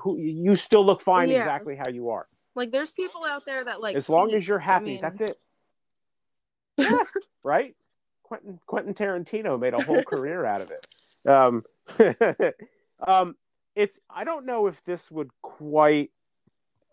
who 0.00 0.18
you 0.18 0.54
still 0.54 0.84
look 0.84 1.00
fine 1.00 1.30
Yeah. 1.30 1.40
exactly 1.40 1.74
how 1.76 1.88
you 1.88 2.10
are. 2.10 2.26
Like 2.54 2.70
there's 2.70 2.90
people 2.90 3.24
out 3.24 3.44
there 3.46 3.64
that 3.64 3.80
like 3.80 3.96
as 3.96 4.08
long 4.08 4.32
as 4.34 4.46
you're 4.46 4.58
happy 4.58 4.86
mean- 4.92 5.00
that's 5.00 5.20
it. 5.20 5.38
Yeah 6.78 7.02
right? 7.42 7.74
Quentin 8.24 8.58
quentin 8.66 8.92
tarantino 8.94 9.58
made 9.58 9.72
a 9.74 9.82
whole 9.82 10.02
career 10.02 10.44
out 10.44 10.60
of 10.60 10.70
it. 10.70 10.86
Um 11.26 11.62
um 13.06 13.36
it's 13.74 13.96
i 14.10 14.24
don't 14.24 14.44
know 14.44 14.66
if 14.66 14.82
this 14.84 15.00
would 15.10 15.30
quite 15.40 16.10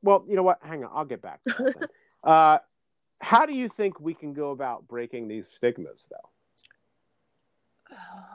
well 0.02 0.24
you 0.30 0.36
know 0.36 0.44
what? 0.44 0.60
Hang 0.62 0.84
on 0.84 0.92
i'll 0.94 1.04
get 1.06 1.22
back 1.22 1.42
to 1.44 1.90
uh 2.24 2.60
how 3.22 3.46
do 3.46 3.54
you 3.54 3.68
think 3.68 4.00
we 4.00 4.14
can 4.14 4.34
go 4.34 4.52
about 4.52 4.88
breaking 4.88 5.28
these 5.28 5.48
stigmas 5.50 6.08
though 6.10 6.30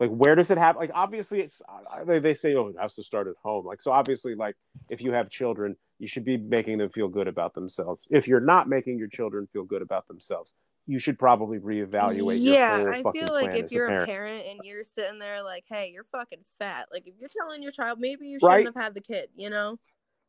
like 0.00 0.10
where 0.10 0.34
does 0.34 0.50
it 0.50 0.58
happen 0.58 0.80
like 0.80 0.90
obviously 0.94 1.40
it's 1.40 1.62
they, 2.06 2.18
they 2.18 2.34
say 2.34 2.54
oh 2.54 2.68
it 2.68 2.76
has 2.80 2.94
to 2.94 3.02
start 3.02 3.26
at 3.26 3.34
home 3.42 3.64
like 3.64 3.80
so 3.82 3.90
obviously 3.90 4.34
like 4.34 4.54
if 4.88 5.00
you 5.00 5.12
have 5.12 5.30
children 5.30 5.76
you 5.98 6.06
should 6.06 6.24
be 6.24 6.36
making 6.36 6.78
them 6.78 6.90
feel 6.90 7.08
good 7.08 7.28
about 7.28 7.54
themselves 7.54 8.00
if 8.10 8.28
you're 8.28 8.40
not 8.40 8.68
making 8.68 8.98
your 8.98 9.08
children 9.08 9.48
feel 9.52 9.64
good 9.64 9.82
about 9.82 10.06
themselves 10.08 10.54
you 10.86 10.98
should 10.98 11.18
probably 11.18 11.58
reevaluate 11.58 12.40
yeah, 12.44 12.92
I 12.94 13.02
feel 13.12 13.32
like 13.32 13.56
if 13.56 13.72
you're 13.72 13.86
a 13.86 13.88
parent. 13.88 14.08
parent 14.08 14.46
and 14.48 14.60
you're 14.64 14.84
sitting 14.84 15.18
there 15.18 15.42
like, 15.42 15.64
hey, 15.68 15.90
you're 15.92 16.04
fucking 16.04 16.42
fat. 16.60 16.86
Like 16.92 17.06
if 17.06 17.14
you're 17.18 17.28
telling 17.28 17.60
your 17.62 17.72
child 17.72 17.98
maybe 17.98 18.28
you 18.28 18.38
shouldn't 18.38 18.48
Right. 18.48 18.66
have 18.66 18.76
had 18.76 18.94
the 18.94 19.00
kid, 19.00 19.30
you 19.34 19.50
know? 19.50 19.78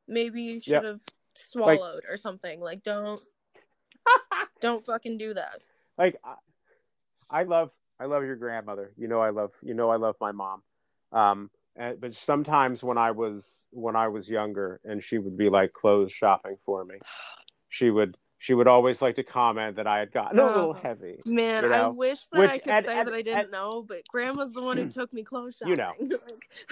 Maybe 0.07 0.41
you 0.41 0.59
should 0.59 0.73
Yep. 0.73 0.83
have 0.83 1.01
swallowed 1.35 2.03
or 2.09 2.17
something. 2.17 2.59
Like 2.59 2.81
don't 2.81 3.21
don't 4.61 4.83
fucking 4.83 5.17
do 5.19 5.33
that. 5.35 5.61
like 5.97 6.19
I, 6.23 6.35
I 7.29 7.43
love 7.43 7.69
I 7.99 8.05
love 8.05 8.23
your 8.23 8.35
grandmother. 8.35 8.93
You 8.97 9.07
know 9.07 9.19
I 9.21 9.29
love 9.31 9.51
you 9.61 9.73
know 9.73 9.89
I 9.89 9.95
love 9.97 10.15
my 10.21 10.31
mom. 10.31 10.61
Um 11.11 11.49
and, 11.75 11.99
but 12.01 12.15
sometimes 12.15 12.83
when 12.83 12.97
I 12.97 13.11
was 13.11 13.47
when 13.71 13.95
I 13.95 14.07
was 14.07 14.27
younger 14.27 14.79
and 14.83 15.03
she 15.03 15.17
would 15.17 15.37
be 15.37 15.49
like 15.49 15.73
clothes 15.73 16.11
shopping 16.11 16.57
for 16.65 16.83
me, 16.85 16.95
she 17.69 17.89
would 17.89 18.17
she 18.39 18.53
would 18.53 18.67
always 18.67 19.01
like 19.01 19.15
to 19.15 19.23
comment 19.23 19.77
that 19.77 19.87
I 19.87 19.97
had 19.99 20.11
gotten 20.11 20.37
a 20.39 20.45
little 20.45 20.69
Oh. 20.69 20.73
heavy. 20.73 21.19
Man, 21.25 21.63
You 21.63 21.73
I 21.73 21.87
wish 21.87 22.19
that 22.31 22.39
Which- 22.39 22.51
I 22.51 22.57
could 22.59 22.71
and- 22.71 22.85
say 22.85 22.99
and- 22.99 23.07
that 23.07 23.13
I 23.15 23.21
didn't 23.23 23.51
know, 23.51 23.81
but 23.87 24.07
grandma's 24.09 24.53
the 24.53 24.61
one 24.61 24.77
who 24.77 24.87
took 24.89 25.11
me 25.11 25.23
clothes 25.23 25.57
shopping. 25.57 25.71
You 25.71 25.75
know. 25.77 25.93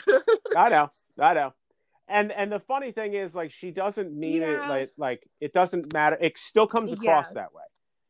Like- 0.08 0.24
I 0.58 0.70
know, 0.70 0.92
I 1.20 1.34
know. 1.34 1.54
And 2.08 2.32
and 2.32 2.52
the 2.52 2.60
funny 2.60 2.92
thing 2.92 3.16
is, 3.16 3.34
like, 3.34 3.52
she 3.52 3.72
doesn't 3.72 4.14
mean 4.16 4.44
it 4.44 4.60
like 4.60 4.92
like 4.98 5.28
it 5.42 5.54
doesn't 5.54 5.92
matter. 5.92 6.18
It 6.22 6.38
still 6.38 6.68
comes 6.68 6.92
across 6.94 7.30
Yeah. 7.30 7.42
that 7.42 7.54
way. 7.54 7.64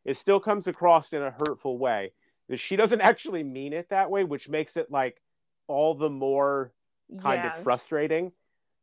It 0.03 0.17
still 0.17 0.41
comes 0.41 0.67
across 0.67 1.13
in 1.13 1.21
a 1.21 1.31
hurtful 1.31 1.77
way. 1.77 2.11
She 2.55 2.75
doesn't 2.75 3.01
actually 3.01 3.43
mean 3.43 3.73
it 3.73 3.89
that 3.89 4.11
way, 4.11 4.23
which 4.23 4.47
makes 4.49 4.77
it 4.77 4.91
like 4.91 5.21
all 5.67 5.95
the 5.95 6.09
more 6.09 6.71
kind 7.19 7.41
yeah. 7.41 7.57
of 7.57 7.63
frustrating. 7.63 8.31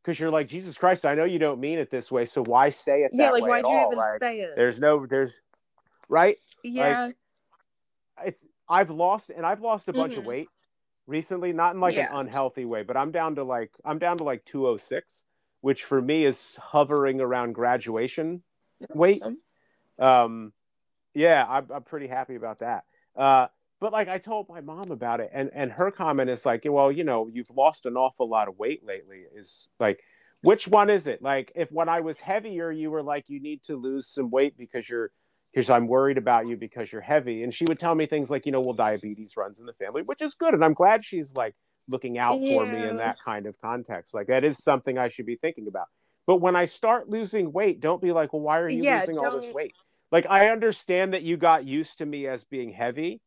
Because 0.03 0.19
you're 0.19 0.31
like, 0.31 0.49
Jesus 0.49 0.77
Christ, 0.77 1.05
I 1.05 1.15
know 1.15 1.23
you 1.23 1.39
don't 1.39 1.61
mean 1.61 1.79
it 1.79 1.89
this 1.89 2.11
way, 2.11 2.25
so 2.25 2.43
why 2.43 2.69
say 2.69 3.03
it 3.03 3.11
that 3.13 3.17
yeah, 3.17 3.31
like 3.31 3.41
why'd 3.41 3.65
you 3.65 3.71
all? 3.71 3.87
even 3.87 3.97
Like, 3.97 4.19
say 4.19 4.39
it? 4.41 4.53
there's 4.57 4.77
no, 4.77 5.05
there's, 5.05 5.33
right? 6.09 6.37
Yeah. 6.61 7.11
I, 8.17 8.35
I've 8.67 8.89
lost, 8.89 9.29
and 9.29 9.45
I've 9.45 9.61
lost 9.61 9.87
a 9.87 9.93
bunch 9.93 10.17
of 10.17 10.23
Mhm. 10.23 10.27
weight 10.27 10.49
recently, 11.07 11.53
not 11.53 11.73
in 11.75 11.79
like 11.79 11.95
Yeah. 11.95 12.09
an 12.09 12.27
unhealthy 12.27 12.65
way, 12.65 12.83
but 12.83 12.97
I'm 12.97 13.11
down 13.11 13.35
to 13.35 13.45
like 13.45 13.71
I'm 13.85 13.97
down 13.97 14.17
to 14.17 14.25
like 14.25 14.43
206, 14.43 15.23
which 15.61 15.85
for 15.85 16.01
me 16.01 16.25
is 16.25 16.57
hovering 16.57 17.21
around 17.21 17.53
graduation 17.53 18.43
weight. 18.93 19.21
Awesome. 19.21 19.37
Um, 19.99 20.53
yeah, 21.13 21.45
I'm 21.47 21.71
I'm 21.71 21.83
pretty 21.83 22.07
happy 22.07 22.35
about 22.35 22.59
that. 22.59 22.83
Uh, 23.15 23.47
but 23.79 23.91
like 23.91 24.07
I 24.07 24.17
told 24.17 24.47
my 24.49 24.61
mom 24.61 24.91
about 24.91 25.19
it, 25.19 25.29
and 25.33 25.49
and 25.53 25.71
her 25.71 25.91
comment 25.91 26.29
is 26.29 26.45
like, 26.45 26.63
well, 26.65 26.91
you 26.91 27.03
know, 27.03 27.29
you've 27.31 27.49
lost 27.49 27.85
an 27.85 27.97
awful 27.97 28.29
lot 28.29 28.47
of 28.47 28.57
weight 28.57 28.85
lately. 28.85 29.23
Is 29.35 29.69
like, 29.79 29.99
which 30.41 30.67
one 30.67 30.89
is 30.89 31.05
it? 31.07 31.21
Like, 31.21 31.51
if 31.55 31.71
when 31.71 31.89
I 31.89 32.01
was 32.01 32.17
heavier, 32.19 32.71
you 32.71 32.91
were 32.91 33.03
like, 33.03 33.25
you 33.27 33.41
need 33.41 33.63
to 33.65 33.75
lose 33.75 34.07
some 34.07 34.29
weight 34.31 34.57
because 34.57 34.87
you're 34.89 35.11
because 35.53 35.69
I'm 35.69 35.87
worried 35.87 36.17
about 36.17 36.47
you 36.47 36.57
because 36.57 36.91
you're 36.91 37.01
heavy, 37.01 37.43
and 37.43 37.53
she 37.53 37.65
would 37.67 37.79
tell 37.79 37.93
me 37.93 38.05
things 38.05 38.29
like, 38.29 38.45
you 38.45 38.51
know, 38.51 38.61
well, 38.61 38.73
diabetes 38.73 39.33
runs 39.37 39.59
in 39.59 39.65
the 39.65 39.73
family, 39.73 40.01
which 40.03 40.21
is 40.21 40.33
good, 40.35 40.53
and 40.53 40.63
I'm 40.63 40.73
glad 40.73 41.05
she's 41.05 41.31
like 41.33 41.53
looking 41.89 42.17
out 42.17 42.39
for 42.47 42.65
me 42.65 42.85
in 42.85 42.97
that 42.97 43.17
kind 43.23 43.45
of 43.45 43.55
context. 43.61 44.13
Like 44.13 44.27
that 44.27 44.43
is 44.45 44.63
something 44.63 44.97
I 44.97 45.09
should 45.09 45.25
be 45.25 45.35
thinking 45.35 45.67
about. 45.67 45.87
But 46.25 46.37
when 46.37 46.55
I 46.55 46.65
start 46.65 47.09
losing 47.09 47.51
weight, 47.51 47.81
don't 47.81 48.01
be 48.01 48.13
like, 48.13 48.31
well, 48.31 48.41
why 48.41 48.59
are 48.59 48.69
you 48.69 48.83
Yeah, 48.83 48.99
losing 48.99 49.17
all 49.19 49.31
this 49.31 49.51
weight? 49.51 49.73
Like 50.13 50.27
I 50.29 50.49
understand 50.49 51.13
that 51.15 51.23
you 51.23 51.37
got 51.37 51.65
used 51.65 51.97
to 51.97 52.05
me 52.05 52.27
as 52.27 52.43
being 52.43 52.71
heavy, 52.71 53.19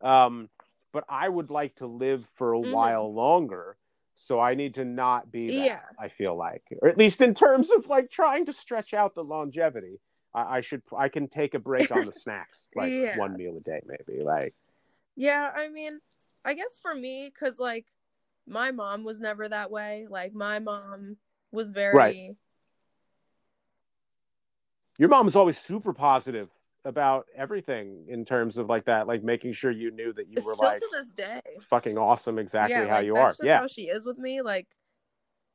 um, 0.00 0.48
but 0.92 1.04
I 1.08 1.28
would 1.28 1.50
like 1.50 1.74
to 1.76 1.88
live 1.88 2.24
for 2.36 2.52
a 2.52 2.60
Mhm. 2.60 2.72
while 2.72 3.12
longer. 3.12 3.76
So 4.16 4.38
I 4.38 4.54
need 4.54 4.74
to 4.74 4.84
not 4.84 5.32
be 5.32 5.50
that. 5.50 5.56
Yeah. 5.56 5.80
I 5.98 6.08
feel 6.08 6.36
like, 6.36 6.62
or 6.82 6.88
at 6.88 6.96
least 6.96 7.20
in 7.20 7.34
terms 7.34 7.70
of 7.72 7.88
like 7.88 8.10
trying 8.12 8.46
to 8.46 8.52
stretch 8.52 8.94
out 8.94 9.16
the 9.16 9.24
longevity. 9.24 9.98
I, 10.32 10.58
I 10.58 10.60
should. 10.60 10.82
I 10.96 11.08
can 11.08 11.26
take 11.28 11.54
a 11.54 11.58
break 11.58 11.90
on 11.90 12.06
the 12.06 12.12
snacks, 12.24 12.68
like 12.76 12.92
Yeah. 12.92 13.16
one 13.18 13.36
meal 13.36 13.56
a 13.56 13.60
day, 13.60 13.80
maybe. 13.84 14.22
Like, 14.22 14.54
Yeah, 15.16 15.50
I 15.52 15.68
mean, 15.68 16.00
I 16.44 16.54
guess 16.54 16.78
for 16.80 16.94
me, 16.94 17.28
because 17.34 17.58
like 17.58 17.86
my 18.46 18.70
mom 18.70 19.02
was 19.02 19.20
never 19.20 19.48
that 19.48 19.72
way. 19.72 20.06
Like 20.08 20.32
my 20.32 20.60
mom 20.60 21.16
was 21.50 21.72
very 21.72 21.96
Right. 21.96 22.36
Your 25.00 25.08
mom 25.08 25.24
was 25.24 25.34
always 25.34 25.58
super 25.58 25.94
positive 25.94 26.50
about 26.84 27.24
everything 27.34 28.04
in 28.08 28.22
terms 28.22 28.58
of 28.58 28.68
like 28.68 28.84
that, 28.84 29.06
like 29.06 29.24
making 29.24 29.54
sure 29.54 29.70
you 29.70 29.90
knew 29.90 30.12
that 30.12 30.28
you 30.28 30.36
were 30.44 30.52
still 30.52 30.68
like 30.68 30.78
to 30.78 30.88
this 30.92 31.10
day. 31.10 31.40
fucking 31.70 31.96
awesome, 31.96 32.38
exactly 32.38 32.74
yeah, 32.74 32.86
how 32.86 32.96
like, 32.96 33.06
you 33.06 33.14
that's 33.14 33.22
are. 33.22 33.28
just 33.38 33.42
Yeah, 33.42 33.60
how 33.60 33.66
she 33.66 33.84
is 33.84 34.04
with 34.04 34.18
me. 34.18 34.42
Like 34.42 34.68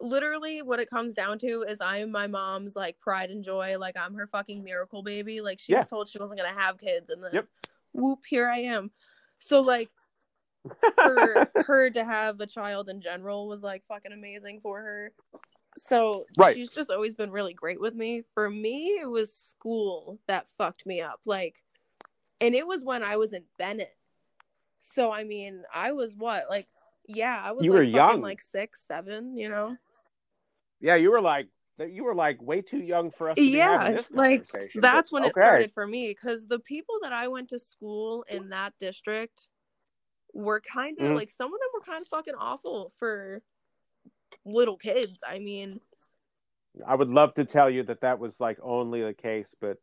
literally 0.02 0.64
what 0.64 0.80
it 0.80 0.89
comes 0.89 1.14
down 1.14 1.38
to 1.39 1.62
is 1.62 1.80
I'm 1.80 2.12
my 2.12 2.26
mom's 2.26 2.76
like 2.76 3.00
pride 3.00 3.30
and 3.30 3.43
joy. 3.43 3.78
Like 3.78 3.96
I'm 3.96 4.16
her 4.16 4.26
fucking 4.26 4.64
miracle 4.64 5.04
baby. 5.04 5.41
Like 5.41 5.60
she 5.60 5.74
Yeah. 5.74 5.80
was 5.82 5.88
told 5.89 6.08
she 6.08 6.18
wasn't 6.18 6.39
gonna 6.39 6.60
have 6.60 6.80
kids 6.80 7.12
and 7.12 7.24
then 7.24 7.32
Yep. 7.34 7.48
whoop, 7.93 8.20
here 8.28 8.50
I 8.50 8.62
am. 8.62 8.89
So 9.38 9.62
like 9.62 9.89
for 10.96 11.52
her 11.68 11.91
to 11.91 12.04
have 12.04 12.41
a 12.41 12.48
child 12.48 12.89
in 12.89 13.00
general 13.00 13.48
was 13.48 13.62
like 13.62 13.86
fucking 13.86 14.12
amazing 14.12 14.62
for 14.62 14.82
her. 14.82 15.12
So 15.78 16.26
Right. 16.38 16.55
she's 16.55 16.71
just 16.71 16.89
always 16.89 17.15
been 17.15 17.32
really 17.32 17.53
great 17.53 17.80
with 17.80 17.95
me. 17.95 18.23
For 18.34 18.49
me, 18.49 18.97
it 19.01 19.09
was 19.09 19.34
school 19.34 20.19
that 20.28 20.47
fucked 20.57 20.86
me 20.86 21.01
up. 21.01 21.21
Like, 21.26 21.61
and 22.39 22.55
it 22.55 22.65
was 22.65 22.84
when 22.84 23.03
I 23.03 23.17
was 23.17 23.34
in 23.34 23.43
Bennett. 23.57 23.95
So 24.80 25.11
I 25.11 25.23
mean, 25.23 25.63
I 25.73 25.91
was 25.91 26.15
what 26.15 26.45
like, 26.49 26.67
yeah, 27.07 27.41
I 27.43 27.51
was 27.51 27.65
You 27.65 27.71
like 27.71 27.78
were 27.80 27.84
young. 27.84 28.21
like 28.21 28.41
six, 28.41 28.86
seven, 28.86 29.38
you 29.38 29.49
know. 29.49 29.76
yeah, 30.80 30.95
you 30.95 31.11
were 31.11 31.21
like 31.21 31.47
you 31.78 32.03
were 32.05 32.15
like 32.15 32.41
way 32.41 32.61
too 32.61 32.78
young 32.80 33.11
for 33.11 33.30
us 33.30 33.36
to 33.38 33.43
be 33.43 33.49
Yeah, 33.51 33.91
this 33.91 34.09
like 34.11 34.49
that's 34.76 35.11
but 35.11 35.13
when 35.13 35.23
it 35.26 35.34
started 35.34 35.71
for 35.73 35.86
me 35.86 36.09
because 36.09 36.47
the 36.47 36.59
people 36.59 36.95
that 37.01 37.11
I 37.11 37.28
went 37.28 37.49
to 37.49 37.59
school 37.59 38.23
in 38.30 38.49
that 38.49 38.73
district 38.80 39.49
were 40.34 40.61
kind 40.61 40.97
of 40.99 41.05
Mhm. 41.11 41.15
like 41.15 41.30
some 41.30 41.47
of 41.53 41.59
them 41.59 41.69
were 41.73 41.82
kind 41.82 42.01
of 42.01 42.07
fucking 42.07 42.36
awful 42.36 42.93
for 42.97 43.41
little 44.45 44.78
kids. 44.78 45.19
I 45.28 45.39
mean, 45.39 45.80
I 46.86 46.95
would 46.95 47.09
love 47.09 47.34
to 47.36 47.45
tell 47.45 47.69
you 47.69 47.84
that 47.84 48.01
that 48.01 48.19
was 48.19 48.39
like 48.39 48.57
only 48.61 49.01
the 49.01 49.13
case, 49.13 49.55
but 49.59 49.78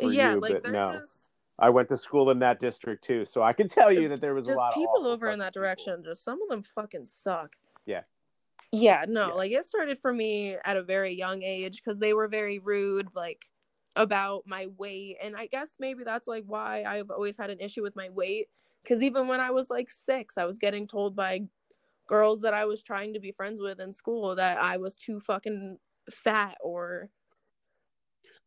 for 0.00 0.12
yeah, 0.12 0.34
you, 0.34 0.40
like 0.40 0.62
but 0.62 0.72
no. 0.72 0.92
just 0.98 1.30
I 1.58 1.70
went 1.70 1.88
to 1.88 1.96
school 1.96 2.30
in 2.30 2.38
that 2.40 2.60
district 2.60 3.04
too, 3.04 3.24
so 3.24 3.42
I 3.42 3.52
can 3.52 3.68
tell 3.68 3.90
you 3.92 4.08
that 4.08 4.20
there 4.20 4.34
was 4.34 4.48
a 4.48 4.52
lot 4.52 4.74
people 4.74 4.96
of 4.96 5.00
awful 5.00 5.12
over 5.12 5.28
in 5.28 5.38
that 5.38 5.54
people. 5.54 5.62
direction. 5.62 6.02
Just 6.04 6.24
some 6.24 6.40
of 6.42 6.48
them 6.48 6.62
fucking 6.62 7.06
suck. 7.06 7.56
Yeah. 7.86 8.02
Yeah, 8.72 9.04
no, 9.08 9.28
Yeah. 9.28 9.34
like 9.34 9.52
it 9.52 9.64
started 9.64 9.98
for 9.98 10.12
me 10.12 10.56
at 10.64 10.76
a 10.76 10.82
very 10.82 11.14
young 11.14 11.42
age 11.42 11.82
because 11.82 11.98
they 11.98 12.12
were 12.12 12.28
very 12.28 12.58
rude, 12.58 13.08
like 13.14 13.46
about 13.94 14.42
my 14.46 14.66
weight. 14.76 15.16
And 15.22 15.36
I 15.36 15.46
guess 15.46 15.70
maybe 15.78 16.04
that's 16.04 16.26
like 16.26 16.44
why 16.46 16.82
I've 16.82 17.10
always 17.10 17.36
had 17.36 17.50
an 17.50 17.60
issue 17.60 17.82
with 17.82 17.96
my 17.96 18.10
weight. 18.10 18.48
Because 18.82 19.02
even 19.02 19.28
when 19.28 19.40
I 19.40 19.50
was 19.50 19.70
like 19.70 19.88
six, 19.88 20.36
I 20.36 20.44
was 20.44 20.58
getting 20.58 20.86
told 20.86 21.16
by 21.16 21.42
girls 22.06 22.40
that 22.42 22.54
I 22.54 22.64
was 22.66 22.82
trying 22.82 23.14
to 23.14 23.20
be 23.20 23.32
friends 23.32 23.60
with 23.60 23.80
in 23.80 23.92
school 23.92 24.34
that 24.36 24.58
I 24.58 24.76
was 24.76 24.96
too 24.96 25.20
fucking 25.20 25.78
fat 26.10 26.56
or 26.62 27.10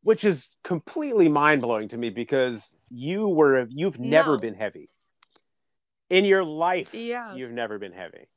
which 0.02 0.24
is 0.24 0.50
completely 0.64 1.28
mind 1.28 1.62
blowing 1.62 1.90
to 1.90 1.98
me 1.98 2.10
because 2.10 2.76
you 2.90 3.28
were 3.28 3.68
you've 3.70 4.00
never 4.00 4.34
No. 4.34 4.40
been 4.40 4.54
heavy 4.54 4.90
in 6.10 6.24
your 6.26 6.44
life. 6.44 6.94
yeah. 6.94 7.36
You've 7.36 7.52
never 7.52 7.78
been 7.78 7.92
heavy. 7.92 8.28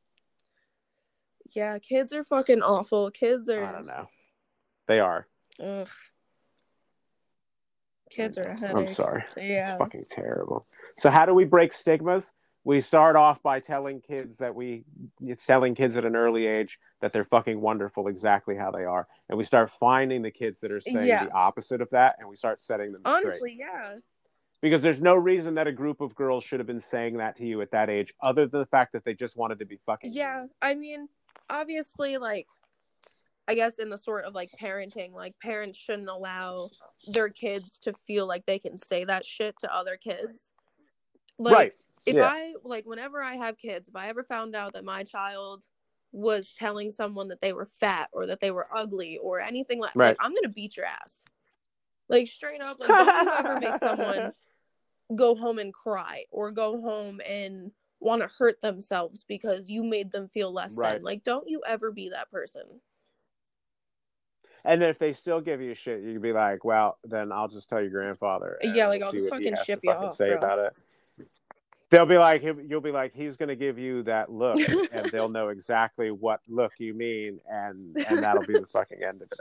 Yeah, 1.55 1.79
kids 1.79 2.13
are 2.13 2.25
fucking 2.25 2.63
awful. 2.63 3.11
Kids 3.11 3.49
are 3.49 3.63
I 3.65 3.73
don't 3.73 3.87
know. 3.87 4.09
They 4.89 4.99
are. 5.01 5.29
ugh. 5.63 5.89
Kids 8.11 8.37
are 8.39 8.43
a 8.43 8.77
I'm 8.77 8.89
sorry. 8.89 9.25
Yeah. 9.37 9.71
It's 9.71 9.79
fucking 9.79 10.05
terrible. 10.11 10.67
So 10.99 11.11
how 11.11 11.25
do 11.27 11.33
we 11.35 11.45
break 11.45 11.73
stigmas? 11.73 12.33
We 12.65 12.81
start 12.81 13.17
off 13.17 13.43
by 13.43 13.59
telling 13.59 14.01
kids 14.01 14.39
that 14.39 14.55
we 14.55 14.85
it's 15.21 15.45
telling 15.45 15.75
kids 15.75 15.97
at 15.97 16.05
an 16.05 16.15
early 16.15 16.47
age 16.47 16.79
that 17.01 17.13
they're 17.13 17.25
fucking 17.25 17.61
wonderful 17.61 18.07
exactly 18.07 18.57
how 18.57 18.71
they 18.71 18.85
are. 18.85 19.09
And 19.29 19.37
we 19.37 19.43
start 19.45 19.71
finding 19.81 20.23
the 20.23 20.31
kids 20.31 20.61
that 20.61 20.71
are 20.71 20.81
saying 20.81 21.09
Yeah. 21.09 21.25
the 21.25 21.33
opposite 21.33 21.81
of 21.81 21.91
that 21.91 22.17
and 22.21 22.29
we 22.29 22.37
start 22.37 22.61
setting 22.61 22.93
them 22.93 23.03
straight. 23.05 23.27
Honestly, 23.27 23.57
yeah. 23.59 23.97
Because 24.61 24.81
there's 24.81 25.03
no 25.03 25.17
reason 25.17 25.57
that 25.57 25.67
a 25.67 25.73
group 25.73 26.01
of 26.01 26.15
girls 26.15 26.45
should 26.45 26.61
have 26.61 26.69
been 26.69 26.81
saying 26.81 27.17
that 27.17 27.37
to 27.39 27.45
you 27.45 27.61
at 27.63 27.73
that 27.73 27.91
age, 27.91 28.15
other 28.23 28.47
than 28.47 28.61
the 28.61 28.67
fact 28.67 28.93
that 28.93 29.05
they 29.05 29.13
just 29.13 29.37
wanted 29.37 29.59
to 29.59 29.67
be 29.67 29.81
fucking. 29.85 30.13
Yeah, 30.13 30.47
I 30.61 30.75
mean, 30.75 31.09
obviously, 31.51 32.17
like, 32.17 32.47
I 33.49 33.57
guess 33.57 33.81
in 33.81 33.91
the 33.91 33.99
sort 33.99 34.25
of 34.25 34.35
like 34.35 34.53
parenting, 34.53 35.13
like, 35.15 35.35
parents 35.41 35.77
shouldn't 35.77 36.09
allow 36.09 36.71
their 37.09 37.29
kids 37.29 37.81
to 37.81 37.93
feel 38.07 38.29
like 38.29 38.47
they 38.47 38.61
can 38.61 38.79
say 38.79 39.03
that 39.03 39.25
shit 39.25 39.57
to 39.63 39.75
other 39.75 39.97
kids. 39.97 40.53
Like, 41.39 41.55
right. 41.55 41.73
If 42.07 42.17
yeah. 42.17 42.27
I, 42.27 42.55
like, 42.65 42.85
whenever 42.87 43.23
I 43.23 43.35
have 43.35 43.59
kids, 43.59 43.89
if 43.89 43.97
I 43.97 44.09
ever 44.09 44.23
found 44.23 44.55
out 44.55 44.75
that 44.75 44.85
my 44.85 45.05
child 45.05 45.65
was 46.11 46.53
telling 46.53 46.91
someone 46.91 47.29
that 47.29 47.41
they 47.41 47.53
were 47.53 47.67
fat 47.67 48.09
or 48.13 48.27
that 48.27 48.41
they 48.41 48.51
were 48.51 48.67
ugly 48.75 49.19
or 49.19 49.41
anything 49.41 49.81
like, 49.81 49.95
Right. 49.95 50.09
like 50.09 50.17
I'm 50.21 50.35
gonna 50.35 50.49
beat 50.49 50.77
your 50.77 50.87
ass. 50.87 51.25
Like, 52.09 52.27
straight 52.27 52.61
up, 52.61 52.79
like, 52.81 52.89
don't 52.89 53.23
you 53.23 53.31
ever 53.39 53.59
make 53.59 53.77
someone 53.77 54.33
go 55.17 55.35
home 55.35 55.59
and 55.59 55.73
cry 55.73 56.25
or 56.31 56.51
go 56.51 56.81
home 56.81 57.21
and 57.27 57.71
want 58.01 58.21
to 58.23 58.29
hurt 58.37 58.61
themselves 58.61 59.25
because 59.25 59.71
you 59.71 59.85
made 59.85 60.11
them 60.11 60.29
feel 60.29 60.53
less 60.53 60.75
Right. 60.75 60.95
than. 60.95 61.03
Like, 61.03 61.23
don't 61.23 61.49
you 61.49 61.63
ever 61.67 61.91
be 61.93 62.11
that 62.11 62.31
person. 62.31 62.63
And 64.65 64.81
then 64.81 64.91
if 64.91 64.99
they 64.99 65.13
still 65.13 65.41
give 65.41 65.61
you 65.61 65.75
shit, 65.75 66.03
you 66.03 66.13
can 66.13 66.23
be 66.23 66.33
like, 66.33 66.65
"Well, 66.65 66.99
then 67.05 67.33
I'll 67.33 67.49
just 67.49 67.69
tell 67.69 67.81
your 67.81 67.91
grandfather." 67.91 68.59
Yeah, 68.63 68.89
like, 68.89 69.03
I'll 69.03 69.13
just 69.13 69.29
fucking 69.29 69.57
ship 69.65 69.81
you 69.83 69.91
off, 69.91 70.17
Say 70.17 70.29
bro. 70.29 70.39
about 70.39 70.59
it. 70.61 70.77
They'll 71.93 72.07
be 72.07 72.17
like, 72.17 72.43
you'll 72.43 72.81
be 72.81 72.91
like, 72.91 73.13
he's 73.15 73.37
gonna 73.37 73.55
give 73.55 73.79
you 73.79 74.03
that 74.05 74.33
look, 74.33 74.59
and 74.93 75.11
they'll 75.11 75.29
know 75.29 75.49
exactly 75.51 76.11
what 76.11 76.41
look 76.49 76.73
you 76.79 76.95
mean, 76.95 77.39
and 77.47 77.95
and 78.09 78.23
that'll 78.23 78.47
be 78.47 78.55
the 78.59 78.67
fucking 78.67 79.03
end 79.07 79.21
of 79.21 79.31
it, 79.31 79.39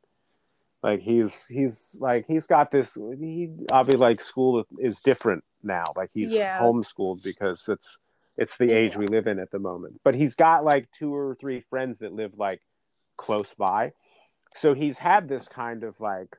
like 0.82 1.00
he's 1.00 1.44
he's 1.44 1.94
like 2.00 2.26
he's 2.26 2.46
got 2.46 2.70
this. 2.70 2.94
He 2.94 3.50
I'll 3.70 3.84
be 3.84 3.96
like, 3.98 4.22
school 4.22 4.64
is 4.78 5.00
different 5.00 5.44
now. 5.62 5.84
Like 5.94 6.08
he's 6.14 6.32
Yeah. 6.32 6.58
homeschooled 6.58 7.22
because 7.22 7.68
it's 7.68 7.98
it's 8.38 8.56
the 8.56 8.72
age 8.72 8.96
we 8.96 9.06
live 9.06 9.26
in 9.26 9.38
at 9.38 9.50
the 9.50 9.58
moment. 9.58 10.00
But 10.04 10.14
he's 10.14 10.34
got 10.36 10.64
like 10.64 10.88
two 10.90 11.14
or 11.14 11.34
three 11.34 11.60
friends 11.60 11.98
that 11.98 12.14
live 12.14 12.38
like 12.38 12.62
close 13.18 13.54
by. 13.54 13.92
So 14.54 14.74
he's 14.74 14.98
had 14.98 15.28
this 15.28 15.48
kind 15.48 15.84
of 15.84 15.98
like 16.00 16.36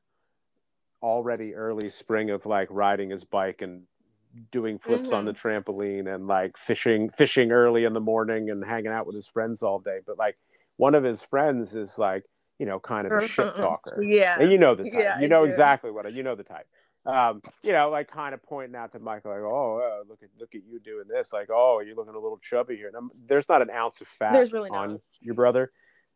already 1.02 1.54
early 1.54 1.90
spring 1.90 2.30
of 2.30 2.46
like 2.46 2.68
riding 2.72 3.10
his 3.10 3.24
bike 3.26 3.62
and 3.62 3.84
doing 4.52 4.80
flips 4.80 5.12
on 5.12 5.26
the 5.26 5.34
trampoline 5.34 6.14
and 6.14 6.28
like 6.28 6.58
fishing 6.58 7.10
fishing 7.10 7.52
early 7.52 7.84
in 7.84 7.94
the 7.94 8.00
morning 8.00 8.50
and 8.50 8.64
hanging 8.64 8.92
out 8.92 9.06
with 9.06 9.16
his 9.16 9.28
friends 9.28 9.62
all 9.62 9.80
day. 9.80 10.00
But 10.06 10.18
like 10.18 10.38
one 10.78 10.96
of 10.96 11.04
his 11.04 11.22
friends 11.22 11.76
is 11.76 11.98
like, 11.98 12.24
you 12.60 12.66
know, 12.66 12.80
kind 12.80 13.06
of 13.06 13.24
a 13.24 13.28
shit 13.28 13.56
talker. 13.56 14.02
Yeah. 14.02 14.38
And 14.40 14.52
you 14.52 14.58
know 14.58 14.76
the 14.76 14.84
type. 14.84 14.94
Yeah, 14.96 15.20
you 15.20 15.28
know 15.28 15.44
exactly 15.44 15.92
what 15.92 16.06
I, 16.06 16.10
you 16.10 16.24
know 16.24 16.36
the 16.36 16.44
type. 16.44 16.68
Um, 17.06 17.42
you 17.64 17.74
know, 17.74 17.90
like 17.90 18.10
kind 18.10 18.34
of 18.34 18.42
pointing 18.44 18.76
out 18.76 18.94
to 18.94 19.00
Michael, 19.00 19.32
like, 19.32 19.42
"Oh, 19.42 19.82
uh, 19.84 20.08
look 20.08 20.24
at 20.24 20.30
look 20.40 20.56
at 20.56 20.62
you 20.66 20.80
doing 20.80 21.06
this." 21.10 21.34
Like, 21.34 21.50
"Oh, 21.52 21.82
you're 21.86 21.96
looking 21.96 22.16
a 22.16 22.20
little 22.20 22.40
chubby 22.42 22.78
here." 22.78 22.88
And 22.88 22.96
I'm, 22.96 23.12
there's 23.28 23.50
not 23.50 23.62
an 23.62 23.70
ounce 23.70 24.00
of 24.00 24.08
fat 24.08 24.32
There's 24.32 24.54
really 24.54 24.70
on 24.70 24.92
not. 24.92 25.02
your 25.20 25.34
brother. 25.34 25.72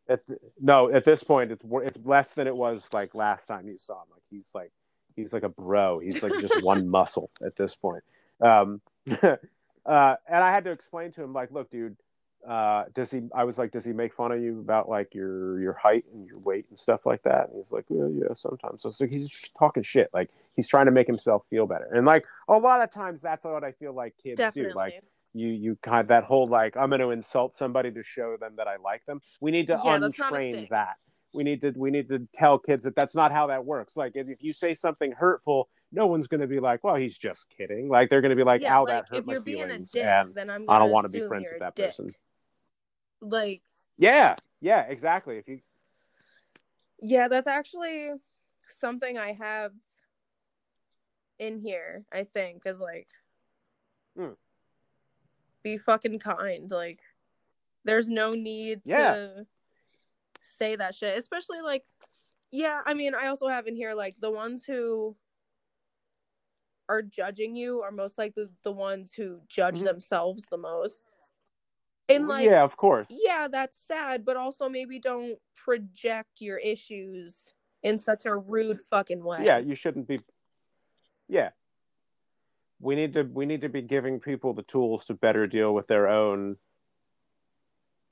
At 0.09 0.21
no, 0.59 0.91
at 0.91 1.05
this 1.05 1.23
point, 1.23 1.51
it's 1.51 1.63
it's 1.65 1.99
less 2.05 2.33
than 2.33 2.47
it 2.47 2.55
was 2.55 2.87
like 2.93 3.13
last 3.15 3.47
time 3.47 3.67
you 3.67 3.77
saw 3.77 4.01
him. 4.01 4.07
Like 4.11 4.23
he's 4.29 4.47
like 4.53 4.71
he's 5.15 5.33
like 5.33 5.43
a 5.43 5.49
bro. 5.49 5.99
He's 5.99 6.23
like 6.23 6.33
just 6.39 6.63
one 6.63 6.87
muscle 6.97 7.29
at 7.45 7.55
this 7.55 7.75
point. 7.75 8.03
Um, 8.39 8.81
uh, 9.21 9.35
and 9.85 10.43
I 10.43 10.51
had 10.51 10.63
to 10.65 10.71
explain 10.71 11.11
to 11.13 11.23
him, 11.23 11.33
like, 11.33 11.51
"Look, 11.51 11.69
dude." 11.71 11.97
uh 12.47 12.85
does 12.93 13.11
he 13.11 13.21
i 13.35 13.43
was 13.43 13.57
like 13.57 13.71
does 13.71 13.83
he 13.83 13.91
make 13.91 14.13
fun 14.13 14.31
of 14.31 14.41
you 14.41 14.59
about 14.59 14.87
like 14.87 15.13
your 15.13 15.59
your 15.59 15.73
height 15.73 16.05
and 16.13 16.25
your 16.27 16.37
weight 16.37 16.65
and 16.69 16.79
stuff 16.79 17.05
like 17.05 17.21
that 17.23 17.49
and 17.49 17.57
he's 17.57 17.71
like 17.71 17.83
yeah 17.89 18.07
yeah 18.13 18.33
sometimes 18.37 18.81
so 18.81 18.89
it's 18.89 19.01
like 19.01 19.11
he's 19.11 19.27
just 19.27 19.53
talking 19.57 19.83
shit 19.83 20.09
like 20.13 20.29
he's 20.55 20.67
trying 20.67 20.85
to 20.85 20.91
make 20.91 21.07
himself 21.07 21.43
feel 21.49 21.65
better 21.65 21.89
and 21.93 22.05
like 22.05 22.25
a 22.47 22.57
lot 22.57 22.81
of 22.81 22.91
times 22.91 23.21
that's 23.21 23.43
what 23.43 23.63
i 23.63 23.71
feel 23.73 23.91
like 23.91 24.13
kids 24.21 24.37
Definitely. 24.37 24.71
do 24.71 24.77
like 24.77 25.03
you 25.33 25.49
you 25.49 25.77
kind 25.81 26.01
of 26.01 26.07
that 26.07 26.23
whole 26.23 26.47
like 26.47 26.75
i'm 26.77 26.89
going 26.89 27.01
to 27.01 27.11
insult 27.11 27.57
somebody 27.57 27.91
to 27.91 28.03
show 28.03 28.37
them 28.37 28.53
that 28.57 28.67
i 28.67 28.77
like 28.77 29.05
them 29.05 29.19
we 29.41 29.51
need 29.51 29.67
to 29.67 29.79
Yeah, 29.83 29.99
that's 29.99 30.17
not 30.19 30.33
a 30.33 30.35
untrain 30.35 30.69
that 30.69 30.95
we 31.33 31.43
need 31.43 31.61
to 31.61 31.73
we 31.75 31.91
need 31.91 32.09
to 32.09 32.27
tell 32.33 32.57
kids 32.57 32.83
that 32.85 32.95
that's 32.95 33.15
not 33.15 33.31
how 33.31 33.47
that 33.47 33.65
works 33.65 33.95
like 33.95 34.13
if, 34.15 34.27
if 34.29 34.41
you 34.41 34.53
say 34.53 34.73
something 34.73 35.11
hurtful 35.11 35.69
no 35.91 36.07
one's 36.07 36.27
going 36.27 36.41
to 36.41 36.47
be 36.47 36.59
like, 36.59 36.83
well, 36.83 36.95
he's 36.95 37.17
just 37.17 37.47
kidding. 37.55 37.89
Like 37.89 38.09
they're 38.09 38.21
going 38.21 38.31
to 38.31 38.35
be 38.35 38.43
like, 38.43 38.61
yeah, 38.61 38.77
"Ow, 38.77 38.83
like, 38.83 38.89
that 38.89 39.09
hurt 39.09 39.19
if 39.19 39.25
my 39.25 39.33
you're 39.33 39.41
being 39.41 39.61
a 39.61 39.67
feelings," 39.67 39.91
dick, 39.91 40.03
and 40.03 40.35
then 40.35 40.49
I'm 40.49 40.63
I 40.67 40.79
don't 40.79 40.91
wanna 40.91 41.09
be 41.09 41.21
friends 41.21 41.47
with 41.49 41.59
that 41.59 41.75
dick. 41.75 41.87
person. 41.87 42.13
Like, 43.21 43.61
yeah, 43.97 44.35
yeah, 44.61 44.81
exactly. 44.81 45.37
If 45.37 45.47
you 45.47 45.59
yeah, 46.99 47.27
that's 47.27 47.47
actually 47.47 48.09
something 48.67 49.17
I 49.17 49.33
have 49.33 49.71
in 51.39 51.59
here. 51.59 52.03
I 52.11 52.23
think 52.23 52.63
is 52.65 52.79
like, 52.79 53.07
Hmm. 54.17 54.33
Be 55.67 55.77
fucking 55.77 56.19
kind. 56.19 56.69
Like, 56.71 57.01
there's 57.83 58.09
no 58.09 58.31
need 58.31 58.81
Yeah. 58.85 59.13
to 59.15 59.47
say 60.41 60.75
that 60.75 60.95
shit, 60.95 61.17
especially 61.17 61.61
like, 61.61 61.85
yeah. 62.51 62.81
I 62.85 62.93
mean, 62.93 63.13
I 63.13 63.27
also 63.27 63.47
have 63.47 63.67
in 63.67 63.75
here 63.75 63.93
like 63.93 64.15
the 64.19 64.31
ones 64.31 64.63
who 64.65 65.15
are 66.89 67.01
judging 67.01 67.55
you 67.55 67.81
are 67.81 67.91
most 67.91 68.17
likely 68.17 68.45
the 68.63 68.71
ones 68.71 69.13
who 69.13 69.41
judge 69.47 69.79
Mhm. 69.79 69.85
themselves 69.85 70.45
the 70.49 70.57
most. 70.57 71.07
And 72.07 72.29
like, 72.29 72.45
yeah, 72.45 72.63
of 72.63 72.77
course. 72.77 73.07
yeah, 73.09 73.49
that's 73.49 73.77
sad, 73.77 74.23
but 74.23 74.37
also 74.37 74.69
maybe 74.69 74.97
don't 74.97 75.37
project 75.55 76.39
your 76.39 76.57
issues 76.59 77.53
in 77.83 77.97
such 77.97 78.25
a 78.25 78.35
rude 78.35 78.79
fucking 78.89 79.21
way. 79.23 79.43
yeah 79.45 79.57
you 79.59 79.75
shouldn't 79.75 80.07
be 80.07 80.19
yeah 81.27 81.51
we 82.79 82.95
need 82.95 83.13
to 83.13 83.23
we 83.23 83.45
need 83.45 83.61
to 83.61 83.69
be 83.69 83.81
giving 83.81 84.19
people 84.19 84.53
the 84.53 84.63
tools 84.63 85.05
to 85.05 85.13
better 85.13 85.47
deal 85.47 85.73
with 85.73 85.87
their 85.87 86.07
own 86.07 86.57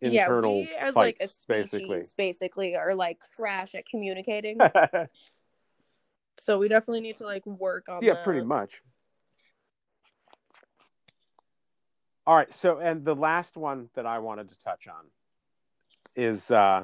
internal 0.02 0.60
yeah, 0.60 0.66
we 0.66 0.76
as 0.76 0.94
fights 0.94 0.96
like 0.96 1.18
a 1.22 1.28
species 1.28 1.72
basically 1.72 2.04
basically 2.18 2.76
are 2.76 2.96
like 2.96 3.18
trash 3.36 3.76
at 3.76 3.86
communicating. 3.86 4.58
so 6.40 6.58
we 6.60 6.68
definitely 6.68 7.02
need 7.02 7.16
to 7.16 7.24
like 7.24 7.46
work 7.46 7.88
on 7.90 8.04
yeah 8.04 8.14
that. 8.14 8.24
pretty 8.24 8.46
much 8.46 8.82
all 12.28 12.36
right 12.36 12.54
so 12.54 12.80
and 12.80 13.06
the 13.06 13.16
last 13.16 13.56
one 13.56 13.90
that 13.96 14.06
i 14.06 14.20
wanted 14.20 14.50
to 14.50 14.60
touch 14.60 14.88
on 14.88 15.06
is 16.16 16.52
uh 16.52 16.84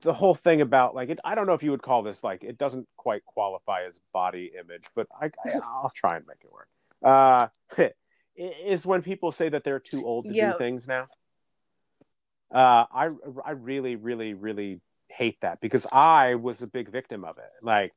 the 0.00 0.12
whole 0.12 0.34
thing 0.34 0.62
about 0.62 0.94
like 0.94 1.10
it 1.10 1.18
i 1.22 1.34
don't 1.34 1.46
know 1.46 1.52
if 1.52 1.62
you 1.62 1.70
would 1.70 1.82
call 1.82 2.02
this 2.02 2.24
like 2.24 2.42
it 2.44 2.56
doesn't 2.56 2.88
quite 2.96 3.24
qualify 3.26 3.84
as 3.84 4.00
body 4.12 4.52
image 4.58 4.84
but 4.94 5.06
i, 5.20 5.26
I 5.44 5.60
i'll 5.62 5.92
try 5.94 6.16
and 6.16 6.26
make 6.26 6.38
it 6.42 6.50
work 6.50 6.68
uh 7.04 7.48
is 8.36 8.84
when 8.84 9.02
people 9.02 9.32
say 9.32 9.48
that 9.48 9.64
they're 9.64 9.80
too 9.80 10.04
old 10.06 10.26
to 10.26 10.34
Yeah. 10.34 10.52
do 10.52 10.58
things 10.58 10.86
now. 10.86 11.06
Uh 12.54 12.84
i 12.92 13.08
i 13.44 13.50
really 13.52 13.96
really 13.96 14.34
really 14.34 14.80
hate 15.08 15.38
that 15.40 15.60
because 15.60 15.86
i 15.92 16.34
was 16.34 16.62
a 16.62 16.66
big 16.66 16.90
victim 16.90 17.24
of 17.24 17.38
it. 17.38 17.50
Like 17.62 17.92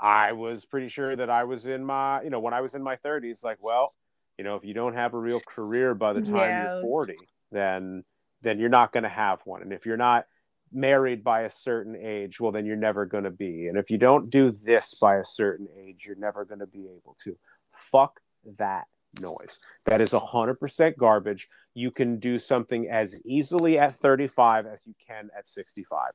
i 0.00 0.32
was 0.32 0.64
pretty 0.64 0.88
sure 0.88 1.14
that 1.14 1.28
i 1.28 1.44
was 1.44 1.66
in 1.66 1.84
my 1.84 2.22
you 2.22 2.30
know 2.30 2.40
when 2.40 2.54
i 2.54 2.62
was 2.62 2.74
in 2.74 2.82
my 2.82 2.96
30s 2.96 3.44
like 3.44 3.58
well 3.60 3.92
you 4.38 4.44
know 4.44 4.56
if 4.56 4.64
you 4.64 4.72
don't 4.72 4.94
have 4.94 5.12
a 5.12 5.18
real 5.18 5.40
career 5.40 5.94
by 5.94 6.14
the 6.14 6.22
time 6.22 6.54
Yeah. 6.54 6.60
you're 6.62 6.80
40 6.80 7.28
then 7.52 8.04
then 8.42 8.58
you're 8.58 8.70
not 8.70 8.90
going 8.92 9.02
to 9.02 9.10
have 9.10 9.40
one. 9.44 9.60
And 9.60 9.70
if 9.70 9.84
you're 9.84 9.98
not 9.98 10.24
married 10.72 11.22
by 11.22 11.42
a 11.42 11.50
certain 11.50 11.94
age 11.96 12.40
well 12.40 12.52
then 12.52 12.64
you're 12.64 12.76
never 12.76 13.04
going 13.04 13.24
to 13.24 13.30
be. 13.30 13.66
And 13.66 13.76
if 13.76 13.90
you 13.90 13.98
don't 13.98 14.30
do 14.30 14.56
this 14.64 14.94
by 14.94 15.16
a 15.16 15.24
certain 15.24 15.68
age 15.78 16.04
you're 16.06 16.16
never 16.16 16.44
going 16.46 16.60
to 16.60 16.66
be 16.66 16.86
able 16.86 17.16
to. 17.24 17.36
Fuck 17.72 18.20
that 18.58 18.86
noise. 19.20 19.58
That 19.86 20.00
is 20.00 20.10
100% 20.10 20.96
garbage. 20.96 21.48
You 21.74 21.90
can 21.90 22.18
do 22.18 22.38
something 22.38 22.88
as 22.88 23.20
easily 23.24 23.78
at 23.78 23.98
35 23.98 24.66
as 24.66 24.80
you 24.86 24.94
can 25.06 25.30
at 25.36 25.48
65 25.48 26.12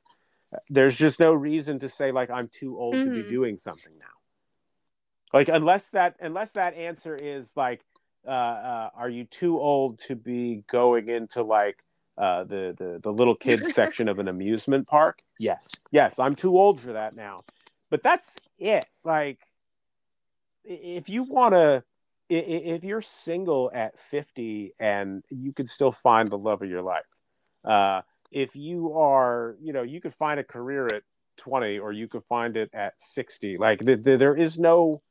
there's 0.70 0.96
just 0.96 1.20
no 1.20 1.34
reason 1.34 1.80
to 1.80 1.90
say 1.90 2.12
like 2.12 2.30
i'm 2.30 2.48
too 2.48 2.78
old 2.78 2.94
to 3.04 3.10
be 3.10 3.24
Mhm. 3.24 3.30
doing 3.30 3.58
something 3.58 3.92
now. 4.00 4.08
Like 5.34 5.50
unless 5.50 5.90
that 5.90 6.16
unless 6.20 6.52
that 6.52 6.76
answer 6.76 7.16
is 7.16 7.50
like 7.56 7.82
uh, 8.26 8.30
uh 8.30 8.90
are 8.96 9.10
you 9.10 9.26
too 9.26 9.60
old 9.60 10.00
to 10.08 10.16
be 10.16 10.64
going 10.70 11.10
into 11.10 11.44
like 11.44 11.84
uh 12.18 12.44
the 12.44 12.76
the, 12.78 13.00
the 13.02 13.12
little 13.12 13.36
kids 13.36 13.74
section 13.74 14.08
of 14.08 14.20
an 14.20 14.28
amusement 14.28 14.88
park? 14.88 15.22
Yes. 15.40 15.68
Yes 15.92 16.20
i'm 16.20 16.36
too 16.36 16.58
old 16.58 16.80
for 16.80 16.94
that 16.94 17.16
now. 17.16 17.40
But 17.90 18.04
that's 18.04 18.36
it. 18.58 18.86
Like 19.04 19.40
if 20.64 21.10
you 21.10 21.24
want 21.24 21.54
to 21.54 21.84
if 22.30 22.84
you're 22.84 23.02
single 23.02 23.72
at 23.74 24.00
50 24.00 24.74
and 24.80 25.24
you 25.30 25.54
could 25.54 25.70
still 25.70 25.92
find 25.92 26.30
the 26.30 26.38
love 26.38 26.62
of 26.62 26.70
your 26.70 26.82
life 26.82 27.06
uh 27.66 28.02
if 28.32 28.56
you 28.56 28.94
are 28.98 29.56
you 29.62 29.74
know 29.74 29.84
you 29.84 30.02
could 30.02 30.14
find 30.16 30.40
a 30.40 30.44
career 30.44 30.88
at 30.94 31.04
20 31.38 31.80
or 31.80 31.92
you 31.92 32.08
could 32.08 32.24
find 32.26 32.58
it 32.58 32.70
at 32.74 32.94
60 33.00 33.58
like 33.58 33.80
th- 33.86 34.04
th- 34.04 34.20
there 34.20 34.36
is 34.36 34.58
no 34.58 35.02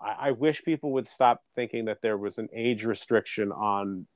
I-, 0.00 0.28
I 0.28 0.30
wish 0.32 0.62
people 0.64 0.92
would 0.92 1.08
stop 1.08 1.42
thinking 1.54 1.86
that 1.86 1.98
there 2.02 2.18
was 2.18 2.38
an 2.38 2.48
age 2.54 2.84
restriction 2.84 3.52
on 3.52 4.06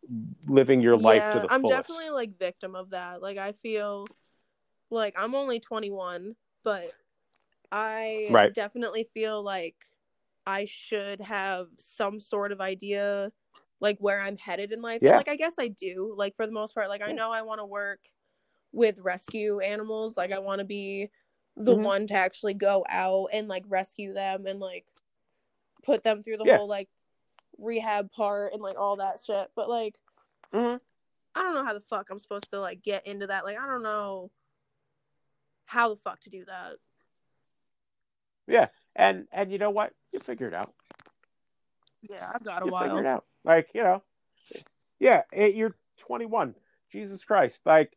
living 0.47 0.81
your 0.81 0.97
life 0.97 1.23
to 1.31 1.39
Yeah, 1.39 1.41
the 1.41 1.49
I'm 1.49 1.63
fullest 1.63 1.89
definitely 1.89 2.11
like 2.11 2.39
victim 2.39 2.75
of 2.75 2.91
that. 2.91 3.23
Like 3.23 3.39
I 3.39 3.53
feel 3.53 4.07
like 4.91 5.15
I'm 5.17 5.35
only 5.35 5.61
21, 5.61 6.35
but 6.65 6.91
I 7.73 8.27
Right. 8.31 8.53
definitely 8.55 9.05
feel 9.15 9.43
like 9.43 9.77
I 10.47 10.65
should 10.65 11.21
have 11.21 11.69
some 11.77 12.21
sort 12.21 12.53
of 12.53 12.61
idea 12.61 13.33
like 13.81 13.99
where 13.99 14.21
I'm 14.21 14.39
headed 14.39 14.73
in 14.73 14.81
life. 14.81 15.03
And, 15.03 15.11
Yeah. 15.11 15.17
like 15.17 15.29
I 15.29 15.37
guess 15.37 15.59
I 15.59 15.69
do. 15.69 16.15
Like 16.17 16.35
for 16.37 16.47
the 16.47 16.53
most 16.53 16.75
part, 16.75 16.89
like 16.89 17.03
I 17.03 17.13
know 17.13 17.31
I 17.33 17.43
want 17.43 17.61
to 17.61 17.65
work 17.67 18.01
with 18.73 19.01
rescue 19.01 19.61
animals. 19.61 20.17
Like 20.17 20.33
I 20.33 20.39
want 20.39 20.61
to 20.61 20.65
be 20.65 21.11
the 21.57 21.75
Mhm. 21.75 21.83
one 21.83 22.07
to 22.09 22.15
actually 22.15 22.55
go 22.55 22.85
out 22.89 23.29
and 23.33 23.49
like 23.49 23.65
rescue 23.69 24.13
them 24.13 24.47
and 24.47 24.61
like 24.61 24.87
put 25.83 26.03
them 26.03 26.23
through 26.23 26.37
the 26.39 26.45
Yeah. 26.45 26.59
whole 26.59 26.69
like 26.69 26.89
rehab 27.59 28.11
part 28.13 28.53
and 28.53 28.63
like 28.63 28.79
all 28.79 28.97
that 28.97 29.21
shit. 29.25 29.51
But 29.55 29.69
like 29.69 29.99
Mhm. 30.53 30.81
I 31.35 31.43
don't 31.43 31.55
know 31.55 31.65
how 31.65 31.75
the 31.75 31.81
fuck 31.81 32.09
I'm 32.11 32.19
supposed 32.19 32.51
to 32.51 32.61
like 32.61 32.83
get 32.83 33.07
into 33.07 33.27
that. 33.27 33.45
Like 33.45 33.59
I 33.59 33.67
don't 33.67 33.83
know 33.83 34.31
how 35.67 35.89
the 35.89 35.97
fuck 35.97 36.21
to 36.21 36.31
do 36.31 36.45
that. 36.47 36.77
And 38.97 39.29
and 39.33 39.51
you 39.51 39.59
know 39.59 39.71
what 39.71 39.93
you 40.13 40.19
figure 40.19 40.49
it 40.49 40.55
out 40.55 40.73
Yeah, 42.09 42.31
I've 42.35 42.45
got 42.45 42.63
a 42.63 42.67
you 42.67 42.77
figure 42.77 43.01
it 43.01 43.07
out. 43.07 43.25
Like, 43.45 43.69
you 43.75 43.83
know, 43.83 44.03
yeah, 44.99 45.23
it, 45.33 45.55
you're 45.55 45.75
21. 45.99 46.55
Jesus 46.91 47.25
Christ. 47.25 47.61
Like, 47.65 47.97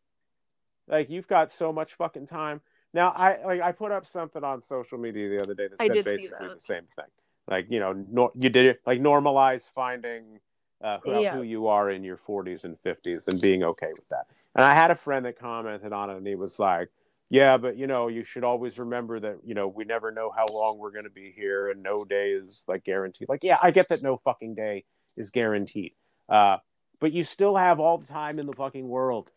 like 0.87 1.09
you've 1.09 1.27
got 1.27 1.51
so 1.51 1.71
much 1.71 1.93
fucking 1.95 2.27
time. 2.27 2.61
Now, 2.93 3.09
I 3.09 3.43
like 3.45 3.61
I 3.61 3.71
put 3.71 3.91
up 3.91 4.07
something 4.07 4.43
on 4.43 4.63
social 4.63 4.97
media 4.97 5.29
the 5.29 5.41
other 5.43 5.53
day 5.53 5.67
that 5.67 5.79
I 5.79 5.87
said 5.87 6.05
basically 6.05 6.37
that. 6.39 6.53
the 6.55 6.59
same 6.59 6.85
thing. 6.95 7.05
Like, 7.47 7.67
you 7.69 7.79
know, 7.79 7.93
nor, 7.93 8.31
you 8.39 8.49
did 8.49 8.65
it 8.65 8.81
like 8.85 8.99
normalize 8.99 9.63
finding 9.73 10.39
uh, 10.83 10.99
who, 11.03 11.21
Yeah. 11.21 11.35
who 11.35 11.43
you 11.43 11.67
are 11.67 11.89
in 11.91 12.03
your 12.03 12.17
40s 12.17 12.63
and 12.63 12.77
50s 12.83 13.27
and 13.27 13.39
being 13.41 13.63
okay 13.63 13.91
with 13.93 14.07
that. 14.09 14.27
And 14.55 14.63
I 14.65 14.73
had 14.73 14.91
a 14.91 14.95
friend 14.95 15.25
that 15.25 15.37
commented 15.39 15.93
on 15.93 16.09
it, 16.09 16.17
and 16.17 16.27
he 16.27 16.35
was 16.35 16.59
like, 16.59 16.89
"Yeah, 17.29 17.57
but 17.57 17.77
you 17.77 17.87
know, 17.87 18.07
you 18.07 18.23
should 18.23 18.43
always 18.43 18.79
remember 18.79 19.19
that 19.19 19.37
you 19.43 19.53
know 19.53 19.67
we 19.67 19.83
never 19.85 20.11
know 20.11 20.31
how 20.35 20.45
long 20.51 20.77
we're 20.77 20.91
going 20.91 21.05
to 21.05 21.09
be 21.09 21.31
here, 21.35 21.69
and 21.69 21.83
no 21.83 22.03
day 22.05 22.31
is 22.31 22.63
like 22.67 22.83
guaranteed." 22.83 23.29
Like, 23.29 23.43
yeah, 23.43 23.57
I 23.61 23.71
get 23.71 23.89
that 23.89 24.01
no 24.01 24.17
fucking 24.17 24.55
day 24.55 24.85
is 25.15 25.31
guaranteed, 25.31 25.93
uh, 26.27 26.57
but 26.99 27.11
you 27.11 27.23
still 27.23 27.55
have 27.55 27.79
all 27.79 27.97
the 27.97 28.07
time 28.07 28.39
in 28.39 28.45
the 28.45 28.53
fucking 28.53 28.87
world. 28.87 29.31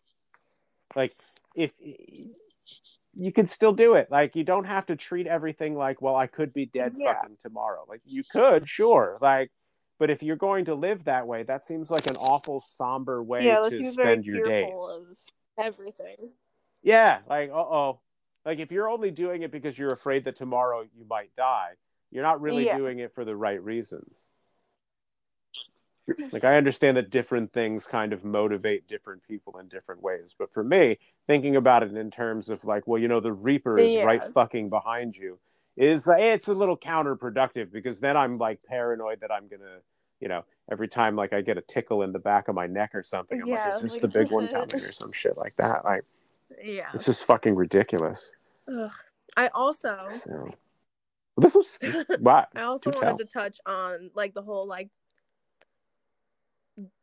Like, 0.95 1.15
if 1.55 1.71
you 3.15 3.31
can 3.31 3.47
still 3.47 3.73
do 3.73 3.95
it, 3.95 4.09
like 4.09 4.35
you 4.35 4.43
don't 4.43 4.65
have 4.65 4.87
to 4.87 4.95
treat 4.95 5.27
everything 5.27 5.75
like, 5.75 6.01
well, 6.01 6.15
I 6.15 6.27
could 6.27 6.53
be 6.53 6.65
dead 6.65 6.93
Yeah. 6.97 7.13
fucking 7.13 7.37
tomorrow. 7.41 7.85
Like, 7.87 8.01
you 8.05 8.23
could, 8.23 8.67
sure, 8.67 9.17
like. 9.21 9.51
But 9.99 10.09
if 10.09 10.23
you're 10.23 10.35
going 10.35 10.65
to 10.65 10.75
live 10.75 11.05
that 11.05 11.27
way, 11.27 11.43
that 11.43 11.65
seems 11.65 11.89
like 11.89 12.07
an 12.07 12.17
awful 12.17 12.61
somber 12.61 13.23
way 13.23 13.45
Yeah, 13.45 13.69
to 13.69 13.91
spend 13.91 14.25
your 14.25 14.43
days. 14.43 14.73
everything. 15.57 16.33
Yeah, 16.83 17.19
like 17.29 17.49
uh 17.49 17.53
oh. 17.55 17.99
Like 18.45 18.59
if 18.59 18.71
you're 18.71 18.89
only 18.89 19.09
doing 19.09 19.41
it 19.43 19.51
because 19.51 19.77
you're 19.79 19.93
afraid 19.93 20.25
that 20.25 20.35
tomorrow 20.35 20.81
you 20.81 21.05
might 21.09 21.33
die, 21.35 21.71
you're 22.11 22.23
not 22.23 22.41
really 22.41 22.65
Yeah. 22.65 22.77
doing 22.77 22.99
it 22.99 23.13
for 23.15 23.23
the 23.23 23.35
right 23.35 23.61
reasons. 23.63 24.27
Like 26.33 26.43
I 26.43 26.57
understand 26.57 26.97
that 26.97 27.09
different 27.09 27.53
things 27.53 27.85
kind 27.87 28.11
of 28.11 28.25
motivate 28.25 28.87
different 28.89 29.25
people 29.25 29.57
in 29.59 29.69
different 29.69 30.01
ways, 30.01 30.35
but 30.37 30.51
for 30.53 30.61
me, 30.63 30.99
thinking 31.27 31.55
about 31.55 31.83
it 31.83 31.95
in 31.95 32.11
terms 32.11 32.49
of 32.49 32.65
like, 32.65 32.85
well, 32.85 33.01
you 33.01 33.07
know, 33.07 33.21
the 33.21 33.31
reaper 33.31 33.79
is 33.79 33.95
Yeah. 33.95 34.03
right 34.03 34.21
fucking 34.33 34.69
behind 34.69 35.15
you 35.15 35.39
is 35.77 36.07
uh, 36.09 36.15
it's 36.17 36.49
a 36.49 36.53
little 36.53 36.77
counterproductive 36.77 37.71
because 37.71 38.01
then 38.01 38.17
I'm 38.17 38.37
like 38.37 38.61
paranoid 38.63 39.21
that 39.21 39.31
I'm 39.31 39.47
gonna, 39.47 39.79
you 40.19 40.27
know, 40.27 40.43
every 40.69 40.89
time 40.89 41.15
like 41.15 41.31
I 41.31 41.39
get 41.39 41.57
a 41.57 41.61
tickle 41.61 42.03
in 42.03 42.11
the 42.11 42.19
back 42.19 42.49
of 42.49 42.55
my 42.55 42.67
neck 42.67 42.91
or 42.93 43.03
something, 43.03 43.41
I'm 43.41 43.47
Yeah, 43.47 43.55
like, 43.55 43.75
is 43.75 43.81
this 43.81 43.93
like, 43.93 44.01
the 44.01 44.07
big 44.09 44.29
one 44.29 44.47
coming 44.53 44.83
or 44.83 44.91
some 44.91 45.13
shit 45.13 45.37
like 45.37 45.55
that? 45.55 45.85
Like 45.85 46.03
Yeah. 46.63 46.89
it's 46.93 47.05
just 47.05 47.23
fucking 47.25 47.55
ridiculous. 47.55 48.31
Ugh. 48.71 48.91
I 49.35 49.47
also 49.49 50.07
So, 50.23 50.49
this 51.37 51.53
was 51.55 51.77
this, 51.81 52.05
wow. 52.19 52.45
I 52.55 52.61
also 52.63 52.91
Do 52.91 52.99
wanted 52.99 53.09
tell. 53.09 53.17
to 53.17 53.25
touch 53.25 53.57
on 53.65 54.11
like 54.13 54.33
the 54.33 54.41
whole 54.41 54.67
like 54.67 54.89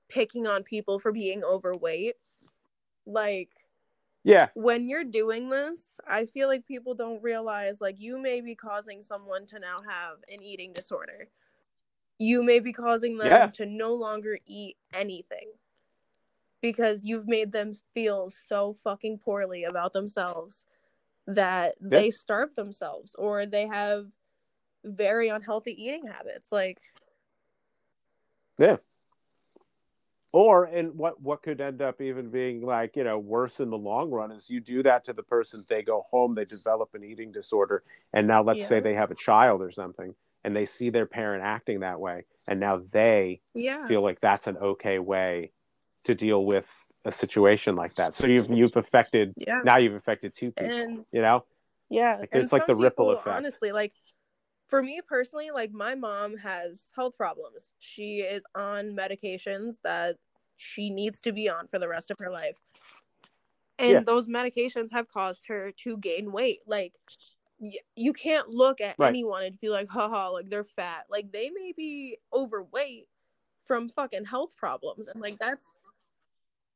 picking 0.08 0.46
on 0.46 0.62
people 0.62 0.98
for 0.98 1.12
being 1.12 1.44
overweight. 1.44 2.14
Like 3.06 3.50
Yeah. 4.24 4.48
when 4.54 4.88
you're 4.88 5.04
doing 5.04 5.50
this, 5.50 5.98
I 6.06 6.26
feel 6.26 6.48
like 6.48 6.66
people 6.66 6.94
don't 6.94 7.22
realize 7.22 7.80
like 7.80 8.00
you 8.00 8.18
may 8.20 8.40
be 8.40 8.54
causing 8.54 9.02
someone 9.02 9.46
to 9.46 9.58
now 9.58 9.76
have 9.88 10.18
an 10.32 10.42
eating 10.42 10.72
disorder. 10.72 11.28
You 12.18 12.42
may 12.42 12.60
be 12.60 12.72
causing 12.72 13.16
them 13.18 13.28
Yeah. 13.28 13.46
to 13.48 13.66
no 13.66 13.94
longer 13.94 14.38
eat 14.46 14.76
anything 14.92 15.48
because 16.60 17.04
you've 17.04 17.28
made 17.28 17.52
them 17.52 17.72
feel 17.94 18.30
so 18.30 18.74
fucking 18.74 19.18
poorly 19.18 19.64
about 19.64 19.92
themselves 19.92 20.64
that 21.26 21.74
they 21.80 22.10
starve 22.10 22.54
themselves 22.54 23.14
or 23.14 23.46
they 23.46 23.66
have 23.66 24.06
very 24.84 25.28
unhealthy 25.28 25.72
eating 25.82 26.06
habits. 26.06 26.50
Like, 26.52 26.78
Yeah. 28.58 28.76
Or 30.32 30.66
and 30.66 30.94
what 30.94 31.20
what 31.20 31.42
could 31.42 31.60
end 31.60 31.82
up 31.82 32.00
even 32.00 32.30
being 32.30 32.64
like 32.64 32.94
you 32.94 33.02
know 33.02 33.18
worse 33.18 33.58
in 33.58 33.68
the 33.68 33.76
long 33.76 34.10
run 34.10 34.30
is 34.30 34.48
you 34.48 34.60
do 34.60 34.80
that 34.84 35.02
to 35.04 35.12
the 35.12 35.24
person 35.24 35.64
they 35.68 35.82
go 35.82 36.06
home 36.08 36.36
they 36.36 36.44
develop 36.44 36.94
an 36.94 37.02
eating 37.02 37.32
disorder 37.32 37.82
and 38.12 38.28
now 38.28 38.40
let's 38.40 38.68
say 38.68 38.78
they 38.78 38.94
have 38.94 39.10
a 39.10 39.16
child 39.16 39.60
or 39.60 39.72
something 39.72 40.14
and 40.44 40.54
they 40.54 40.66
see 40.66 40.88
their 40.88 41.06
parent 41.06 41.42
acting 41.42 41.80
that 41.80 41.98
way 41.98 42.26
and 42.46 42.60
now 42.60 42.80
they 42.92 43.40
yeah. 43.54 43.88
feel 43.88 44.02
like 44.02 44.20
that's 44.20 44.46
an 44.46 44.56
okay 44.58 45.00
way 45.00 45.50
to 46.04 46.14
deal 46.14 46.44
with 46.44 46.66
a 47.04 47.12
situation 47.12 47.76
like 47.76 47.94
that 47.96 48.14
so 48.14 48.26
you've 48.26 48.50
you've 48.50 48.76
affected 48.76 49.32
Yeah. 49.36 49.62
now 49.64 49.76
you've 49.78 49.94
affected 49.94 50.34
two 50.34 50.52
people 50.52 50.70
And 50.70 51.04
you 51.12 51.22
know 51.22 51.44
Yeah, 51.88 52.18
Like, 52.20 52.28
it's 52.32 52.52
like 52.52 52.66
the 52.66 52.72
some 52.74 52.80
ripple 52.80 53.10
effect. 53.10 53.28
Honestly, 53.28 53.72
like 53.72 53.92
for 54.68 54.80
me 54.82 55.00
personally, 55.06 55.50
like 55.50 55.72
my 55.72 55.96
mom 55.96 56.36
has 56.36 56.84
health 56.94 57.16
problems. 57.16 57.70
She 57.80 58.20
is 58.20 58.44
on 58.54 58.94
medications 58.94 59.74
that 59.82 60.16
she 60.56 60.90
needs 60.90 61.20
to 61.22 61.32
be 61.32 61.48
on 61.48 61.66
for 61.66 61.80
the 61.80 61.88
rest 61.88 62.12
of 62.12 62.18
her 62.20 62.30
life. 62.30 62.58
And 63.78 63.90
Yeah. 63.90 64.00
those 64.00 64.28
medications 64.28 64.92
have 64.92 65.08
caused 65.08 65.48
her 65.48 65.72
to 65.82 65.96
gain 65.96 66.30
weight. 66.30 66.60
Like 66.66 66.94
y- 67.58 67.80
you 67.96 68.12
can't 68.12 68.48
look 68.50 68.80
at 68.80 68.94
Right. 68.98 69.08
anyone 69.08 69.42
and 69.42 69.58
be 69.58 69.68
like, 69.70 69.88
haha, 69.88 70.28
like 70.30 70.48
they're 70.48 70.62
fat. 70.62 71.06
Like 71.10 71.32
they 71.32 71.50
may 71.50 71.72
be 71.76 72.18
overweight 72.32 73.08
from 73.64 73.88
fucking 73.88 74.26
health 74.26 74.56
problems. 74.56 75.08
And 75.08 75.20
like 75.20 75.38
that's 75.40 75.72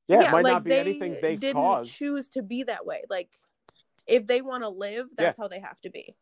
yeah, 0.09 0.29
it 0.29 0.33
might 0.33 0.45
like 0.45 0.53
not 0.53 0.65
be 0.65 0.75
anything 0.75 1.17
they 1.21 1.37
didn't 1.37 1.55
caused 1.55 1.91
choose 1.93 2.29
to 2.31 2.43
be 2.43 2.65
that 2.65 2.85
way. 2.87 3.03
Like 3.09 3.31
if 4.07 4.27
they 4.27 4.43
want 4.43 4.63
to 4.63 4.69
live, 4.69 5.07
that's 5.17 5.39
how 5.39 5.49
they 5.49 5.61
have 5.61 5.81
to 5.83 5.91
be. 5.91 6.15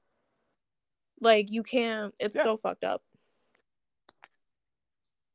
Like 1.21 1.51
you 1.51 1.63
can't. 1.63 2.15
It's 2.19 2.37
Yeah. 2.37 2.45
so 2.45 2.57
fucked 2.57 2.85
up. 2.85 3.03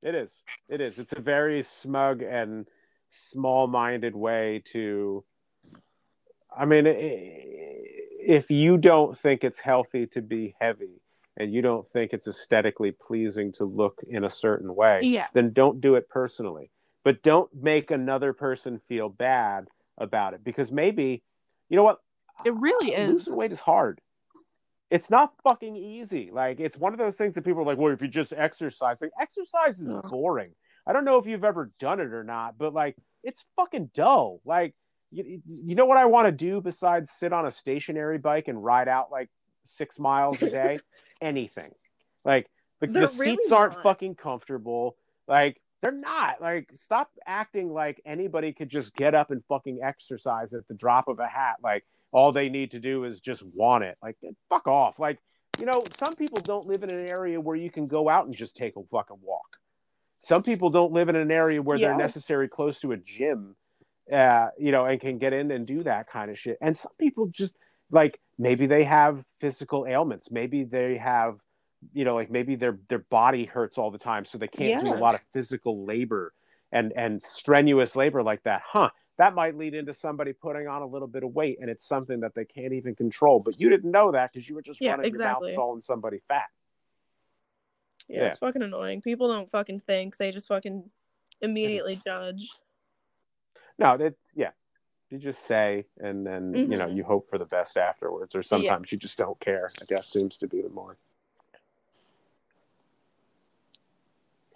It 0.04 0.16
is. 0.16 0.32
It 0.70 0.80
is. 0.80 1.00
It's 1.00 1.14
a 1.14 1.20
very 1.22 1.64
smug 1.64 2.22
and 2.22 2.68
small-minded 3.12 4.16
way 4.16 4.64
to. 4.74 5.24
I 6.56 6.66
mean, 6.66 6.86
if 6.88 8.50
you 8.50 8.78
don't 8.78 9.18
think 9.18 9.44
it's 9.44 9.60
healthy 9.60 10.08
to 10.08 10.22
be 10.22 10.56
heavy, 10.60 11.02
and 11.38 11.54
you 11.54 11.62
don't 11.62 11.88
think 11.88 12.14
it's 12.14 12.28
aesthetically 12.28 12.92
pleasing 12.92 13.52
to 13.54 13.66
look 13.66 14.02
in 14.08 14.24
a 14.24 14.30
certain 14.30 14.74
way, 14.74 15.02
Yeah. 15.04 15.28
then 15.34 15.54
don't 15.54 15.80
do 15.82 15.96
it 15.96 16.10
personally. 16.10 16.72
But 17.08 17.24
don't 17.24 17.50
make 17.54 17.90
another 17.90 18.34
person 18.34 18.82
feel 18.90 19.08
bad 19.08 19.70
about 19.98 20.34
it 20.34 20.44
because 20.44 20.74
maybe, 20.74 21.24
you 21.70 21.78
know 21.78 21.84
what? 21.84 22.00
It 22.44 22.54
really 22.60 22.92
is. 22.92 23.14
Losing 23.14 23.36
weight 23.38 23.54
is 23.54 23.62
hard. 23.62 24.02
It's 24.92 25.10
not 25.10 25.32
fucking 25.42 25.78
easy. 25.78 26.32
Like 26.34 26.60
it's 26.60 26.78
one 26.78 26.92
of 26.92 27.00
those 27.00 27.16
things 27.16 27.36
that 27.36 27.46
people 27.46 27.62
are 27.62 27.66
like, 27.66 27.78
well, 27.78 27.94
if 27.94 28.02
you 28.02 28.10
just 28.10 28.34
exercise, 28.34 28.98
like 29.00 29.12
exercise 29.22 29.80
is 29.80 29.88
boring. 30.10 30.52
I 30.86 30.92
don't 30.92 31.06
know 31.06 31.18
if 31.18 31.26
you've 31.26 31.46
ever 31.46 31.72
done 31.80 32.02
it 32.02 32.12
or 32.14 32.26
not, 32.26 32.58
but 32.58 32.74
like 32.74 32.98
it's 33.24 33.42
fucking 33.56 33.92
dull. 33.94 34.42
Like 34.44 34.76
you, 35.10 35.42
you 35.46 35.76
know 35.76 35.86
what 35.86 35.98
I 35.98 36.08
want 36.08 36.26
to 36.26 36.34
do 36.34 36.60
besides 36.60 37.14
sit 37.14 37.32
on 37.32 37.46
a 37.46 37.54
stationary 37.54 38.18
bike 38.18 38.50
and 38.50 38.62
ride 38.62 38.90
out 38.90 39.14
like 39.14 39.30
six 39.64 39.98
miles 39.98 40.42
a 40.42 40.50
day? 40.50 40.80
Anything. 41.22 41.72
Like 42.26 42.50
the, 42.82 42.88
the 42.88 43.00
really 43.00 43.38
seats 43.38 43.54
aren't 43.54 43.76
not. 43.76 43.84
fucking 43.84 44.16
comfortable. 44.16 44.98
Like 45.26 45.62
they're 45.82 45.92
not. 45.92 46.42
Like 46.42 46.70
stop 46.76 47.12
acting 47.26 47.72
like 47.72 48.02
anybody 48.06 48.54
could 48.54 48.70
just 48.70 48.96
get 48.96 49.14
up 49.16 49.32
and 49.32 49.44
fucking 49.48 49.80
exercise 49.84 50.54
at 50.54 50.68
the 50.68 50.74
drop 50.74 51.08
of 51.08 51.20
a 51.20 51.28
hat. 51.28 51.58
Like 51.64 51.86
all 52.12 52.32
they 52.32 52.50
need 52.50 52.72
to 52.72 52.80
do 52.80 53.04
is 53.04 53.20
just 53.20 53.44
want 53.44 53.84
it. 53.84 53.98
Like 54.02 54.18
fuck 54.50 54.68
off. 54.68 55.00
Like 55.00 55.20
you 55.60 55.66
know, 55.66 55.84
some 55.98 56.16
people 56.16 56.40
don't 56.42 56.68
live 56.68 56.84
in 56.84 56.90
an 56.92 57.06
area 57.06 57.40
where 57.42 57.56
you 57.56 57.72
can 57.72 57.88
go 57.88 58.10
out 58.10 58.26
and 58.26 58.36
just 58.36 58.56
take 58.56 58.76
a 58.76 58.84
fucking 58.92 59.18
walk. 59.22 59.58
Some 60.20 60.44
people 60.44 60.70
don't 60.70 60.94
live 60.94 61.10
in 61.10 61.16
an 61.16 61.32
area 61.32 61.62
where 61.62 61.78
they're 61.78 61.92
Yeah. 61.92 61.98
necessary 61.98 62.48
close 62.48 62.80
to 62.82 62.92
a 62.92 62.98
gym, 62.98 63.56
uh, 64.12 64.50
you 64.58 64.72
know, 64.72 64.86
and 64.86 65.00
can 65.00 65.18
get 65.20 65.34
in 65.34 65.52
and 65.52 65.66
do 65.68 65.84
that 65.84 66.08
kind 66.10 66.30
of 66.32 66.38
shit. 66.40 66.58
And 66.62 66.78
some 66.78 66.92
people 67.00 67.28
just 67.28 67.56
like 67.92 68.20
maybe 68.38 68.66
they 68.68 68.84
have 68.84 69.24
physical 69.40 69.86
ailments. 69.88 70.30
Maybe 70.32 70.64
they 70.64 70.98
have, 70.98 71.40
you 71.94 72.06
know, 72.06 72.16
like 72.16 72.30
maybe 72.32 72.56
their 72.56 72.80
their 72.90 73.00
body 73.00 73.46
hurts 73.46 73.78
all 73.78 73.92
the 73.92 73.98
time, 73.98 74.26
so 74.26 74.38
they 74.38 74.48
can't 74.48 74.84
do 74.84 74.94
a 74.94 74.98
lot 74.98 75.16
of 75.16 75.22
physical 75.34 75.86
labor 75.86 76.34
and 76.72 76.92
and 76.96 77.22
strenuous 77.22 77.96
labor 77.96 78.24
like 78.24 78.44
that. 78.44 78.62
Huh? 78.66 78.90
That 79.18 79.34
might 79.34 79.58
lead 79.58 79.74
into 79.74 79.94
somebody 79.94 80.32
putting 80.34 80.68
on 80.68 80.82
a 80.84 80.86
little 80.86 81.08
bit 81.08 81.24
of 81.24 81.34
weight, 81.34 81.58
and 81.60 81.70
it's 81.70 81.88
something 81.88 82.20
that 82.20 82.36
they 82.36 82.46
can't 82.46 82.74
even 82.74 82.94
control. 82.96 83.40
But 83.40 83.60
you 83.60 83.70
didn't 83.70 83.90
know 83.90 84.12
that 84.12 84.32
because 84.32 84.48
you 84.48 84.54
were 84.56 84.62
just 84.62 84.80
Yeah, 84.80 84.92
running 84.92 85.06
exactly. 85.08 85.50
your 85.52 85.58
mouth 85.58 85.66
calling 85.66 85.82
somebody 85.82 86.20
fat. 86.28 86.46
Yeah, 88.08 88.18
Yeah. 88.22 88.26
it's 88.28 88.40
fucking 88.40 88.62
annoying. 88.62 89.02
People 89.02 89.28
don't 89.28 89.50
fucking 89.50 89.80
think; 89.82 90.18
they 90.18 90.32
just 90.32 90.48
fucking 90.48 90.90
immediately 91.42 91.96
judge. 92.06 92.50
No, 93.80 93.94
it's 93.94 94.20
yeah. 94.36 94.52
You 95.10 95.18
just 95.20 95.44
say, 95.44 95.86
and 96.00 96.26
then 96.28 96.54
you 96.54 96.78
know 96.78 96.88
Mhm. 96.88 96.96
you 96.98 97.04
hope 97.04 97.30
for 97.30 97.38
the 97.38 97.46
best 97.46 97.78
afterwards, 97.78 98.36
or 98.36 98.44
sometimes 98.44 98.92
you 98.92 98.98
just 98.98 99.18
don't 99.18 99.40
care. 99.40 99.72
I 99.82 99.86
guess 99.86 100.08
seems 100.08 100.38
to 100.40 100.48
be 100.48 100.62
the 100.62 100.70
more. 100.70 100.98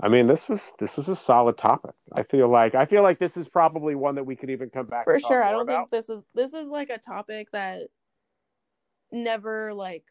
I 0.01 0.09
mean, 0.09 0.25
this 0.25 0.49
was 0.49 0.73
this 0.79 0.97
was 0.97 1.09
a 1.09 1.15
solid 1.15 1.57
topic. 1.57 1.93
I 2.13 2.23
feel 2.23 2.49
like 2.49 2.73
I 2.73 2.85
feel 2.85 3.03
like 3.03 3.19
this 3.19 3.37
is 3.37 3.47
probably 3.47 3.93
one 3.93 4.15
that 4.15 4.23
we 4.23 4.35
could 4.35 4.49
even 4.49 4.69
come 4.69 4.87
back 4.87 5.03
For 5.05 5.19
sure, 5.19 5.43
I 5.43 5.51
don't 5.51 5.61
about. 5.61 5.91
think 5.91 5.91
this 5.91 6.09
is 6.09 6.23
this 6.33 6.53
is 6.53 6.67
like 6.67 6.89
a 6.89 6.97
topic 6.97 7.51
that 7.51 7.83
never 9.11 9.73
like 9.73 10.05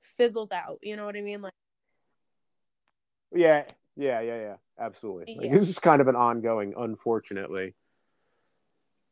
fizzles 0.00 0.50
out. 0.52 0.78
You 0.82 0.96
know 0.96 1.04
what 1.04 1.16
I 1.16 1.20
mean? 1.20 1.42
Like, 1.42 1.52
Yeah, 3.30 3.64
yeah, 3.96 4.20
yeah, 4.20 4.40
yeah. 4.40 4.54
Absolutely. 4.78 5.36
Like, 5.38 5.52
this 5.52 5.68
is 5.68 5.78
kind 5.78 6.00
of 6.00 6.08
an 6.08 6.16
ongoing, 6.16 6.72
unfortunately. 6.76 7.74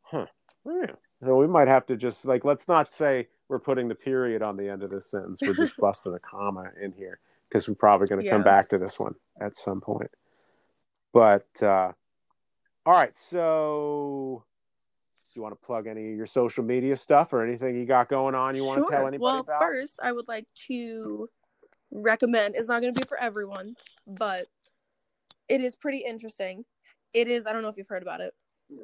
Huh. 0.01 0.25
Yeah. 0.65 0.93
So 1.23 1.37
we 1.37 1.47
might 1.47 1.67
have 1.67 1.85
to 1.87 1.95
just 1.97 2.25
like 2.25 2.43
let's 2.43 2.67
not 2.67 2.91
say 2.93 3.27
we're 3.47 3.59
putting 3.59 3.89
the 3.89 3.95
period 3.95 4.41
on 4.41 4.57
the 4.57 4.69
end 4.69 4.81
of 4.81 4.89
this 4.89 5.11
sentence. 5.11 5.39
We're 5.41 5.53
just 5.53 5.77
busting 5.79 6.15
a 6.15 6.19
comma 6.19 6.71
in 6.81 6.93
here 6.93 7.19
because 7.53 7.67
we're 7.69 7.75
probably 7.75 8.07
going 8.07 8.23
to 8.23 8.29
come 8.29 8.43
back 8.43 8.67
to 8.69 8.79
this 8.79 8.99
one 8.99 9.13
at 9.39 9.55
some 9.57 9.79
point. 9.79 10.09
But 11.13 11.47
uh 11.61 11.91
all 12.85 12.93
right, 12.93 13.13
so 13.29 14.43
you 15.35 15.41
want 15.41 15.59
to 15.59 15.65
plug 15.65 15.87
any 15.87 16.11
of 16.11 16.17
your 16.17 16.27
social 16.27 16.63
media 16.63 16.97
stuff 16.97 17.31
or 17.31 17.45
anything 17.45 17.75
you 17.75 17.85
got 17.85 18.09
going 18.09 18.35
on 18.35 18.55
you 18.55 18.65
want 18.65 18.85
to 18.85 18.91
tell 18.91 19.07
anybody 19.07 19.19
well, 19.19 19.39
about? 19.39 19.61
first, 19.61 19.99
I 20.03 20.11
would 20.11 20.27
like 20.27 20.45
to 20.67 21.29
recommend. 21.91 22.55
It's 22.55 22.67
not 22.67 22.81
going 22.81 22.93
to 22.93 22.99
be 22.99 23.07
for 23.07 23.19
everyone, 23.19 23.75
but 24.05 24.47
it 25.47 25.61
is 25.61 25.75
pretty 25.75 25.99
interesting. 25.99 26.65
It 27.13 27.27
is. 27.27 27.45
I 27.45 27.53
don't 27.53 27.61
know 27.61 27.69
if 27.69 27.77
you've 27.77 27.87
heard 27.87 28.01
about 28.01 28.21
it, 28.21 28.33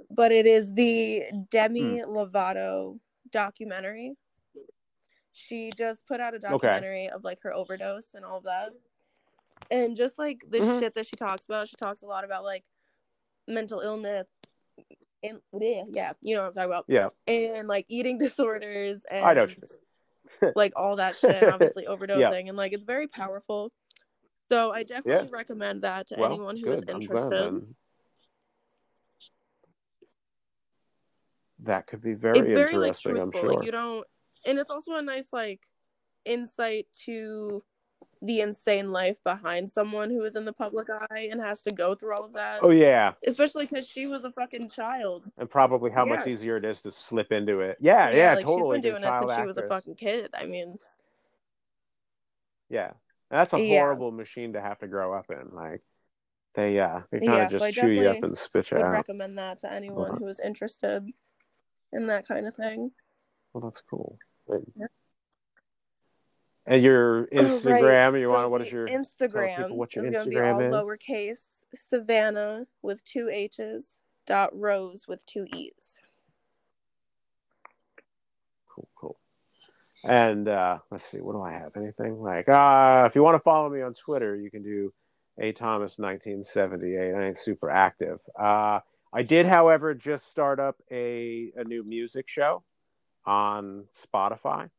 but 0.10 0.32
it 0.32 0.46
is 0.46 0.74
the 0.74 1.24
Demi 1.50 2.00
Hmm. 2.00 2.12
Lovato 2.12 3.00
documentary. 3.32 4.16
She 5.32 5.72
just 5.76 6.06
put 6.06 6.20
out 6.20 6.34
a 6.34 6.40
documentary 6.40 7.10
of 7.10 7.24
like 7.24 7.42
her 7.42 7.54
overdose 7.54 8.14
and 8.16 8.26
all 8.26 8.38
of 8.40 8.44
that, 8.44 8.74
and 9.72 9.96
just 9.96 10.18
like 10.18 10.44
the 10.50 10.60
Mhm. 10.60 10.80
shit 10.80 10.96
that 10.96 11.06
she 11.08 11.16
talks 11.16 11.46
about. 11.46 11.68
She 11.70 11.76
talks 11.76 12.02
a 12.02 12.08
lot 12.08 12.24
about 12.24 12.44
like 12.44 12.64
mental 13.48 13.82
illness. 13.82 14.28
And 15.22 15.42
yeah, 15.60 15.84
yeah, 15.90 16.14
you 16.22 16.36
know 16.36 16.44
what 16.44 16.48
I'm 16.50 16.54
talking 16.54 16.70
about 16.70 16.86
Yeah, 16.88 17.10
and 17.28 17.68
like 17.68 17.86
eating 17.90 18.18
disorders 18.20 19.04
and 19.10 19.26
I 19.26 19.34
know. 19.34 19.48
like 20.56 20.74
all 20.76 20.96
that 20.96 21.16
shit 21.16 21.44
obviously 21.44 21.86
overdosing 21.90 22.48
and 22.48 22.58
like 22.58 22.72
it's 22.72 22.86
very 22.86 23.08
powerful 23.08 23.72
so 24.50 24.72
i 24.72 24.84
definitely 24.84 25.30
recommend 25.30 25.82
that 25.82 26.08
to 26.08 26.16
Well, 26.18 26.32
anyone 26.32 26.56
who 26.58 26.72
is. 26.72 26.84
Glad 26.84 26.96
interested. 26.96 27.76
That 31.64 31.88
could 31.88 32.02
be 32.02 32.14
very 32.14 32.40
it's 32.40 32.52
very 32.52 32.78
like 32.78 32.90
interesting, 32.90 33.12
I'm 33.18 33.32
truthful 33.32 33.42
sure. 33.42 33.54
like 33.58 33.66
you 33.66 33.72
don't 33.72 34.08
and 34.46 34.58
it's 34.60 34.70
also 34.70 34.96
a 34.96 35.02
nice 35.02 35.30
like 35.34 35.62
insight 36.26 36.88
to 37.06 37.64
the 38.22 38.42
insane 38.42 38.92
life 38.92 39.24
behind 39.24 39.70
someone 39.70 40.10
who 40.10 40.24
is 40.24 40.36
in 40.36 40.44
the 40.46 40.54
public 40.54 40.88
eye 40.90 41.30
and 41.32 41.42
has 41.42 41.62
to 41.64 41.72
go 41.72 41.96
through 41.96 42.14
all 42.14 42.26
of 42.26 42.34
that 42.34 42.60
Oh 42.62 42.70
yeah, 42.72 43.14
especially 43.26 43.66
because 43.66 43.88
she 43.88 44.08
was 44.08 44.26
a 44.26 44.32
fucking 44.32 44.70
child 44.70 45.26
and 45.38 45.50
probably 45.50 45.90
how 45.92 46.06
much 46.06 46.28
easier 46.28 46.58
it 46.58 46.66
is 46.66 46.82
to 46.82 46.92
slip 46.92 47.32
into 47.32 47.62
it. 47.62 47.78
Yeah, 47.80 48.12
yeah, 48.12 48.34
like 48.36 48.46
totally. 48.46 48.78
she's 48.78 48.84
been 48.84 48.92
doing 48.92 49.04
it 49.04 49.20
since 49.20 49.32
child 49.32 49.42
she 49.42 49.46
was 49.48 49.58
a 49.58 49.64
fucking 49.68 49.96
kid 49.96 50.30
i 50.34 50.46
mean 50.46 50.78
Yeah, 52.70 52.92
that's 53.32 53.54
a 53.54 53.58
Yeah. 53.58 53.80
horrible 53.80 54.12
machine 54.12 54.54
to 54.54 54.62
have 54.62 54.80
to 54.80 54.88
grow 54.88 55.14
up 55.14 55.32
in. 55.32 55.50
Like 55.54 55.82
they, 56.54 56.80
uh, 56.80 57.02
they 57.12 57.20
kind 57.20 57.32
of 57.44 57.52
Yeah, 57.52 57.60
so 57.60 57.66
just 57.66 57.66
I 57.66 57.72
chew 57.72 57.90
you 57.90 58.10
up 58.10 58.24
and 58.24 58.38
spit 58.38 58.70
you 58.72 58.78
would 58.78 58.86
out. 58.86 58.92
recommend 58.92 59.38
that 59.38 59.60
to 59.60 59.72
anyone 59.72 60.10
Uh-huh. 60.12 60.18
who 60.20 60.28
is 60.28 60.40
interested 60.40 61.10
in 61.92 62.06
that 62.08 62.28
kind 62.28 62.46
of 62.48 62.54
thing. 62.56 62.92
Well, 63.54 63.62
that's 63.70 63.82
cool. 63.90 64.20
And 66.66 66.84
your 66.84 67.26
Instagram, 67.34 68.12
Right, 68.12 68.20
you 68.20 68.30
so 68.30 68.34
want 68.34 68.52
what 68.52 68.62
is 68.62 68.72
your 68.72 68.88
Instagram? 68.88 69.72
what 69.72 69.96
your 69.96 70.06
is 70.06 70.12
going 70.12 70.26
to 70.26 70.30
be 70.30 70.40
all 70.40 70.60
is? 70.62 70.74
lowercase 70.74 71.66
Savannah 71.74 72.68
with 72.82 73.04
two 73.04 73.30
H's 73.32 74.00
dot 74.28 74.58
Rose 74.58 75.08
with 75.08 75.26
two 75.26 75.46
E's. 75.56 76.00
cool, 78.70 78.88
cool. 78.96 79.20
And 80.08 80.48
uh, 80.48 80.78
let's 80.92 81.06
see, 81.06 81.20
what 81.20 81.34
do 81.34 81.42
I 81.42 81.52
have? 81.54 81.76
Anything 81.76 82.22
like 82.22 82.48
uh, 82.48 83.06
if 83.10 83.16
you 83.16 83.24
want 83.24 83.36
to 83.36 83.40
follow 83.44 83.70
me 83.70 83.82
on 83.82 83.94
Twitter, 83.96 84.36
you 84.36 84.52
can 84.52 84.62
do 84.64 84.94
a 85.40 85.52
Thomas 85.52 85.98
1978. 85.98 87.14
I 87.16 87.28
ain't 87.28 87.40
super 87.40 87.70
active. 87.70 88.20
Uh, 88.40 88.80
I 89.12 89.24
did, 89.24 89.48
however, 89.48 89.96
just 89.96 90.30
start 90.30 90.60
up 90.60 90.76
a 90.92 91.52
a 91.58 91.64
new 91.64 91.84
music 91.84 92.26
show 92.30 92.62
on 93.26 93.86
Spotify. 94.06 94.70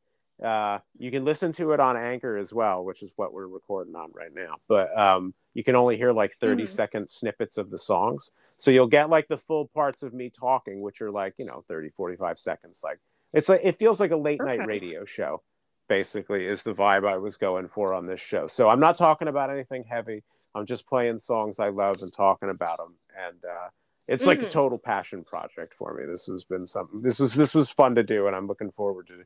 Uh, 0.42 0.78
you 0.98 1.10
can 1.10 1.24
listen 1.24 1.52
to 1.52 1.72
it 1.72 1.80
on 1.80 1.96
Anchor 1.96 2.36
as 2.38 2.52
well, 2.52 2.82
which 2.84 3.02
is 3.02 3.12
what 3.16 3.32
we're 3.34 3.46
recording 3.46 3.94
on 3.94 4.10
right 4.14 4.32
now. 4.34 4.56
But 4.68 4.96
um, 4.98 5.34
you 5.52 5.62
can 5.62 5.74
only 5.76 5.96
hear 5.96 6.12
like 6.12 6.36
30 6.40 6.64
Mhm. 6.64 6.68
second 6.68 7.10
snippets 7.10 7.58
of 7.58 7.70
the 7.70 7.78
songs. 7.78 8.30
So 8.56 8.70
you'll 8.70 8.86
get 8.86 9.10
like 9.10 9.28
the 9.28 9.36
full 9.38 9.66
parts 9.68 10.02
of 10.02 10.14
me 10.14 10.30
talking, 10.30 10.80
which 10.80 11.02
are 11.02 11.10
like, 11.10 11.34
you 11.36 11.44
know, 11.44 11.64
30, 11.68 11.90
45 11.90 12.38
seconds. 12.38 12.80
Like 12.82 13.00
it's 13.32 13.48
like, 13.48 13.60
it 13.64 13.78
feels 13.78 14.00
like 14.00 14.12
a 14.12 14.16
late 14.16 14.42
night 14.42 14.66
radio 14.66 15.04
show, 15.04 15.42
basically, 15.88 16.46
is 16.46 16.62
the 16.62 16.74
vibe 16.74 17.06
I 17.06 17.18
was 17.18 17.36
going 17.36 17.68
for 17.68 17.92
on 17.92 18.06
this 18.06 18.20
show. 18.20 18.48
So 18.48 18.68
I'm 18.68 18.80
not 18.80 18.96
talking 18.96 19.28
about 19.28 19.50
anything 19.50 19.84
heavy. 19.84 20.22
I'm 20.54 20.66
just 20.66 20.86
playing 20.86 21.20
songs 21.20 21.60
I 21.60 21.68
love 21.68 22.00
and 22.02 22.12
talking 22.12 22.48
about 22.48 22.78
them. 22.78 22.94
And, 23.28 23.44
uh, 23.44 23.68
it's 24.08 24.24
like 24.26 24.40
a 24.40 24.46
Mhm. 24.46 24.52
total 24.52 24.78
passion 24.78 25.24
project 25.24 25.74
for 25.74 25.94
me. 25.94 26.04
This 26.06 26.26
has 26.26 26.44
been 26.44 26.66
something. 26.66 27.02
This 27.02 27.18
was 27.18 27.34
this 27.34 27.54
was 27.54 27.70
fun 27.70 27.94
to 27.96 28.02
do, 28.02 28.26
and 28.26 28.34
I'm 28.36 28.46
looking 28.46 28.70
forward 28.72 29.06
to 29.08 29.24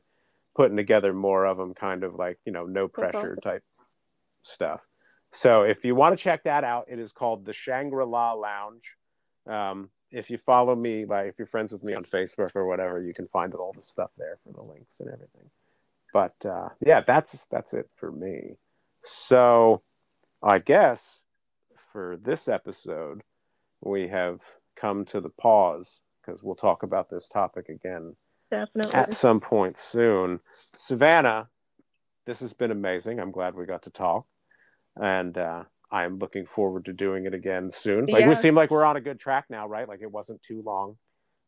putting 0.55 0.77
together 0.77 1.13
more 1.13 1.45
of 1.45 1.57
them. 1.57 1.73
Kind 1.73 2.03
of 2.03 2.15
like 2.15 2.39
you 2.45 2.51
know, 2.51 2.65
no 2.65 2.87
pressure 2.87 3.17
awesome. 3.17 3.41
type 3.41 3.63
stuff. 4.43 4.85
So 5.31 5.63
if 5.63 5.83
you 5.83 5.95
want 5.95 6.17
to 6.17 6.23
check 6.23 6.43
that 6.43 6.63
out, 6.63 6.85
it 6.87 6.99
is 6.99 7.11
called 7.11 7.45
the 7.45 7.53
Shangri 7.53 8.05
La 8.05 8.33
Lounge. 8.33 8.95
Um, 9.47 9.89
if 10.11 10.29
you 10.29 10.37
follow 10.37 10.75
me, 10.75 11.05
like 11.05 11.27
if 11.27 11.35
you're 11.37 11.47
friends 11.47 11.73
with 11.73 11.83
me 11.83 11.93
on 11.93 12.03
Facebook 12.03 12.55
or 12.55 12.65
whatever, 12.67 13.01
you 13.01 13.13
can 13.13 13.27
find 13.27 13.53
all 13.53 13.73
the 13.73 13.83
stuff 13.83 14.11
there 14.17 14.37
for 14.43 14.53
the 14.53 14.61
links 14.61 14.99
and 14.99 15.09
everything. 15.09 15.49
But 16.13 16.35
uh, 16.45 16.69
yeah, 16.79 17.01
that's 17.01 17.45
that's 17.51 17.73
it 17.73 17.89
for 17.95 18.11
me. 18.11 18.57
So 19.03 19.81
I 20.41 20.59
guess 20.59 21.21
for 21.91 22.17
this 22.17 22.47
episode, 22.47 23.23
we 23.81 24.07
have 24.07 24.39
come 24.85 25.05
to 25.05 25.19
the 25.19 25.29
pause 25.29 25.99
because 26.21 26.43
we'll 26.43 26.55
talk 26.55 26.83
about 26.83 27.09
this 27.09 27.27
topic 27.27 27.69
again 27.69 28.15
Definitely. 28.51 28.93
at 28.93 29.13
some 29.13 29.39
point 29.39 29.79
soon. 29.79 30.39
Savannah, 30.77 31.47
this 32.27 32.39
has 32.39 32.53
been 32.53 32.71
amazing. 32.71 33.19
I'm 33.19 33.31
glad 33.31 33.55
we 33.55 33.65
got 33.65 33.83
to 33.83 33.89
talk, 33.89 34.27
and 34.95 35.35
uh, 35.37 35.63
I'm 35.91 36.19
looking 36.19 36.45
forward 36.45 36.85
to 36.85 36.93
doing 36.93 37.25
it 37.25 37.33
again 37.33 37.71
soon. 37.73 38.05
Like 38.05 38.27
we 38.27 38.35
seem 38.35 38.53
like 38.53 38.69
we're 38.69 38.85
on 38.85 38.95
a 38.95 39.01
good 39.01 39.19
track 39.19 39.45
now, 39.49 39.67
right? 39.67 39.87
Like 39.87 40.01
it 40.01 40.11
wasn't 40.11 40.41
too 40.43 40.61
long, 40.63 40.97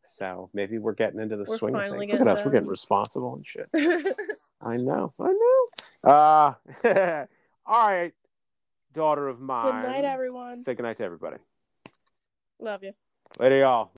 so 0.06 0.50
maybe 0.54 0.80
we're 0.80 0.94
getting 0.94 1.20
into 1.20 1.38
the 1.38 1.46
We're 1.48 1.58
swing 1.58 1.76
of 1.76 1.90
things. 1.92 2.12
Look 2.12 2.22
at 2.22 2.28
us, 2.28 2.44
we're 2.44 2.52
getting 2.52 2.70
responsible 2.70 3.36
and 3.36 3.46
shit. 3.46 3.70
I 4.62 4.78
know, 4.78 5.14
I 5.20 5.34
know. 6.04 6.12
Uh, 6.12 6.54
all 7.68 7.88
right, 7.88 8.14
daughter 8.94 9.28
of 9.28 9.40
mine. 9.40 9.84
Good 9.84 9.90
night, 9.90 10.06
everyone. 10.06 10.64
Say 10.64 10.74
good 10.74 10.84
night 10.84 10.98
to 10.98 11.04
everybody. 11.04 11.38
Love 12.60 12.84
you. 12.84 12.94
Later, 13.40 13.60
y'all. 13.60 13.92